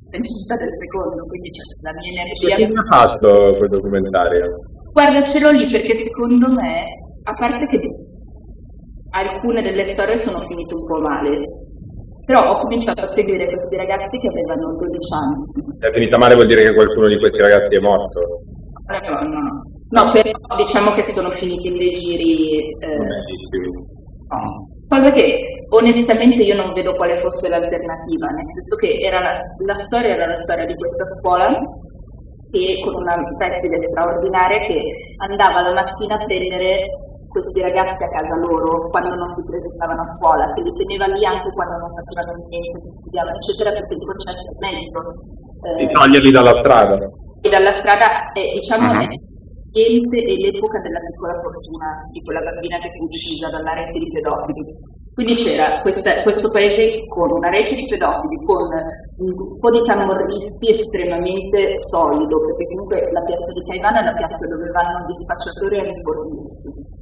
l'intensità 0.06 0.54
del 0.56 0.70
secondo, 0.70 1.22
quindi 1.26 1.48
cioè, 1.50 1.64
la 1.82 1.92
mia 1.98 2.10
Chi 2.32 2.46
energia. 2.46 2.80
ha 2.80 2.84
fatto 2.86 3.28
quel 3.58 3.70
documentario? 3.70 4.44
Guarda, 4.92 5.22
ce 5.24 5.40
l'ho 5.42 5.50
lì 5.50 5.66
perché 5.70 5.94
secondo 5.94 6.46
me, 6.52 6.84
a 7.24 7.32
parte 7.34 7.66
che 7.66 7.80
alcune 9.10 9.62
delle 9.62 9.84
storie 9.84 10.16
sono 10.16 10.44
finite 10.46 10.74
un 10.74 10.84
po' 10.86 11.00
male, 11.00 11.42
però 12.26 12.50
ho 12.50 12.58
cominciato 12.58 13.02
a 13.02 13.06
seguire 13.06 13.46
questi 13.46 13.76
ragazzi 13.76 14.18
che 14.18 14.28
avevano 14.28 14.74
12 14.76 15.14
anni. 15.14 15.78
È 15.78 15.92
finita 15.94 16.18
male 16.18 16.34
vuol 16.34 16.46
dire 16.46 16.62
che 16.62 16.74
qualcuno 16.74 17.06
di 17.06 17.18
questi 17.18 17.40
ragazzi 17.40 17.76
è 17.76 17.78
morto. 17.78 18.20
No, 18.86 18.98
no, 18.98 19.20
no. 19.22 19.62
No, 19.88 20.10
però 20.10 20.30
diciamo 20.56 20.90
che 20.90 21.04
sono 21.04 21.28
finiti 21.30 21.68
in 21.68 21.78
dei 21.78 21.92
giri. 21.92 22.70
eh, 22.82 22.96
Bellissimi. 22.98 23.94
Cosa 24.88 25.10
che 25.12 25.64
onestamente 25.70 26.42
io 26.42 26.56
non 26.56 26.72
vedo 26.72 26.94
quale 26.94 27.16
fosse 27.16 27.48
l'alternativa, 27.48 28.26
nel 28.26 28.44
senso 28.44 28.74
che 28.76 28.98
era 29.04 29.20
la, 29.20 29.32
la 29.66 29.74
storia 29.74 30.14
era 30.14 30.26
la 30.26 30.34
storia 30.34 30.66
di 30.66 30.74
questa 30.74 31.04
scuola 31.04 31.48
che 32.50 32.80
con 32.84 32.94
una 32.94 33.16
preside 33.36 33.78
straordinaria 33.78 34.58
che 34.66 34.78
andava 35.28 35.62
la 35.62 35.72
mattina 35.74 36.14
a 36.14 36.24
prendere 36.24 36.86
questi 37.36 37.60
ragazzi 37.60 38.00
a 38.02 38.08
casa 38.16 38.34
loro 38.40 38.88
quando 38.88 39.12
non 39.12 39.28
si 39.28 39.44
presentavano 39.52 40.00
a 40.00 40.08
scuola, 40.08 40.48
che 40.56 40.62
li 40.64 40.72
teneva 40.72 41.04
lì 41.12 41.20
anche 41.26 41.52
quando 41.52 41.76
non 41.76 41.90
facevano 41.92 42.32
niente, 42.48 42.80
studiavano, 43.04 43.36
eccetera, 43.36 43.70
perché 43.76 43.92
il 43.92 44.04
concetto 44.08 44.48
è 44.48 44.56
meglio. 44.64 45.00
Di 45.76 45.86
toglierli 45.92 46.30
dalla 46.30 46.54
strada. 46.54 46.96
e 47.42 47.48
dalla 47.50 47.70
strada 47.70 48.32
è, 48.32 48.42
diciamo, 48.58 48.88
Mhm. 48.90 49.00
è 49.00 49.06
l'ambiente 49.06 50.16
e 50.18 50.34
l'epoca 50.40 50.80
della 50.80 50.98
piccola 50.98 51.34
fortuna 51.36 51.88
di 52.10 52.20
quella 52.24 52.40
bambina 52.40 52.78
che 52.80 52.90
fu 52.90 53.04
uccisa 53.04 53.50
dalla 53.50 53.72
rete 53.74 53.98
di 54.00 54.10
pedofili. 54.10 54.72
Quindi 55.14 55.34
c'era 55.34 55.80
questa- 55.80 56.22
questo 56.22 56.50
paese 56.50 57.06
con 57.08 57.30
una 57.30 57.48
rete 57.48 57.74
di 57.76 57.84
pedofili, 57.86 58.36
con 58.44 58.66
un 58.66 59.58
po' 59.60 59.70
di 59.70 59.82
camorristi 59.84 60.70
estremamente 60.70 61.72
solido, 61.74 62.36
perché 62.40 62.66
comunque 62.66 63.00
la 63.12 63.22
piazza 63.22 63.50
di 63.52 63.62
Caivano 63.68 64.00
è 64.00 64.04
la 64.04 64.12
piazza 64.16 64.44
dove 64.56 64.70
vanno 64.72 65.06
gli 65.06 65.14
spacciatori 65.14 65.76
e 65.76 65.82
i 65.86 65.94
riformisti. 65.94 66.95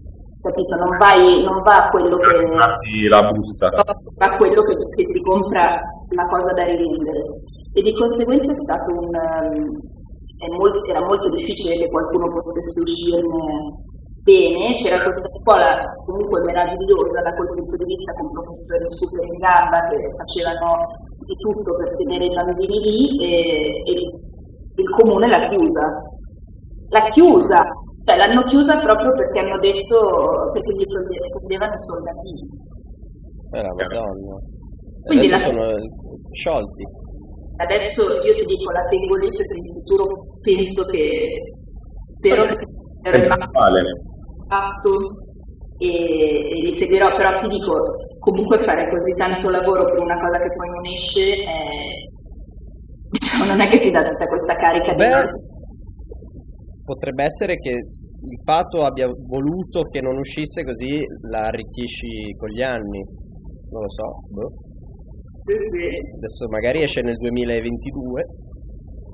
Capito? 0.44 0.76
Non, 0.76 0.98
vai, 0.98 1.42
non 1.42 1.62
va 1.64 1.84
a 1.84 1.88
quello 1.88 2.18
che 2.18 3.08
la 3.08 3.32
busta. 3.32 3.72
a 3.72 4.36
quello 4.36 4.60
che, 4.60 4.74
che 4.94 5.04
si 5.06 5.24
compra 5.24 5.80
la 6.10 6.26
cosa 6.28 6.52
da 6.52 6.64
rivendere 6.64 7.24
e 7.72 7.82
di 7.82 7.92
conseguenza 7.94 8.52
è 8.52 8.54
stato 8.54 8.92
un 9.00 9.14
ehm, 9.14 9.94
è 10.36 10.48
mol- 10.52 10.84
era 10.88 11.00
molto 11.00 11.28
difficile 11.28 11.74
che 11.74 11.90
qualcuno 11.90 12.28
potesse 12.28 12.82
uscirne 12.82 13.72
bene 14.22 14.74
c'era 14.74 15.02
questa 15.02 15.28
scuola 15.40 15.80
comunque 16.04 16.40
meravigliosa 16.42 17.20
da 17.20 17.34
quel 17.34 17.48
punto 17.48 17.76
di 17.76 17.84
vista 17.84 18.12
con 18.20 18.32
professori 18.32 18.88
super 18.88 19.26
in 19.26 19.38
gamba 19.38 19.88
che 19.88 19.96
facevano 20.16 20.86
di 21.24 21.34
tutto 21.36 21.76
per 21.76 21.96
tenere 21.96 22.26
i 22.26 22.34
bambini 22.34 22.78
lì 22.80 23.00
e, 23.24 23.82
e 23.84 23.92
il 24.76 24.90
comune 24.96 25.28
l'ha 25.28 25.48
chiusa 25.48 26.02
l'ha 26.88 27.06
chiusa 27.10 27.64
cioè 28.04 28.16
l'hanno 28.16 28.42
chiusa 28.42 28.80
proprio 28.84 29.12
perché 29.12 29.38
hanno 29.40 29.58
detto 29.58 29.96
perché 30.52 30.72
gli 30.76 30.84
toglie- 30.86 31.28
toglievano 31.40 31.72
i 31.72 31.78
soldatini 31.78 32.42
Eh, 33.54 33.62
la 33.62 33.72
madonna. 33.74 34.36
Quindi 35.04 35.26
Adesso 35.26 35.48
la- 35.48 35.52
sono 35.54 35.76
sciolti. 36.32 36.84
Adesso 37.56 38.02
io 38.26 38.34
ti 38.34 38.44
dico, 38.46 38.70
la 38.72 38.84
tengo 38.88 39.14
lì 39.16 39.28
perché 39.30 39.56
in 39.56 39.68
futuro 39.68 40.04
penso 40.40 40.82
che 40.90 41.38
spero 42.18 42.42
che 42.44 42.66
È 43.02 43.16
sarà 43.16 43.36
fatto 44.48 44.90
e, 45.78 45.88
e 45.88 46.60
li 46.62 46.72
seguirò, 46.72 47.14
però 47.14 47.36
ti 47.36 47.46
dico, 47.48 47.72
comunque 48.18 48.58
fare 48.58 48.88
così 48.90 49.12
tanto 49.16 49.48
lavoro 49.50 49.84
per 49.84 49.98
una 50.00 50.18
cosa 50.18 50.38
che 50.40 50.50
poi 50.52 50.68
non 50.68 50.86
esce, 50.86 51.44
è- 51.44 52.10
diciamo, 53.08 53.50
non 53.50 53.60
è 53.60 53.68
che 53.68 53.78
ti 53.78 53.90
dà 53.90 54.02
tutta 54.02 54.26
questa 54.26 54.54
carica 54.56 54.92
di... 54.94 55.04
Potrebbe 56.84 57.24
essere 57.24 57.56
che 57.56 57.70
il 57.70 58.40
fatto 58.44 58.82
abbia 58.84 59.06
voluto 59.08 59.82
che 59.90 60.00
non 60.02 60.18
uscisse 60.18 60.62
così 60.64 61.00
la 61.30 61.46
arricchisci 61.46 62.34
con 62.38 62.50
gli 62.50 62.60
anni. 62.62 63.00
Non 63.70 63.82
lo 63.82 63.90
so. 63.90 64.20
boh. 64.28 64.50
Sì, 65.46 65.56
sì. 65.56 65.88
Adesso 66.16 66.46
magari 66.48 66.82
esce 66.82 67.00
nel 67.00 67.16
2022. 67.16 68.22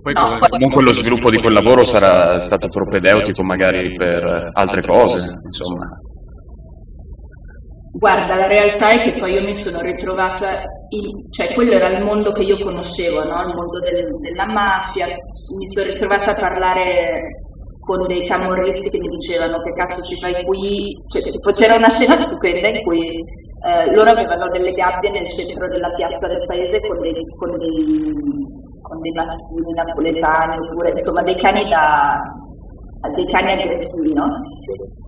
Poi 0.03 0.13
No, 0.15 0.21
comunque- 0.23 0.49
comunque 0.49 0.83
lo 0.83 0.93
sviluppo 0.93 1.31
di 1.31 1.39
quel 1.39 1.53
lavoro 1.53 1.85
sarà 1.85 2.39
stato 2.41 2.69
propedeutico 2.69 3.43
magari 3.45 3.95
per 3.95 4.49
altre 4.53 4.81
cose, 4.81 5.31
insomma. 5.45 5.85
Guarda, 7.93 8.35
la 8.37 8.47
realtà 8.47 8.91
è 8.93 9.03
che 9.03 9.19
poi 9.19 9.33
io 9.35 9.43
mi 9.43 9.55
sono 9.55 9.83
ritrovata, 9.85 10.47
in- 10.91 11.29
cioè 11.31 11.53
quello 11.55 11.73
era 11.73 11.89
il 11.89 12.05
mondo 12.05 12.33
che 12.33 12.43
io 12.45 12.57
conoscevo, 12.65 13.23
no? 13.25 13.43
il 13.43 13.53
mondo 13.55 13.79
del- 13.81 14.09
della 14.21 14.47
mafia, 14.47 15.07
mi 15.07 15.67
sono 15.67 15.93
ritrovata 15.93 16.31
a 16.31 16.35
parlare 16.35 17.21
con 17.81 18.07
dei 18.07 18.27
camorristi 18.27 18.91
che 18.91 18.99
mi 19.01 19.17
dicevano 19.17 19.61
che 19.63 19.73
cazzo 19.73 20.03
ci 20.03 20.17
fai 20.17 20.45
qui, 20.45 20.95
cioè 21.09 21.23
tipo, 21.23 21.51
c'era 21.53 21.77
una 21.77 21.91
scena 21.91 22.17
stupenda 22.17 22.69
in 22.69 22.83
cui 22.85 23.19
eh, 23.19 23.95
loro 23.95 24.11
avevano 24.11 24.49
delle 24.49 24.73
gabbie 24.73 25.11
nel 25.11 25.29
centro 25.29 25.69
della 25.69 25.91
piazza 25.97 26.29
del 26.29 26.47
paese 26.47 26.79
con 26.87 27.01
dei, 27.01 27.13
con 27.37 27.57
dei, 27.57 28.15
con 28.81 29.01
dei 29.01 29.13
mastini 29.13 29.73
napoletani 29.73 30.69
oppure 30.69 30.91
insomma 30.91 31.23
dei 31.25 31.37
cani 31.37 31.69
da 31.69 32.21
dei 33.09 33.27
cani 33.27 33.53
aggressivi, 33.53 34.15
no? 34.15 34.29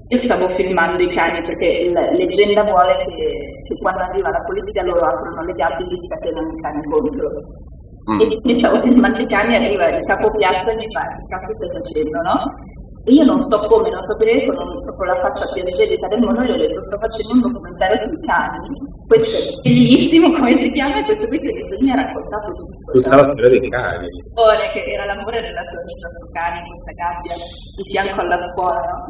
Io 0.09 0.17
stavo 0.17 0.49
filmando 0.49 1.03
i 1.03 1.15
cani 1.15 1.43
perché 1.43 1.91
la 1.93 2.11
leggenda 2.13 2.65
vuole 2.65 2.97
che, 2.97 3.65
che 3.65 3.75
quando 3.81 4.03
arriva 4.03 4.31
la 4.31 4.43
polizia 4.45 4.85
loro 4.85 5.05
aprono 5.05 5.45
le 5.45 5.53
gabbie 5.53 5.87
e 5.87 5.89
gli 5.89 5.97
scatenano 5.97 6.53
i 6.53 6.61
cani 6.61 6.83
contro. 6.85 7.29
Mm. 8.11 8.21
E 8.21 8.27
quindi 8.27 8.55
stavo 8.55 8.81
filmando 8.83 9.21
i 9.21 9.27
cani, 9.27 9.55
arriva 9.55 9.89
il 9.89 10.05
capo 10.05 10.31
piazza 10.33 10.73
e 10.73 10.77
mi 10.77 10.89
fa, 10.91 11.07
che 11.07 11.23
cazzo 11.29 11.53
stai 11.53 11.83
facendo, 11.83 12.19
no? 12.23 12.37
E 13.05 13.13
io 13.15 13.25
non 13.25 13.41
so 13.41 13.67
come, 13.67 13.91
non 13.91 14.03
so 14.03 14.15
perché, 14.17 14.47
con 14.47 14.57
proprio 14.83 15.13
la 15.13 15.21
faccia 15.23 15.47
più 15.53 15.63
angelica 15.63 16.07
del 16.07 16.21
mondo, 16.21 16.43
gli 16.43 16.51
ho 16.51 16.57
detto, 16.57 16.81
sto 16.83 16.97
facendo 16.99 17.47
un 17.47 17.53
documentario 17.53 17.99
sui 17.99 18.27
cani, 18.27 18.69
questo 19.07 19.59
è 19.59 19.69
bellissimo, 19.69 20.31
come 20.31 20.55
si 20.55 20.71
chiama, 20.71 20.99
e 20.99 21.05
questo 21.05 21.27
qui 21.27 21.39
si 21.39 21.85
mi 21.85 21.91
ha 21.91 21.97
raccontato 21.97 22.53
tutto. 22.53 22.93
Tutta 22.95 23.09
cioè, 23.09 23.19
la 23.19 23.33
storia 23.35 23.49
dei 23.49 23.71
cani. 23.71 24.07
amore 24.35 24.71
che 24.71 24.83
era 24.87 25.05
l'amore 25.07 25.41
della 25.43 25.63
sua 25.63 25.83
vita 25.87 26.07
su 26.09 26.33
cani 26.33 26.59
in 26.59 26.67
questa 26.67 26.93
gabbia 26.95 27.35
di 27.35 27.83
fianco 27.91 28.21
alla 28.21 28.39
scuola 28.39 28.81
no? 28.87 29.07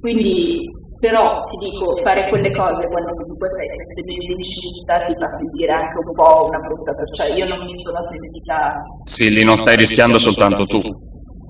quindi 0.00 0.70
però 0.98 1.44
ti 1.44 1.56
dico 1.70 1.94
fare 1.96 2.28
quelle 2.28 2.50
cose 2.50 2.88
quando 2.90 3.14
comunque 3.14 3.48
sei 3.50 3.68
sette 3.68 4.02
mesi 4.02 4.32
in 4.32 4.42
città 4.42 4.98
ti 5.02 5.14
fa 5.14 5.26
sentire 5.26 5.72
anche 5.72 5.96
un 5.96 6.12
po' 6.12 6.46
una 6.46 6.58
brutta 6.58 6.92
cioè 7.14 7.30
io 7.36 7.46
non 7.46 7.64
mi 7.64 7.74
sono 7.74 8.02
sentita 8.02 8.82
Sì, 9.04 9.30
lì 9.32 9.44
non 9.44 9.56
stai 9.56 9.76
rischiando 9.76 10.18
soltanto 10.18 10.64
tu. 10.64 10.80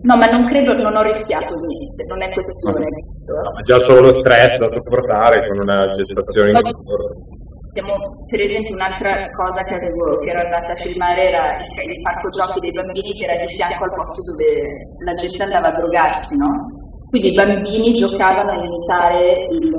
No, 0.01 0.17
ma 0.17 0.27
non 0.27 0.47
credo, 0.47 0.75
non 0.75 0.95
ho 0.95 1.03
rischiato 1.03 1.55
niente, 1.67 2.05
non 2.07 2.23
è 2.23 2.31
questione. 2.31 2.87
No, 3.27 3.51
ma 3.53 3.61
già 3.63 3.81
solo 3.81 4.03
lo 4.03 4.11
stress 4.13 4.57
da 4.57 4.69
sopportare 4.69 5.49
con 5.49 5.59
una 5.59 5.91
gestazione 5.91 6.51
in 6.51 6.61
corso. 6.63 7.27
Siamo, 7.73 7.95
per 8.27 8.41
esempio, 8.41 8.75
un'altra 8.75 9.29
cosa 9.31 9.63
che, 9.65 9.75
avevo, 9.75 10.19
che 10.19 10.31
ero 10.31 10.41
andata 10.41 10.73
a 10.73 10.77
filmare 10.77 11.29
era 11.29 11.59
il, 11.59 11.91
il 11.91 12.03
parco 12.03 12.31
giochi 12.31 12.61
dei 12.61 12.73
bambini 12.73 13.13
che 13.13 13.25
era 13.25 13.37
di 13.45 13.49
fianco 13.49 13.85
al 13.85 13.91
posto 13.91 14.33
dove 14.33 14.87
la 15.05 15.15
gente 15.15 15.43
andava 15.43 15.69
a 15.69 15.77
drogarsi, 15.77 16.37
no? 16.39 16.78
Quindi 17.09 17.33
i 17.33 17.35
bambini 17.35 17.93
giocavano 17.95 18.51
a 18.53 18.65
imitare 18.65 19.47
il, 19.51 19.75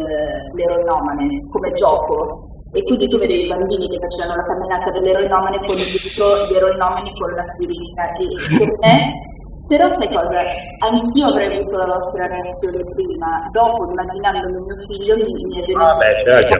l'eroinomane 0.56 1.46
come 1.52 1.72
gioco. 1.74 2.48
E 2.72 2.84
quindi 2.84 3.08
tu 3.08 3.18
vedevi 3.18 3.46
i 3.46 3.48
bambini 3.48 3.90
che 3.90 3.98
facevano 3.98 4.42
la 4.42 4.48
camminata 4.48 4.92
dell'eroinomane 4.92 5.58
con 5.58 5.74
dietro 5.74 6.26
gli 6.46 6.56
eroinomani 6.58 7.12
con 7.18 7.34
la 7.34 7.44
siringa. 7.44 8.04
E 8.14 8.26
per 8.58 8.78
me 8.78 9.28
però 9.70 9.88
sai 9.90 10.08
cosa? 10.10 10.42
Anch'io 10.82 11.28
avrei 11.28 11.58
avuto 11.58 11.78
la 11.78 11.86
vostra 11.86 12.26
reazione 12.26 12.90
prima, 12.94 13.48
dopo 13.52 13.86
immaginando 13.86 14.50
mio 14.66 14.76
figlio 14.90 15.16
mi, 15.16 15.46
mi 15.46 15.62
è 15.62 15.66
venuto... 15.68 15.86
Ah, 15.86 15.96
beh, 15.96 16.18
certo. 16.18 16.58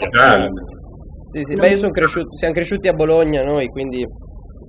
Sì, 1.24 1.42
sì, 1.42 1.56
beh, 1.56 1.70
io 1.70 1.78
sono 1.78 1.92
cresciuto, 1.92 2.36
siamo 2.36 2.54
cresciuti 2.54 2.88
a 2.88 2.94
Bologna 2.94 3.42
noi, 3.42 3.68
quindi... 3.70 4.06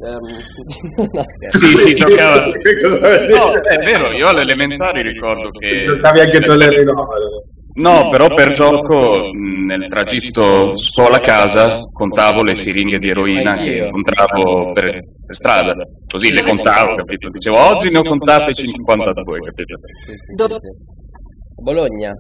ehm, 0.00 1.08
no. 1.12 1.24
Sì, 1.48 1.76
sì, 1.76 1.94
giocava. 1.94 2.46
No, 2.46 3.52
è 3.62 3.78
vero, 3.84 4.12
io 4.12 4.28
alle 4.28 4.42
elementari 4.42 5.02
ricordo 5.02 5.50
che. 5.50 5.84
Giocavi 5.84 6.20
anche 6.20 6.40
tu 6.40 6.50
all'eroinomane. 6.50 7.48
No, 7.72 8.08
però 8.10 8.28
per 8.28 8.52
gioco 8.52 9.30
nel 9.32 9.86
tragitto 9.88 10.76
scuola-casa 10.76 11.80
contavo 11.92 12.42
le 12.42 12.54
siringhe 12.54 12.98
di 12.98 13.10
eroina 13.10 13.56
che 13.56 13.76
incontravo 13.76 14.72
per, 14.72 14.90
per 14.90 15.34
strada. 15.34 15.74
Così 16.06 16.32
le 16.32 16.42
contavo, 16.42 16.96
capito? 16.96 17.28
Dicevo, 17.28 17.56
oggi 17.56 17.90
ne 17.92 17.98
ho 17.98 18.02
contate 18.02 18.52
52, 18.52 19.40
capito? 19.40 19.76
Sì, 19.78 20.12
sì, 20.16 20.32
Dove- 20.34 20.54
sì, 20.54 20.60
sì. 20.60 21.62
Bologna. 21.62 22.12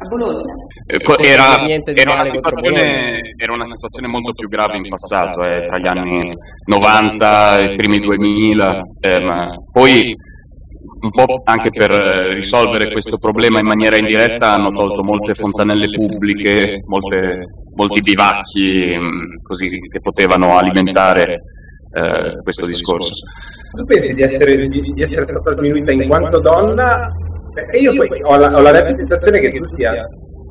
A 0.00 0.06
Bologna. 0.06 0.42
Eh, 0.86 1.26
Era, 1.26 1.66
era 1.66 2.12
una 2.12 2.24
era 3.36 3.52
una 3.52 3.64
situazione 3.64 4.06
molto 4.08 4.32
più 4.32 4.48
grave 4.48 4.76
in 4.76 4.88
passato, 4.88 5.42
eh, 5.42 5.64
tra 5.66 5.78
gli 5.78 5.86
anni 5.88 6.32
90 6.66 7.58
e 7.58 7.72
i 7.72 7.76
primi 7.76 7.98
2000, 7.98 8.82
eh, 9.00 9.20
ma 9.20 9.48
poi 9.72 10.14
un 11.00 11.10
po' 11.10 11.40
anche 11.44 11.70
per 11.70 11.90
eh, 11.90 12.34
risolvere 12.34 12.90
questo 12.90 13.16
problema 13.16 13.58
in 13.58 13.66
maniera 13.66 13.96
indiretta 13.96 14.52
hanno 14.52 14.70
tolto 14.70 15.02
molte 15.02 15.34
fontanelle 15.34 15.88
pubbliche, 15.90 16.82
molte- 16.86 17.46
molti 17.74 18.00
bivacchi 18.00 18.96
mh, 18.96 19.42
così 19.42 19.68
che 19.68 19.98
potevano 20.00 20.56
alimentare 20.58 21.42
eh, 21.92 22.42
questo 22.42 22.66
discorso. 22.66 23.12
Tu 23.76 23.84
pensi 23.84 24.14
di 24.14 24.22
essere, 24.22 24.56
di 24.64 25.02
essere 25.02 25.22
stata 25.24 25.52
sminuita 25.54 25.92
in 25.92 26.06
quanto 26.06 26.38
donna? 26.40 26.96
Perché 27.58 27.78
io 27.78 27.92
poi 27.94 28.22
ho 28.22 28.36
la, 28.36 28.48
ho 28.54 28.60
la 28.60 28.70
netta 28.70 28.92
sensazione 28.92 29.40
che 29.40 29.50
tu 29.50 29.64
sia 29.66 29.92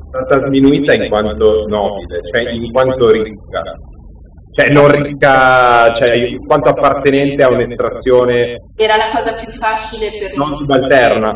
stata 0.08 0.40
sminuita 0.40 0.92
in 0.92 1.08
quanto 1.08 1.64
nobile, 1.66 2.20
cioè 2.30 2.50
in 2.52 2.70
quanto 2.70 3.10
ricca. 3.10 3.62
Cioè 4.52 4.70
non 4.70 4.90
ricca, 4.90 5.92
cioè 5.92 6.16
in 6.16 6.44
quanto 6.44 6.70
appartenente 6.70 7.42
a 7.44 7.48
un'estrazione 7.48 8.56
Era 8.76 8.96
la 8.96 9.10
cosa 9.14 9.32
più 9.32 9.48
facile 9.50 10.08
per 10.18 10.36
non 10.36 10.52
subalterna. 10.52 11.30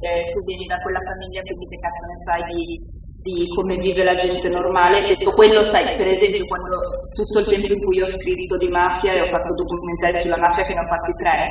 Eh, 0.00 0.28
tu 0.30 0.38
vieni 0.46 0.66
da 0.66 0.78
quella 0.78 1.00
famiglia, 1.00 1.42
quindi 1.42 1.66
che 1.66 1.76
cazzo 1.76 2.04
ne 2.08 2.18
sai 2.24 2.54
di, 2.54 2.80
di 3.20 3.48
come 3.54 3.76
vive 3.76 4.04
la 4.04 4.14
gente 4.14 4.48
normale. 4.48 5.02
Detto 5.02 5.32
quello, 5.32 5.62
sai, 5.62 5.96
per 5.96 6.06
esempio, 6.06 6.46
quando 6.46 6.78
tutto 7.12 7.40
il 7.40 7.46
tempo 7.48 7.72
in 7.72 7.84
cui 7.84 8.00
ho 8.00 8.06
scritto 8.06 8.56
di 8.56 8.68
mafia 8.68 9.12
e 9.12 9.20
ho 9.20 9.26
fatto 9.26 9.52
documentari 9.54 10.16
sulla 10.16 10.40
mafia, 10.40 10.64
che 10.64 10.72
ne 10.72 10.80
ho 10.80 10.86
fatti 10.86 11.12
tre, 11.12 11.48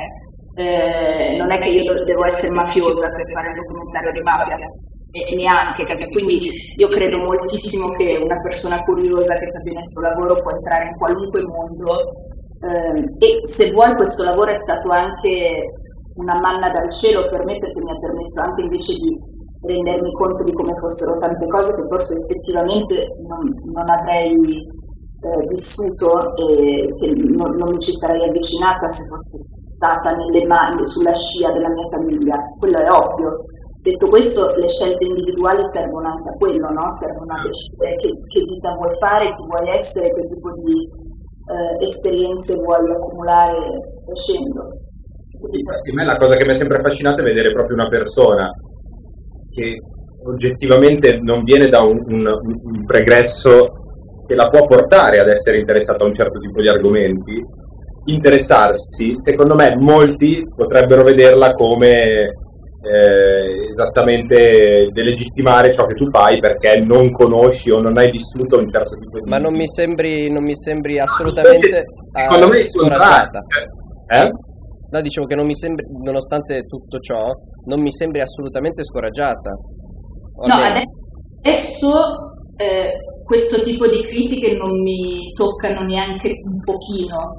eh, 0.54 1.36
non 1.38 1.50
è 1.52 1.58
che 1.58 1.68
io 1.68 2.04
devo 2.04 2.24
essere 2.24 2.54
mafiosa 2.54 3.06
per 3.16 3.30
fare 3.30 3.48
il 3.50 3.60
documentario 3.62 4.12
di 4.12 4.20
mafia. 4.20 4.56
E 5.12 5.34
neanche, 5.34 5.84
capito? 5.84 6.08
quindi 6.10 6.50
io 6.76 6.86
credo 6.86 7.18
moltissimo 7.18 7.90
che 7.96 8.16
una 8.22 8.40
persona 8.40 8.78
curiosa 8.84 9.34
che 9.38 9.50
fa 9.50 9.58
bene 9.58 9.78
il 9.78 9.84
suo 9.84 10.02
lavoro 10.02 10.40
può 10.40 10.52
entrare 10.52 10.86
in 10.86 10.96
qualunque 10.96 11.42
mondo 11.42 12.14
ehm, 12.62 13.16
e 13.18 13.40
se 13.42 13.72
vuoi 13.72 13.96
questo 13.96 14.22
lavoro 14.22 14.52
è 14.52 14.54
stato 14.54 14.92
anche 14.92 15.66
una 16.14 16.38
manna 16.38 16.70
dal 16.70 16.88
cielo 16.90 17.26
per 17.28 17.44
me 17.44 17.58
perché 17.58 17.82
mi 17.82 17.90
ha 17.90 17.98
permesso 17.98 18.40
anche 18.42 18.62
invece 18.62 18.94
di 19.02 19.18
rendermi 19.66 20.12
conto 20.12 20.44
di 20.44 20.52
come 20.52 20.78
fossero 20.78 21.18
tante 21.18 21.46
cose 21.48 21.74
che 21.74 21.88
forse 21.88 22.22
effettivamente 22.22 23.08
non, 23.26 23.50
non 23.66 23.90
avrei 23.90 24.30
eh, 24.30 25.46
vissuto 25.48 26.36
e 26.36 26.86
che 27.00 27.12
non, 27.34 27.56
non 27.56 27.72
mi 27.72 27.80
ci 27.80 27.92
sarei 27.92 28.28
avvicinata 28.28 28.86
se 28.88 29.08
fossi 29.08 29.58
stata 29.80 30.12
nelle 30.12 30.44
mani, 30.44 30.84
sulla 30.84 31.14
scia 31.14 31.50
della 31.52 31.70
mia 31.70 31.88
famiglia, 31.88 32.36
quello 32.58 32.78
è 32.78 32.88
ovvio. 32.92 33.48
Detto 33.80 34.08
questo, 34.08 34.54
le 34.60 34.68
scelte 34.68 35.06
individuali 35.06 35.64
servono 35.64 36.08
anche 36.08 36.28
a 36.28 36.36
quello, 36.36 36.68
no? 36.68 36.84
servono 36.90 37.32
a 37.32 37.40
decidere 37.48 37.96
che, 37.96 38.08
che 38.28 38.40
vita 38.44 38.76
vuoi 38.76 38.92
fare, 39.00 39.34
chi 39.34 39.44
vuoi 39.48 39.72
essere, 39.72 40.12
che 40.12 40.28
tipo 40.28 40.52
di 40.60 40.84
eh, 40.84 41.84
esperienze 41.84 42.60
vuoi 42.60 42.92
accumulare 42.92 43.56
crescendo. 44.04 44.60
A 44.68 45.94
me 45.94 46.04
la 46.04 46.18
cosa 46.18 46.36
che 46.36 46.44
mi 46.44 46.50
è 46.50 46.54
sempre 46.54 46.76
affascinato 46.78 47.22
è 47.22 47.24
vedere 47.24 47.52
proprio 47.52 47.76
una 47.76 47.88
persona 47.88 48.50
che 49.48 49.78
oggettivamente 50.26 51.16
non 51.22 51.42
viene 51.42 51.68
da 51.68 51.80
un, 51.80 51.96
un- 52.04 52.38
un 52.44 52.84
pregresso 52.84 53.64
che 54.26 54.34
la 54.34 54.48
può 54.48 54.66
portare 54.66 55.20
ad 55.20 55.28
essere 55.28 55.58
interessata 55.58 56.04
a 56.04 56.06
un 56.06 56.12
certo 56.12 56.38
tipo 56.38 56.60
di 56.60 56.68
argomenti, 56.68 57.42
interessarsi, 58.12 59.12
secondo 59.14 59.54
me 59.54 59.76
molti 59.76 60.46
potrebbero 60.54 61.02
vederla 61.02 61.52
come 61.52 62.32
eh, 62.82 63.66
esattamente 63.68 64.88
delegittimare 64.90 65.72
ciò 65.72 65.86
che 65.86 65.94
tu 65.94 66.08
fai 66.08 66.38
perché 66.38 66.78
non 66.78 67.10
conosci 67.10 67.70
o 67.70 67.80
non 67.80 67.96
hai 67.98 68.10
vissuto 68.10 68.58
un 68.58 68.66
certo 68.66 68.96
tipo 68.96 69.20
di... 69.20 69.28
Ma 69.28 69.36
non 69.36 69.54
mi 69.54 69.68
sembri, 69.68 70.30
non 70.30 70.44
mi 70.44 70.54
sembri 70.56 70.98
assolutamente 70.98 71.84
Secondo 72.12 72.48
me 72.48 72.56
eh, 72.56 72.58
è 72.58 72.62
il 72.62 72.70
contrario. 72.70 73.30
Eh? 74.08 74.30
No, 74.90 75.00
dicevo 75.00 75.26
che 75.26 75.36
non 75.36 75.46
mi 75.46 75.54
sembri, 75.54 75.86
nonostante 76.02 76.62
tutto 76.62 76.98
ciò, 76.98 77.28
non 77.66 77.80
mi 77.80 77.92
sembri 77.92 78.20
assolutamente 78.20 78.82
scoraggiata. 78.82 79.50
No, 79.50 80.52
almeno- 80.52 80.64
ade- 80.64 80.84
adesso 81.42 81.92
eh, 82.56 82.90
questo 83.24 83.62
tipo 83.62 83.86
di 83.86 84.02
critiche 84.02 84.56
non 84.56 84.82
mi 84.82 85.30
toccano 85.32 85.82
neanche 85.82 86.40
un 86.42 86.58
pochino. 86.64 87.38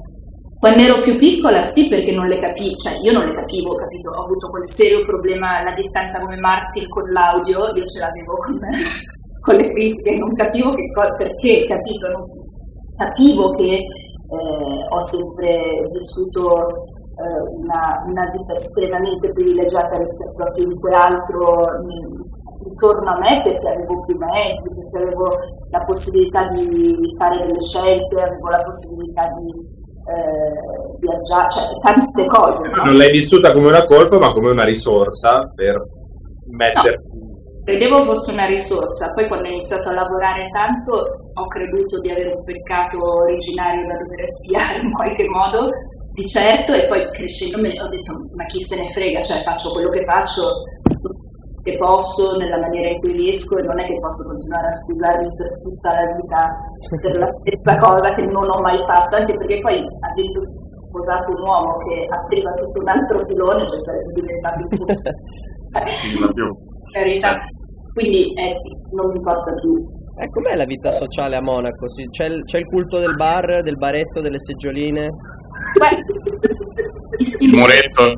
Quando 0.62 0.80
ero 0.80 1.02
più 1.02 1.18
piccola 1.18 1.60
sì 1.60 1.88
perché 1.88 2.12
non 2.12 2.28
le 2.28 2.38
capivo, 2.38 2.76
cioè 2.76 2.94
io 3.02 3.10
non 3.10 3.26
le 3.26 3.34
capivo, 3.34 3.74
capito? 3.74 4.14
Ho 4.14 4.22
avuto 4.22 4.48
quel 4.48 4.64
serio 4.64 5.04
problema 5.04 5.58
alla 5.58 5.74
distanza 5.74 6.22
come 6.22 6.36
Martin 6.36 6.88
con 6.88 7.10
l'audio, 7.10 7.74
io 7.74 7.84
ce 7.84 7.98
l'avevo 7.98 8.36
con, 8.36 8.60
con 9.42 9.54
le 9.56 9.66
critiche, 9.66 10.18
non 10.18 10.32
capivo 10.34 10.70
che 10.70 10.86
co- 10.92 11.16
perché, 11.16 11.66
capito? 11.66 12.06
Non- 12.06 12.30
capivo 12.94 13.50
che 13.56 13.74
eh, 13.74 14.86
ho 14.88 15.00
sempre 15.00 15.90
vissuto 15.90 16.86
eh, 16.94 17.42
una, 17.58 18.04
una 18.06 18.30
vita 18.30 18.52
estremamente 18.52 19.32
privilegiata 19.32 19.98
rispetto 19.98 20.44
a 20.44 20.52
chiunque 20.52 20.92
altro 20.94 21.64
in- 21.90 22.22
intorno 22.70 23.10
a 23.10 23.18
me 23.18 23.42
perché 23.42 23.66
avevo 23.66 24.04
più 24.04 24.16
mezzi, 24.16 24.76
perché 24.76 24.96
avevo 24.96 25.26
la 25.70 25.82
possibilità 25.82 26.46
di 26.54 26.96
fare 27.18 27.46
delle 27.46 27.58
scelte, 27.58 28.20
avevo 28.20 28.48
la 28.48 28.62
possibilità 28.62 29.26
di 29.42 29.81
eh, 30.06 30.96
viaggiare, 30.98 31.48
cioè 31.50 31.78
tante 31.80 32.26
cose. 32.26 32.68
no? 32.68 32.84
Non 32.84 32.96
l'hai 32.96 33.10
vissuta 33.10 33.52
come 33.52 33.68
una 33.68 33.84
colpa 33.84 34.18
ma 34.18 34.32
come 34.32 34.50
una 34.50 34.64
risorsa 34.64 35.50
per 35.54 35.82
mettere... 36.50 37.02
Credevo 37.64 38.02
fosse 38.02 38.32
una 38.32 38.46
risorsa, 38.46 39.12
poi 39.14 39.28
quando 39.28 39.46
ho 39.46 39.52
iniziato 39.52 39.90
a 39.90 39.94
lavorare 39.94 40.48
tanto 40.50 41.30
ho 41.32 41.46
creduto 41.46 42.00
di 42.00 42.10
avere 42.10 42.34
un 42.34 42.42
peccato 42.42 42.98
originario 43.22 43.86
da 43.86 43.98
dover 44.02 44.20
espiare 44.20 44.82
in 44.82 44.90
qualche 44.90 45.28
modo, 45.28 45.70
di 46.12 46.26
certo, 46.26 46.72
e 46.72 46.88
poi 46.88 47.08
crescendo 47.12 47.60
me 47.62 47.80
ho 47.80 47.88
detto 47.88 48.18
ma 48.34 48.44
chi 48.46 48.60
se 48.60 48.82
ne 48.82 48.90
frega, 48.90 49.20
cioè 49.20 49.38
faccio 49.42 49.70
quello 49.70 49.90
che 49.90 50.02
faccio 50.02 50.42
che 51.62 51.78
posso 51.78 52.36
nella 52.38 52.58
maniera 52.58 52.90
in 52.90 52.98
cui 52.98 53.12
riesco 53.12 53.58
e 53.58 53.62
non 53.62 53.78
è 53.78 53.86
che 53.86 53.98
posso 54.00 54.30
continuare 54.30 54.66
a 54.66 54.72
scusarmi 54.72 55.36
per 55.36 55.60
tutta 55.62 55.92
la 55.92 56.12
vita 56.20 56.71
per 57.00 57.16
la 57.16 57.28
stessa 57.40 57.78
cosa 57.80 58.14
che 58.14 58.22
non 58.22 58.48
ho 58.50 58.60
mai 58.60 58.78
fatto, 58.86 59.16
anche 59.16 59.36
perché 59.36 59.60
poi 59.60 59.78
avendo 60.00 60.42
sposato 60.74 61.30
un 61.30 61.40
uomo 61.40 61.76
che 61.78 62.06
apriva 62.10 62.50
tutto 62.52 62.80
un 62.80 62.88
altro 62.88 63.24
filone, 63.26 63.66
cioè 63.66 63.78
sarebbe 63.78 64.12
diventato 64.20 64.62
impossibile. 64.70 65.16
Carità. 66.92 67.36
Quindi 67.92 68.32
eh, 68.34 68.56
non 68.92 69.10
mi 69.10 69.16
importa 69.16 69.52
più. 69.54 70.00
Eh, 70.18 70.28
com'è 70.28 70.54
la 70.56 70.64
vita 70.64 70.90
sociale 70.90 71.36
a 71.36 71.40
Monaco? 71.40 71.88
Sì, 71.88 72.06
C'è, 72.08 72.26
il, 72.26 72.44
c'è 72.44 72.58
il 72.58 72.66
culto 72.66 72.98
del 72.98 73.14
bar, 73.14 73.62
del 73.62 73.76
baretto, 73.76 74.20
delle 74.20 74.38
seggioline? 74.38 75.08
Beh, 75.78 75.96
Il 77.40 77.54
muretto. 77.54 78.12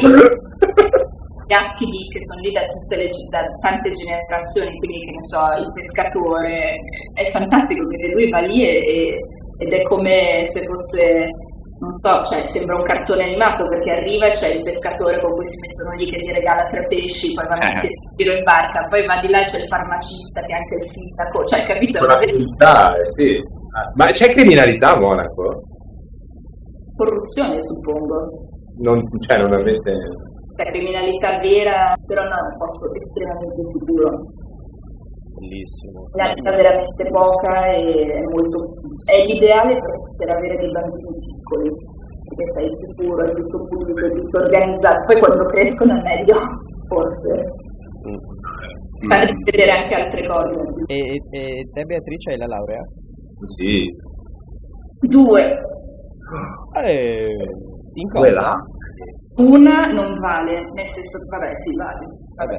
gli 1.46 1.52
aschi 1.54 1.86
lì 1.86 2.08
che 2.10 2.20
sono 2.20 2.40
lì 2.42 2.52
da, 2.52 2.66
tutte 2.66 2.96
le, 2.96 3.08
da 3.30 3.40
tante 3.60 3.90
generazioni, 3.90 4.76
quindi 4.78 4.98
che 5.06 5.12
ne 5.14 5.22
so, 5.22 5.40
il 5.58 5.72
pescatore, 5.72 6.74
è 7.14 7.24
fantastico 7.26 7.86
perché 7.88 8.08
lui 8.12 8.28
va 8.30 8.40
lì 8.40 8.66
e- 8.66 9.20
ed 9.58 9.72
è 9.72 9.82
come 9.84 10.42
se 10.44 10.66
fosse 10.66 11.30
non 11.78 11.92
so, 12.00 12.24
cioè, 12.24 12.46
sembra 12.46 12.76
un 12.76 12.84
cartone 12.84 13.24
animato 13.24 13.68
perché 13.68 13.90
arriva 13.90 14.26
e 14.26 14.30
c'è 14.32 14.48
il 14.48 14.62
pescatore 14.64 15.20
con 15.20 15.32
cui 15.34 15.44
si 15.44 15.60
mettono 15.60 15.92
lì 16.00 16.10
che 16.10 16.18
gli 16.24 16.32
regala 16.32 16.64
tre 16.64 16.86
pesci, 16.86 17.34
poi 17.34 17.46
vanno 17.46 17.62
Eh. 17.62 17.66
in 17.68 18.16
giro 18.16 18.32
in 18.32 18.44
barca, 18.44 18.86
poi 18.88 19.04
va 19.06 19.20
di 19.20 19.28
là 19.28 19.42
e 19.42 19.44
c'è 19.44 19.58
il 19.60 19.68
farmacista 19.68 20.40
che 20.40 20.52
è 20.52 20.56
anche 20.56 20.74
il 20.74 20.80
sindaco, 20.80 21.44
cioè 21.44 21.66
capito? 21.66 22.02
Una 22.04 22.16
comunità, 22.16 22.96
eh, 22.96 23.08
sì. 23.12 23.36
Ah, 23.76 23.92
Ma 23.94 24.06
c'è 24.10 24.30
criminalità 24.32 24.94
a 24.94 24.98
Monaco? 24.98 25.62
corruzione 26.96 27.56
suppongo, 27.60 28.16
Non, 28.78 29.02
cioè, 29.20 29.38
non 29.38 29.52
avete... 29.52 29.92
la 30.56 30.64
criminalità 30.70 31.38
vera, 31.40 31.94
però 32.06 32.22
no, 32.24 32.36
è 32.36 32.46
un 32.52 32.56
posto 32.58 32.94
estremamente 32.94 33.62
sicuro. 33.64 34.08
Bellissimo. 35.36 36.08
Criminalità 36.10 36.50
veramente 36.56 37.02
poca 37.10 37.66
e 37.76 37.84
è 37.92 38.22
molto 38.32 38.72
è 39.04 39.24
l'ideale 39.26 39.76
per, 39.78 39.94
per 40.16 40.30
avere 40.30 40.56
dei 40.56 40.70
bambini 40.72 41.12
piccoli, 41.20 41.68
perché 42.24 42.46
sei 42.56 42.70
sicuro, 42.70 43.20
è 43.24 43.34
tutto 43.34 43.58
pulito, 43.68 44.00
è 44.00 44.10
tutto 44.16 44.38
organizzato, 44.38 45.04
poi 45.06 45.20
quando 45.20 45.44
crescono 45.52 45.92
è 45.98 46.02
meglio, 46.02 46.36
forse, 46.88 47.64
Mm. 48.06 49.10
far 49.10 49.26
vedere 49.44 49.70
anche 49.72 49.94
altre 49.94 50.26
cose. 50.26 50.62
E, 50.86 50.94
e, 50.94 51.58
e 51.58 51.68
te 51.72 51.82
Beatrice 51.84 52.30
hai 52.30 52.38
la 52.38 52.46
laurea? 52.46 52.80
Sì. 53.56 53.90
Due, 55.00 55.42
Eh, 56.84 57.36
in 57.94 58.08
cosa? 58.08 58.24
Quella? 58.26 58.56
Una 59.36 59.92
non 59.92 60.18
vale, 60.18 60.60
nel 60.74 60.86
senso, 60.86 61.18
vabbè 61.30 61.50
sì 61.54 61.76
vale, 61.76 62.06
Vabbè. 62.36 62.56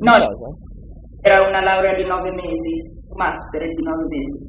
No. 0.00 0.12
cosa? 0.12 0.48
era 1.22 1.46
una 1.46 1.60
laurea 1.60 1.94
di 1.94 2.04
nove 2.04 2.30
mesi, 2.32 2.80
un 3.08 3.16
master 3.16 3.66
di 3.74 3.82
nove 3.82 4.04
mesi. 4.08 4.44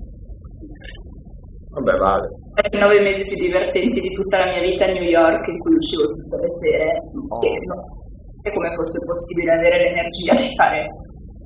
Vabbè, 1.73 1.97
vale. 1.97 2.27
i 2.71 2.77
nove 2.77 3.01
mesi 3.01 3.27
più 3.27 3.35
divertenti 3.37 3.99
di 3.99 4.09
tutta 4.13 4.37
la 4.39 4.51
mia 4.51 4.61
vita 4.61 4.85
a 4.85 4.91
New 4.93 5.03
York, 5.03 5.47
in 5.47 5.59
cui 5.59 5.75
uscivo 5.75 6.07
tutte 6.07 6.37
le 6.37 6.49
sere, 6.49 7.01
Oh. 7.29 7.39
e 7.43 8.49
è 8.49 8.53
come 8.53 8.71
fosse 8.73 8.99
possibile 9.05 9.51
avere 9.53 9.77
l'energia 9.83 10.33
di 10.33 10.55
fare 10.55 10.85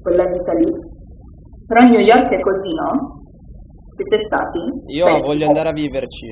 quella 0.02 0.26
vita 0.30 0.54
lì. 0.54 0.72
Però 1.66 1.82
New 1.88 1.99
York 1.99 2.28
è 2.30 2.39
così, 2.39 2.74
no? 2.76 3.24
Siete 3.95 4.18
stati? 4.20 4.60
Io 4.93 5.06
Cioè, 5.06 5.20
voglio 5.22 5.47
andare 5.47 5.70
a 5.70 5.74
viverci. 5.74 6.28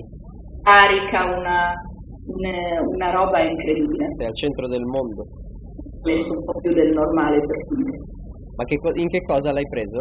Carica 0.62 1.36
una, 1.38 1.74
un- 2.34 2.94
una 2.96 3.12
roba 3.12 3.42
incredibile, 3.42 4.06
Sei 4.16 4.28
al 4.28 4.36
centro 4.36 4.68
del 4.68 4.84
mondo. 4.84 5.26
messo 6.04 6.32
un 6.32 6.54
po' 6.54 6.60
più 6.62 6.74
del 6.74 6.92
normale 6.94 7.40
per 7.46 7.58
tutti. 7.68 7.98
Ma 8.56 8.64
che 8.66 8.78
in 9.02 9.08
che 9.10 9.22
cosa 9.22 9.52
l'hai 9.52 9.68
preso? 9.68 10.00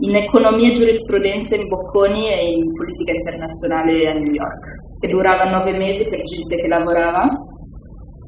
In 0.00 0.14
economia 0.16 0.68
e 0.70 0.74
giurisprudenza 0.74 1.56
in 1.56 1.68
Bocconi 1.68 2.28
e 2.28 2.52
in 2.52 2.72
politica 2.72 3.12
internazionale 3.12 4.08
a 4.08 4.12
New 4.12 4.32
York, 4.32 4.98
che 5.00 5.08
durava 5.08 5.48
nove 5.50 5.76
mesi 5.78 6.08
per 6.10 6.22
gente 6.24 6.56
che 6.56 6.68
lavorava 6.68 7.24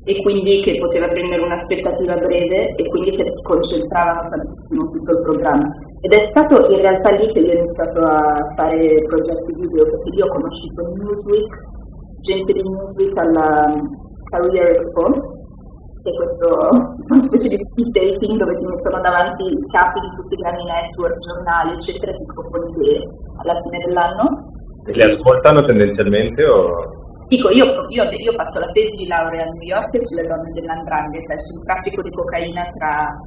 e 0.05 0.23
quindi 0.23 0.63
che 0.63 0.79
poteva 0.79 1.09
prendere 1.09 1.43
un'aspettativa 1.43 2.15
breve 2.15 2.73
e 2.77 2.89
quindi 2.89 3.11
che 3.11 3.25
concentravano 3.43 4.29
tantissimo 4.31 4.91
tutto 4.95 5.11
il 5.19 5.23
programma. 5.27 5.69
Ed 6.01 6.13
è 6.13 6.21
stato 6.21 6.71
in 6.71 6.79
realtà 6.79 7.11
lì 7.19 7.27
che 7.33 7.41
io 7.41 7.51
ho 7.51 7.59
iniziato 7.59 7.99
a 8.05 8.47
fare 8.55 8.87
progetti 9.11 9.53
video, 9.59 9.83
perché 9.83 10.09
io 10.15 10.25
ho 10.25 10.29
conosciuto 10.31 10.81
Newsweek, 11.03 11.51
gente 12.27 12.53
di 12.53 12.63
Newsweek 12.63 13.17
alla 13.17 13.71
Career 14.31 14.75
Expo, 14.75 15.07
che 16.03 16.11
è 16.11 16.15
questo 16.15 16.49
una 17.07 17.21
specie 17.23 17.49
di 17.49 17.57
speed 17.57 17.91
dating 17.95 18.39
dove 18.39 18.57
ti 18.57 18.67
mettono 18.67 19.01
davanti 19.01 19.45
i 19.47 19.67
capi 19.71 20.01
di 20.01 20.11
tutti 20.11 20.35
i 20.35 20.43
grandi 20.43 20.65
network, 20.67 21.19
giornali, 21.23 21.73
eccetera, 21.79 22.11
ti 22.11 22.27
proponi 22.27 22.67
idee 22.75 22.99
alla 23.39 23.55
fine 23.63 23.79
dell'anno. 23.87 24.25
E 24.87 24.93
li 24.93 25.03
ascoltano 25.03 25.63
tendenzialmente 25.63 26.45
o... 26.47 26.95
Dico, 27.27 27.51
io, 27.51 27.65
io- 27.91 28.11
io 28.11 28.31
ho 28.31 28.39
fatto 28.39 28.61
la 28.61 28.71
tesi 28.71 29.03
di 29.03 29.09
laurea 29.09 29.43
a 29.43 29.51
New 29.51 29.67
York 29.67 29.91
sulle 29.99 30.29
donne 30.29 30.53
dell'andrangheta 30.53 31.35
e 31.35 31.41
sul 31.41 31.65
traffico 31.65 32.03
di 32.03 32.11
cocaina 32.11 32.63
tra 32.79 33.19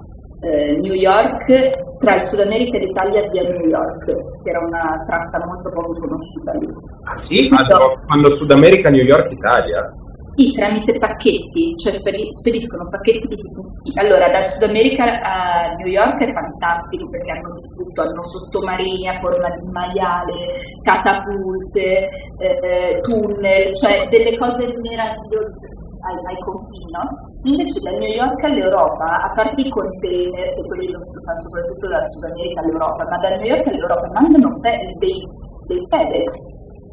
eh, 0.42 0.78
New 0.80 0.94
York, 0.94 1.98
tra 2.00 2.16
il 2.16 2.24
Sud 2.24 2.46
America 2.46 2.78
e 2.78 2.86
l'Italia 2.86 3.28
via 3.30 3.44
New 3.44 3.68
York, 3.68 4.06
che 4.44 4.50
era 4.50 4.60
una 4.60 5.04
tratta 5.08 5.46
molto 5.46 5.70
poco 5.70 6.00
conosciuta 6.00 6.54
lì. 6.54 6.68
Ah 7.04 7.16
sì? 7.16 7.50
Fanno, 7.50 8.02
fanno 8.08 8.30
Sud 8.30 8.52
America, 8.52 8.90
New 8.90 9.04
York, 9.04 9.32
Italia? 9.32 9.94
Sì, 10.36 10.54
tramite 10.54 10.98
pacchetti, 10.98 11.76
cioè 11.76 11.92
spedi- 11.92 12.32
spediscono 12.32 12.90
pacchetti 12.90 13.28
di 13.28 13.36
tutti. 13.36 13.92
Allora, 14.00 14.30
dal 14.30 14.44
Sud 14.44 14.70
America 14.70 15.20
a 15.20 15.74
New 15.76 15.88
York 15.88 16.24
è 16.24 16.32
fantastico 16.32 17.10
perché 17.10 17.32
hanno 17.32 17.60
di 17.60 17.68
tutto, 17.76 18.02
hanno 18.02 18.24
sottomarini 18.24 19.10
a 19.10 19.20
forma 19.20 19.50
di 19.50 19.68
maiale, 19.70 20.34
catapulte, 20.82 22.08
eh, 22.38 23.00
tunnel, 23.02 23.76
cioè 23.76 24.08
delle 24.08 24.38
cose 24.38 24.74
meravigliose 24.80 25.89
ai, 26.06 26.18
ai 26.30 26.40
confini, 26.44 26.92
no? 26.92 27.04
Invece 27.44 27.80
da 27.84 27.92
New 27.98 28.14
York 28.14 28.44
all'Europa, 28.44 29.24
a 29.24 29.32
parte 29.34 29.62
i 29.62 29.70
container, 29.70 30.54
che 30.54 30.64
quelli 30.68 30.92
lo 30.92 31.00
fanno 31.00 31.40
soprattutto 31.40 31.88
dal 31.88 32.04
Sud 32.04 32.32
America 32.32 32.62
all'Europa, 32.62 33.04
ma 33.08 33.18
da 33.18 33.36
New 33.36 33.48
York 33.48 33.68
all'Europa 33.68 34.08
mandano 34.14 34.50
fe- 34.62 34.96
dei, 35.00 35.20
dei 35.68 35.82
FedEx, 35.90 36.32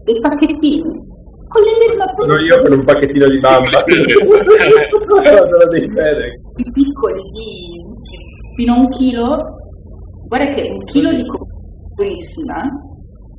dei 0.05 0.21
pacchettini, 0.21 1.15
con 1.49 1.63
le 1.63 1.75
Sono 2.19 2.41
io 2.41 2.61
con 2.61 2.73
un 2.79 2.85
pacchettino 2.85 3.29
di 3.29 3.39
bamba. 3.39 3.83
Dei 3.87 4.03
FedEx. 5.91 6.41
più 6.55 6.73
piccoli 6.73 7.23
di 7.31 7.85
fino 8.57 8.75
a 8.75 8.79
un 8.79 8.89
chilo, 8.89 9.39
guarda 10.27 10.53
che 10.55 10.69
un 10.71 10.83
chilo 10.85 11.11
di 11.11 11.25
purissima 11.95 12.63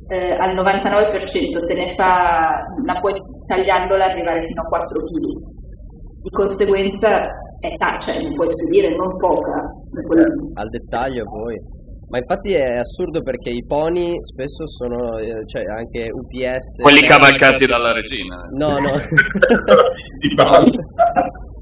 eh, 0.08 0.32
al 0.32 0.54
99% 0.56 1.64
te 1.64 1.74
ne 1.74 1.94
fa, 1.94 2.64
la 2.84 2.98
puoi 3.00 3.20
tagliandola 3.46 4.06
arrivare 4.06 4.42
fino 4.46 4.62
a 4.62 4.64
4 4.64 5.00
kg. 5.02 5.47
Di 6.28 6.36
conseguenza 6.36 7.24
è 7.58 7.74
ta- 7.78 7.96
cioè 7.96 8.20
ne 8.28 8.34
puoi 8.34 8.46
spedire 8.46 8.94
non 8.94 9.16
poca. 9.16 9.64
puoi- 10.04 10.52
Al 10.54 10.68
dettaglio 10.68 11.24
poi. 11.24 11.56
Ma 12.10 12.18
infatti 12.18 12.52
è 12.52 12.76
assurdo 12.76 13.20
perché 13.22 13.48
i 13.50 13.64
pony 13.66 14.16
spesso 14.20 14.66
sono, 14.66 15.16
eh, 15.18 15.44
cioè 15.46 15.64
anche 15.64 16.08
UPS. 16.12 16.80
Quelli 16.82 17.00
cavalcati 17.00 17.64
dalla 17.66 17.92
regina. 17.92 18.44
No, 18.56 18.78
no. 18.78 18.92
Di 20.20 20.34
bamba. 20.34 20.58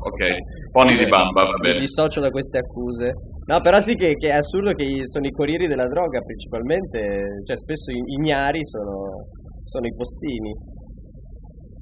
Ok, 0.07 0.23
pony 0.71 0.97
di 0.97 1.07
bamba, 1.07 1.43
va 1.43 1.55
Mi 1.59 1.69
bene. 1.71 1.79
dissocio 1.81 2.21
da 2.21 2.31
queste 2.31 2.59
accuse. 2.59 3.13
No, 3.47 3.61
però 3.61 3.81
sì 3.81 3.95
che, 3.97 4.15
che 4.15 4.29
è 4.29 4.35
assurdo 4.37 4.71
che 4.73 4.85
i- 4.85 5.07
sono 5.07 5.27
i 5.27 5.31
corrieri 5.33 5.67
della 5.67 5.89
droga 5.89 6.21
principalmente, 6.21 7.43
cioè 7.45 7.57
spesso 7.57 7.91
i- 7.91 8.15
ignari 8.19 8.61
sono, 8.65 9.27
sono 9.63 9.87
i 9.87 9.95
postini. 9.95 10.55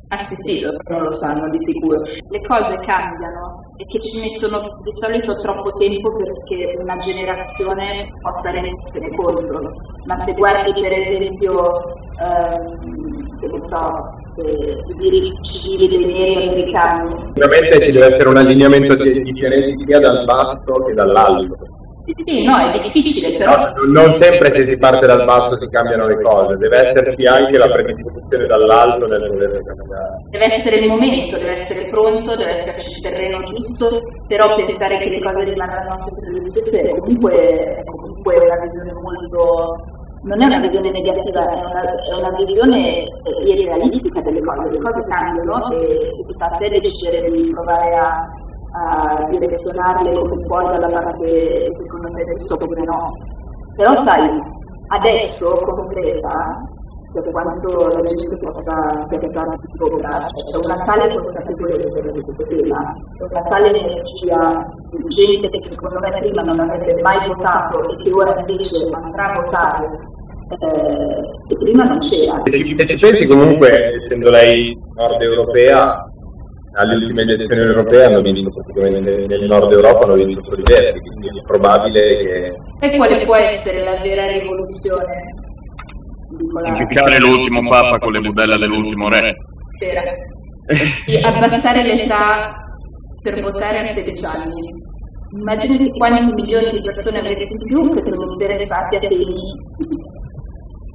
Ah 0.09 0.19
sì 0.19 0.35
sì, 0.35 0.61
loro 0.61 1.05
lo 1.05 1.13
sanno 1.13 1.49
di 1.51 1.59
sicuro. 1.59 2.03
Le 2.03 2.41
cose 2.47 2.79
cambiano 2.85 3.63
e 3.77 3.85
che 3.87 3.99
ci 4.01 4.21
mettono 4.21 4.61
di 4.83 4.93
solito 4.93 5.33
troppo 5.35 5.73
tempo 5.73 6.13
perché 6.13 6.77
una 6.79 6.97
generazione 6.99 8.09
possa 8.21 8.53
rendersene 8.53 9.17
conto. 9.17 9.55
Ma 10.07 10.17
se 10.17 10.39
guardi 10.39 10.73
per 10.81 10.93
esempio, 10.93 11.81
ehm, 12.21 13.39
che 13.41 13.47
ne 13.47 13.63
so, 13.63 14.15
eh, 14.37 14.77
i 14.91 14.95
diritti 14.99 15.43
civili 15.43 15.89
dei 15.89 16.13
neri 16.13 16.49
americani, 16.49 17.33
Sicuramente 17.35 17.81
ci 17.81 17.91
deve 17.91 18.07
essere 18.07 18.29
un 18.29 18.37
allineamento 18.37 18.95
di 18.95 19.33
pianeti 19.33 19.85
sia 19.87 20.01
dal 20.01 20.25
basso 20.25 20.75
che 20.85 20.93
dall'alto. 20.93 21.57
Sì, 22.07 22.45
no, 22.45 22.59
è 22.59 22.77
difficile, 22.79 23.37
però 23.39 23.57
No, 23.57 24.03
non 24.03 24.13
sempre 24.13 24.51
se 24.51 24.63
si 24.63 24.79
parte 24.79 25.07
dal 25.07 25.25
basso 25.25 25.55
si 25.55 25.67
cambiano 25.67 26.07
le 26.07 26.21
cose, 26.21 26.57
deve 26.57 26.79
esserci 26.81 27.27
anche 27.27 27.57
la 27.57 27.69
predisposizione 27.71 28.47
dall'alto 28.47 29.07
nel 29.07 29.29
voler 29.29 29.63
cambiare. 29.65 30.23
deve 30.29 30.45
essere 30.45 30.77
il 30.77 30.89
momento, 30.89 31.37
deve 31.37 31.53
essere 31.53 31.91
pronto, 31.91 32.37
deve 32.37 32.51
esserci 32.51 32.99
il 32.99 33.03
terreno 33.09 33.43
giusto, 33.43 34.01
però 34.27 34.55
pensare 34.55 34.99
che 34.99 35.09
le 35.09 35.21
cose 35.21 35.45
rimarranno 35.49 35.99
sempre 35.99 36.35
le 36.35 36.43
stesse 36.43 36.91
è 36.91 36.99
comunque, 36.99 37.83
comunque 37.85 38.35
una 38.39 38.61
visione 38.61 39.01
molto... 39.01 39.77
non 40.25 40.43
è 40.43 40.45
una 40.45 40.61
visione 40.61 40.91
negativa, 40.91 41.41
è 41.41 41.55
una, 41.55 41.83
è 41.83 42.15
una 42.19 42.37
visione 42.37 43.05
irrealistica 43.45 44.21
delle 44.21 44.41
cose, 44.41 44.71
le 44.71 44.79
cose 44.79 45.03
cambiano 45.09 45.71
e, 45.71 46.21
e 46.21 46.25
sta 46.25 46.53
a 46.53 46.57
te 46.59 46.69
decidere 46.69 47.31
di 47.31 47.51
provare 47.51 47.97
a, 47.97 48.43
a 48.77 49.29
direzionarle 49.31 50.12
come 50.12 50.47
puoi 50.47 50.64
dalla 50.64 50.89
parte 50.89 51.70
secondo 51.72 52.16
te 52.16 52.25
giusta 52.25 52.64
oppure 52.64 52.83
no. 52.83 53.12
Però 53.77 53.95
sai, 53.95 54.31
adesso 54.89 55.64
concreta, 55.64 56.61
per 57.12 57.31
quanto 57.31 57.87
la 57.87 58.03
gente 58.03 58.37
possa 58.39 58.95
scherzare 58.95 59.57
sopra, 59.79 60.27
cioè, 60.27 60.51
c'è 60.51 60.64
una 60.64 60.83
tale 60.85 61.14
consapevolezza 61.14 62.11
di 62.12 62.20
questo 62.22 62.47
tema, 62.47 62.95
una 63.18 63.43
tale 63.43 63.79
energia 63.79 64.66
di 64.91 65.05
gente 65.09 65.49
che 65.49 65.62
secondo 65.62 66.01
me 66.01 66.20
prima 66.20 66.43
non 66.43 66.59
avrebbe 66.59 67.01
mai 67.03 67.29
votato 67.29 67.91
e 67.91 68.03
che 68.03 68.12
ora 68.12 68.39
invece 68.41 68.91
andrà 68.93 69.33
a 69.33 69.43
votare, 69.43 69.87
eh, 70.49 71.20
che 71.47 71.57
prima 71.59 71.85
non 71.85 71.99
c'era. 71.99 72.43
Se 72.45 72.64
ci, 72.64 72.75
se 72.75 72.85
ci 72.85 73.07
pensi 73.07 73.27
comunque, 73.27 73.95
essendo 73.95 74.31
lei 74.31 74.77
nord 74.95 75.22
europea, 75.22 76.05
alle 76.77 76.95
ultime 76.97 77.22
elezioni 77.22 77.61
europee 77.61 78.05
hanno 78.05 78.20
vinto 78.20 78.51
praticamente 78.51 79.27
nel 79.27 79.47
nord 79.47 79.72
Europa 79.72 80.05
hanno 80.05 80.14
vinto 80.14 80.43
solo 80.43 80.57
i 80.59 80.62
verdi, 80.64 80.99
quindi 81.01 81.29
è 81.29 81.43
probabile 81.47 82.01
che 82.01 82.87
E 82.87 82.97
quale 82.97 83.25
può 83.25 83.37
essere 83.37 83.85
la 83.85 84.01
vera 84.01 84.27
rivoluzione 84.27 85.33
Impiccare 86.66 87.18
l'ultimo 87.18 87.68
papa 87.68 87.99
con 87.99 88.12
le 88.12 88.20
budella 88.20 88.57
dell'ultimo 88.57 89.09
re. 89.09 89.35
E 91.07 91.20
abbassare 91.22 91.83
l'età 91.85 92.55
per 93.22 93.41
votare 93.41 93.79
a 93.79 93.85
16 93.85 94.25
anni. 94.25 94.72
Immaginate 95.37 95.91
quanti 95.91 96.43
milioni 96.43 96.70
di 96.70 96.81
persone 96.81 97.18
avresti 97.18 97.53
in 97.53 97.66
più 97.66 97.95
che 97.95 98.03
sono 98.03 98.33
interessati 98.33 98.97
a 98.97 99.01
temi 99.01 100.04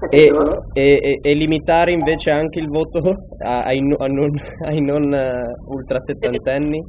E, 0.10 0.32
e- 0.74 1.20
e- 1.22 1.34
limitare 1.36 1.92
invece 1.92 2.32
anche 2.32 2.60
il 2.60 2.70
voto 2.70 3.00
a- 3.44 3.60
ai, 3.64 3.80
no- 3.82 3.98
a 3.98 4.08
non, 4.08 4.30
ai 4.66 4.80
non 4.82 5.14
eh, 5.14 5.44
ultra 5.68 6.00
settantenni? 6.00 6.82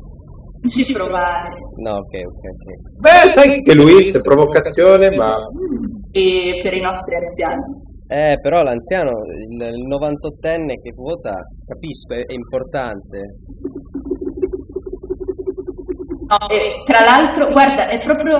ci 0.66 0.92
provare. 0.92 1.48
No, 1.82 1.92
ok, 1.92 2.14
ok, 2.26 2.44
ok. 2.52 3.00
Beh, 3.00 3.28
sai 3.28 3.62
che 3.62 3.74
Luis 3.74 4.14
è 4.16 4.20
provocazione, 4.20 5.10
ma 5.16 5.34
E 6.12 6.60
per 6.62 6.74
i 6.74 6.80
nostri 6.80 7.16
anziani. 7.16 7.88
Eh, 8.06 8.36
però 8.42 8.62
l'anziano, 8.62 9.10
il, 9.10 9.60
il 9.60 9.86
98enne 9.88 10.74
che 10.82 10.92
vota, 10.94 11.32
capisco, 11.66 12.12
è, 12.14 12.22
è 12.24 12.32
importante. 12.34 13.18
No, 16.28 16.48
e 16.48 16.82
tra 16.84 17.04
l'altro, 17.04 17.50
guarda, 17.50 17.88
è 17.88 17.98
proprio. 18.04 18.38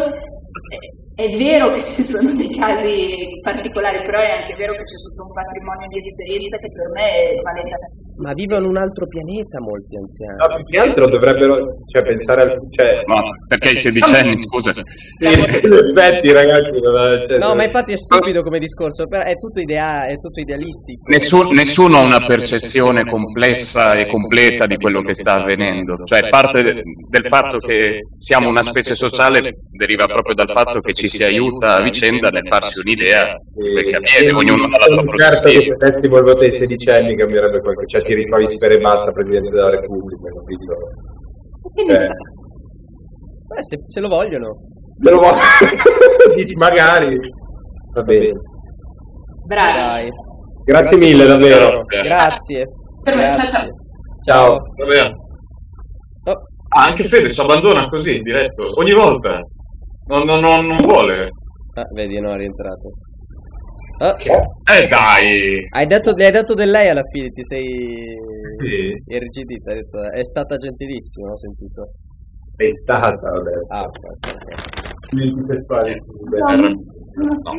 È- 1.20 1.36
vero 1.36 1.68
che 1.70 1.82
ci 1.82 2.02
sono 2.02 2.34
dei 2.34 2.48
casi 2.56 3.38
particolari, 3.42 4.04
però 4.04 4.18
è 4.18 4.30
anche 4.40 4.54
vero 4.56 4.72
che 4.72 4.84
c'è 4.84 4.96
tutto 5.08 5.22
un 5.26 5.32
patrimonio 5.32 5.88
di 5.88 5.98
esperienza 5.98 6.56
che 6.56 6.70
per 6.72 6.88
me 6.90 7.40
vale 7.42 7.62
la 7.68 8.09
Ma 8.22 8.32
vivono 8.34 8.68
un 8.68 8.76
altro 8.76 9.06
pianeta 9.06 9.60
molti 9.60 9.96
anziani. 9.96 10.36
no, 10.36 10.64
più 10.64 10.64
che 10.74 10.78
altro 10.80 11.08
dovrebbero 11.08 11.56
cioè, 11.90 12.02
pensare 12.02 12.42
al... 12.42 12.58
Cioè, 12.70 13.00
Ma 13.06 13.22
perché 13.48 13.70
i 13.70 13.76
sedicenni, 13.76 14.38
scusa? 14.38 14.72
sì, 14.72 15.66
in 15.66 15.72
effetti 15.72 16.32
ragazzi... 16.32 16.78
non- 16.80 17.22
cioè, 17.26 17.38
No, 17.38 17.54
ma 17.54 17.64
infatti 17.64 17.92
è 17.92 17.96
stupido 17.96 18.42
come 18.42 18.58
discorso, 18.58 19.06
però 19.06 19.24
è 19.24 19.34
tutto, 19.36 19.60
idea- 19.60 20.06
è 20.06 20.14
tutto 20.16 20.40
idealistico. 20.40 21.02
Nessun- 21.06 21.54
nessuno 21.54 21.98
ha 21.98 22.02
una 22.02 22.20
percezione 22.26 23.04
complessa 23.04 23.94
e 23.94 24.06
completa 24.06 24.66
di 24.66 24.76
quello 24.76 25.02
che 25.02 25.14
sta 25.14 25.34
avvenendo. 25.42 25.96
Cioè, 26.04 26.28
parte 26.28 26.62
de- 26.62 26.82
del 27.08 27.24
fatto 27.26 27.58
che 27.58 28.00
siamo 28.16 28.48
una 28.48 28.62
specie 28.62 28.94
sociale 28.94 29.52
deriva 29.70 30.04
proprio 30.06 30.34
dal 30.34 30.50
fatto 30.50 30.80
che 30.80 30.92
ci 30.92 31.08
si 31.08 31.22
aiuta 31.22 31.76
a 31.76 31.80
vicenda 31.82 32.28
nel 32.28 32.46
farsi 32.46 32.80
un'idea 32.84 33.34
di 33.54 33.70
quel 33.70 33.84
che 33.84 33.96
avviene, 33.96 34.32
ognuno 34.36 34.64
ha 34.64 34.68
la 34.78 34.86
sua 34.86 35.00
Sono 35.00 35.16
certo 35.16 35.48
che 35.48 35.54
prospettiva. 35.54 35.74
se 35.76 35.84
dessimo 35.84 36.16
il 36.18 36.24
voto 36.24 36.40
ai 36.44 36.52
sedicenni 36.52 37.16
cambierebbe 37.16 37.60
qualcosa, 37.60 37.86
ti 38.10 38.14
ritrovi 38.16 38.48
spera 38.48 38.74
e 38.74 38.78
basta 38.80 39.12
Presidente 39.12 39.50
della 39.50 39.70
Repubblica, 39.70 40.28
capito? 40.34 40.74
Che 41.74 41.84
ne 41.84 41.92
Eh. 41.92 41.96
sa? 41.96 42.12
Beh, 43.46 43.62
se, 43.62 43.76
se 43.86 44.00
lo 44.00 44.08
vogliono. 44.08 44.56
Te 44.98 45.10
lo 45.10 45.18
voglio. 45.18 45.38
Dici 46.34 46.54
magari. 46.56 47.16
Va 47.94 48.02
bene. 48.02 48.32
Bravi. 49.46 49.78
Dai. 49.78 50.10
Grazie 50.64 50.98
mille 50.98 51.24
davvero. 51.26 51.68
Grazie. 51.70 52.02
Grazie. 52.02 52.64
Grazie. 53.02 53.48
ciao. 54.22 54.56
Ciao. 54.76 55.12
Oh, 56.24 56.38
Ah, 56.72 56.86
anche 56.86 57.02
Fede 57.04 57.32
ci 57.32 57.40
abbandona 57.40 57.86
così, 57.88 58.18
diretto, 58.18 58.64
ogni 58.78 58.92
volta. 58.92 59.40
Non, 60.06 60.24
non- 60.24 60.40
non- 60.40 60.66
non 60.66 60.76
vuole. 60.84 61.24
ah, 61.74 61.86
vedi, 61.94 62.20
no, 62.20 62.32
è 62.32 62.36
rientrato. 62.36 62.90
Ah, 64.02 64.16
Eh 64.16 64.86
dai! 64.88 65.66
hai, 65.76 65.86
detto, 65.86 66.14
le 66.16 66.24
hai 66.24 66.32
detto 66.32 66.54
di 66.54 66.64
lei 66.64 66.88
alla 66.88 67.04
fine, 67.12 67.28
ti 67.28 67.44
sei 67.44 67.66
Sì. 68.64 68.96
irrigidita. 69.12 69.72
Hai 69.72 69.76
detto, 69.82 70.00
è 70.10 70.24
stata 70.24 70.56
gentilissima, 70.56 71.30
ho 71.30 71.36
sentito. 71.38 71.82
È 72.56 72.68
stata, 72.72 73.12
vabbè. 73.12 73.52
Ah, 73.68 73.82
ok, 73.82 73.98
ok, 74.08 74.32
ok. 74.32 75.08
Quindi 75.10 75.46
testuali, 75.46 76.00
No. 77.20 77.52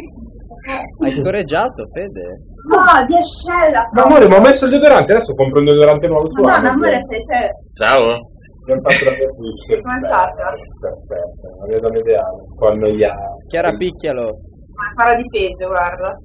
Hai 1.04 1.12
scorreggiato, 1.12 1.86
Fede? 1.94 2.42
No, 2.70 3.06
di 3.06 3.18
ascella. 3.18 3.82
Ma 3.94 4.04
amore, 4.04 4.28
ma 4.28 4.38
ho 4.38 4.42
messo 4.42 4.66
il 4.66 4.72
deodorante, 4.72 5.12
adesso 5.14 5.34
compro 5.34 5.60
un 5.60 5.66
deodorante 5.66 6.08
nuovo 6.08 6.30
su 6.30 6.42
Amazon. 6.44 6.66
amore, 6.66 6.94
se 7.10 7.20
c'è... 7.22 7.50
Ciao. 7.74 8.18
Non 8.66 8.80
faccio 8.82 9.06
la 9.10 9.16
mia 9.18 9.30
Twitch. 9.36 9.82
Come 9.82 10.00
è 10.00 10.06
stata? 10.08 10.54
Perfetto, 10.80 11.46
la 11.60 11.66
mia 11.68 11.80
donna 11.80 12.00
ideale. 12.00 12.38
Un 12.48 12.56
po' 12.58 12.68
annoiata. 12.70 13.30
Chiara 13.48 13.72
Picchialo. 13.74 14.26
Ma 14.74 15.04
farà 15.04 15.16
di 15.18 15.28
peggio, 15.30 15.68
guarda. 15.68 16.16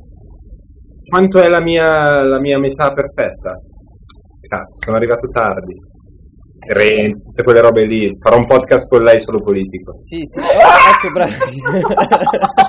Quanto 1.09 1.41
è 1.41 1.49
la 1.49 1.61
mia, 1.61 2.25
la 2.25 2.41
mia 2.41 2.59
metà 2.59 2.93
perfetta? 2.93 3.61
Cazzo, 4.41 4.85
sono 4.87 4.97
arrivato 4.97 5.29
tardi. 5.29 5.75
Renzi, 6.69 7.29
tutte 7.29 7.45
quelle 7.45 7.61
robe 7.61 7.85
lì. 7.87 8.17
Farò 8.19 8.39
un 8.39 8.47
podcast 8.47 8.91
con 8.91 9.03
lei 9.03 9.21
solo 9.21 9.41
politico. 9.41 9.95
Sì, 9.99 10.21
sì. 10.25 10.41
Oh, 10.41 10.43
ecco, 10.43 11.13
bravi. 11.13 11.63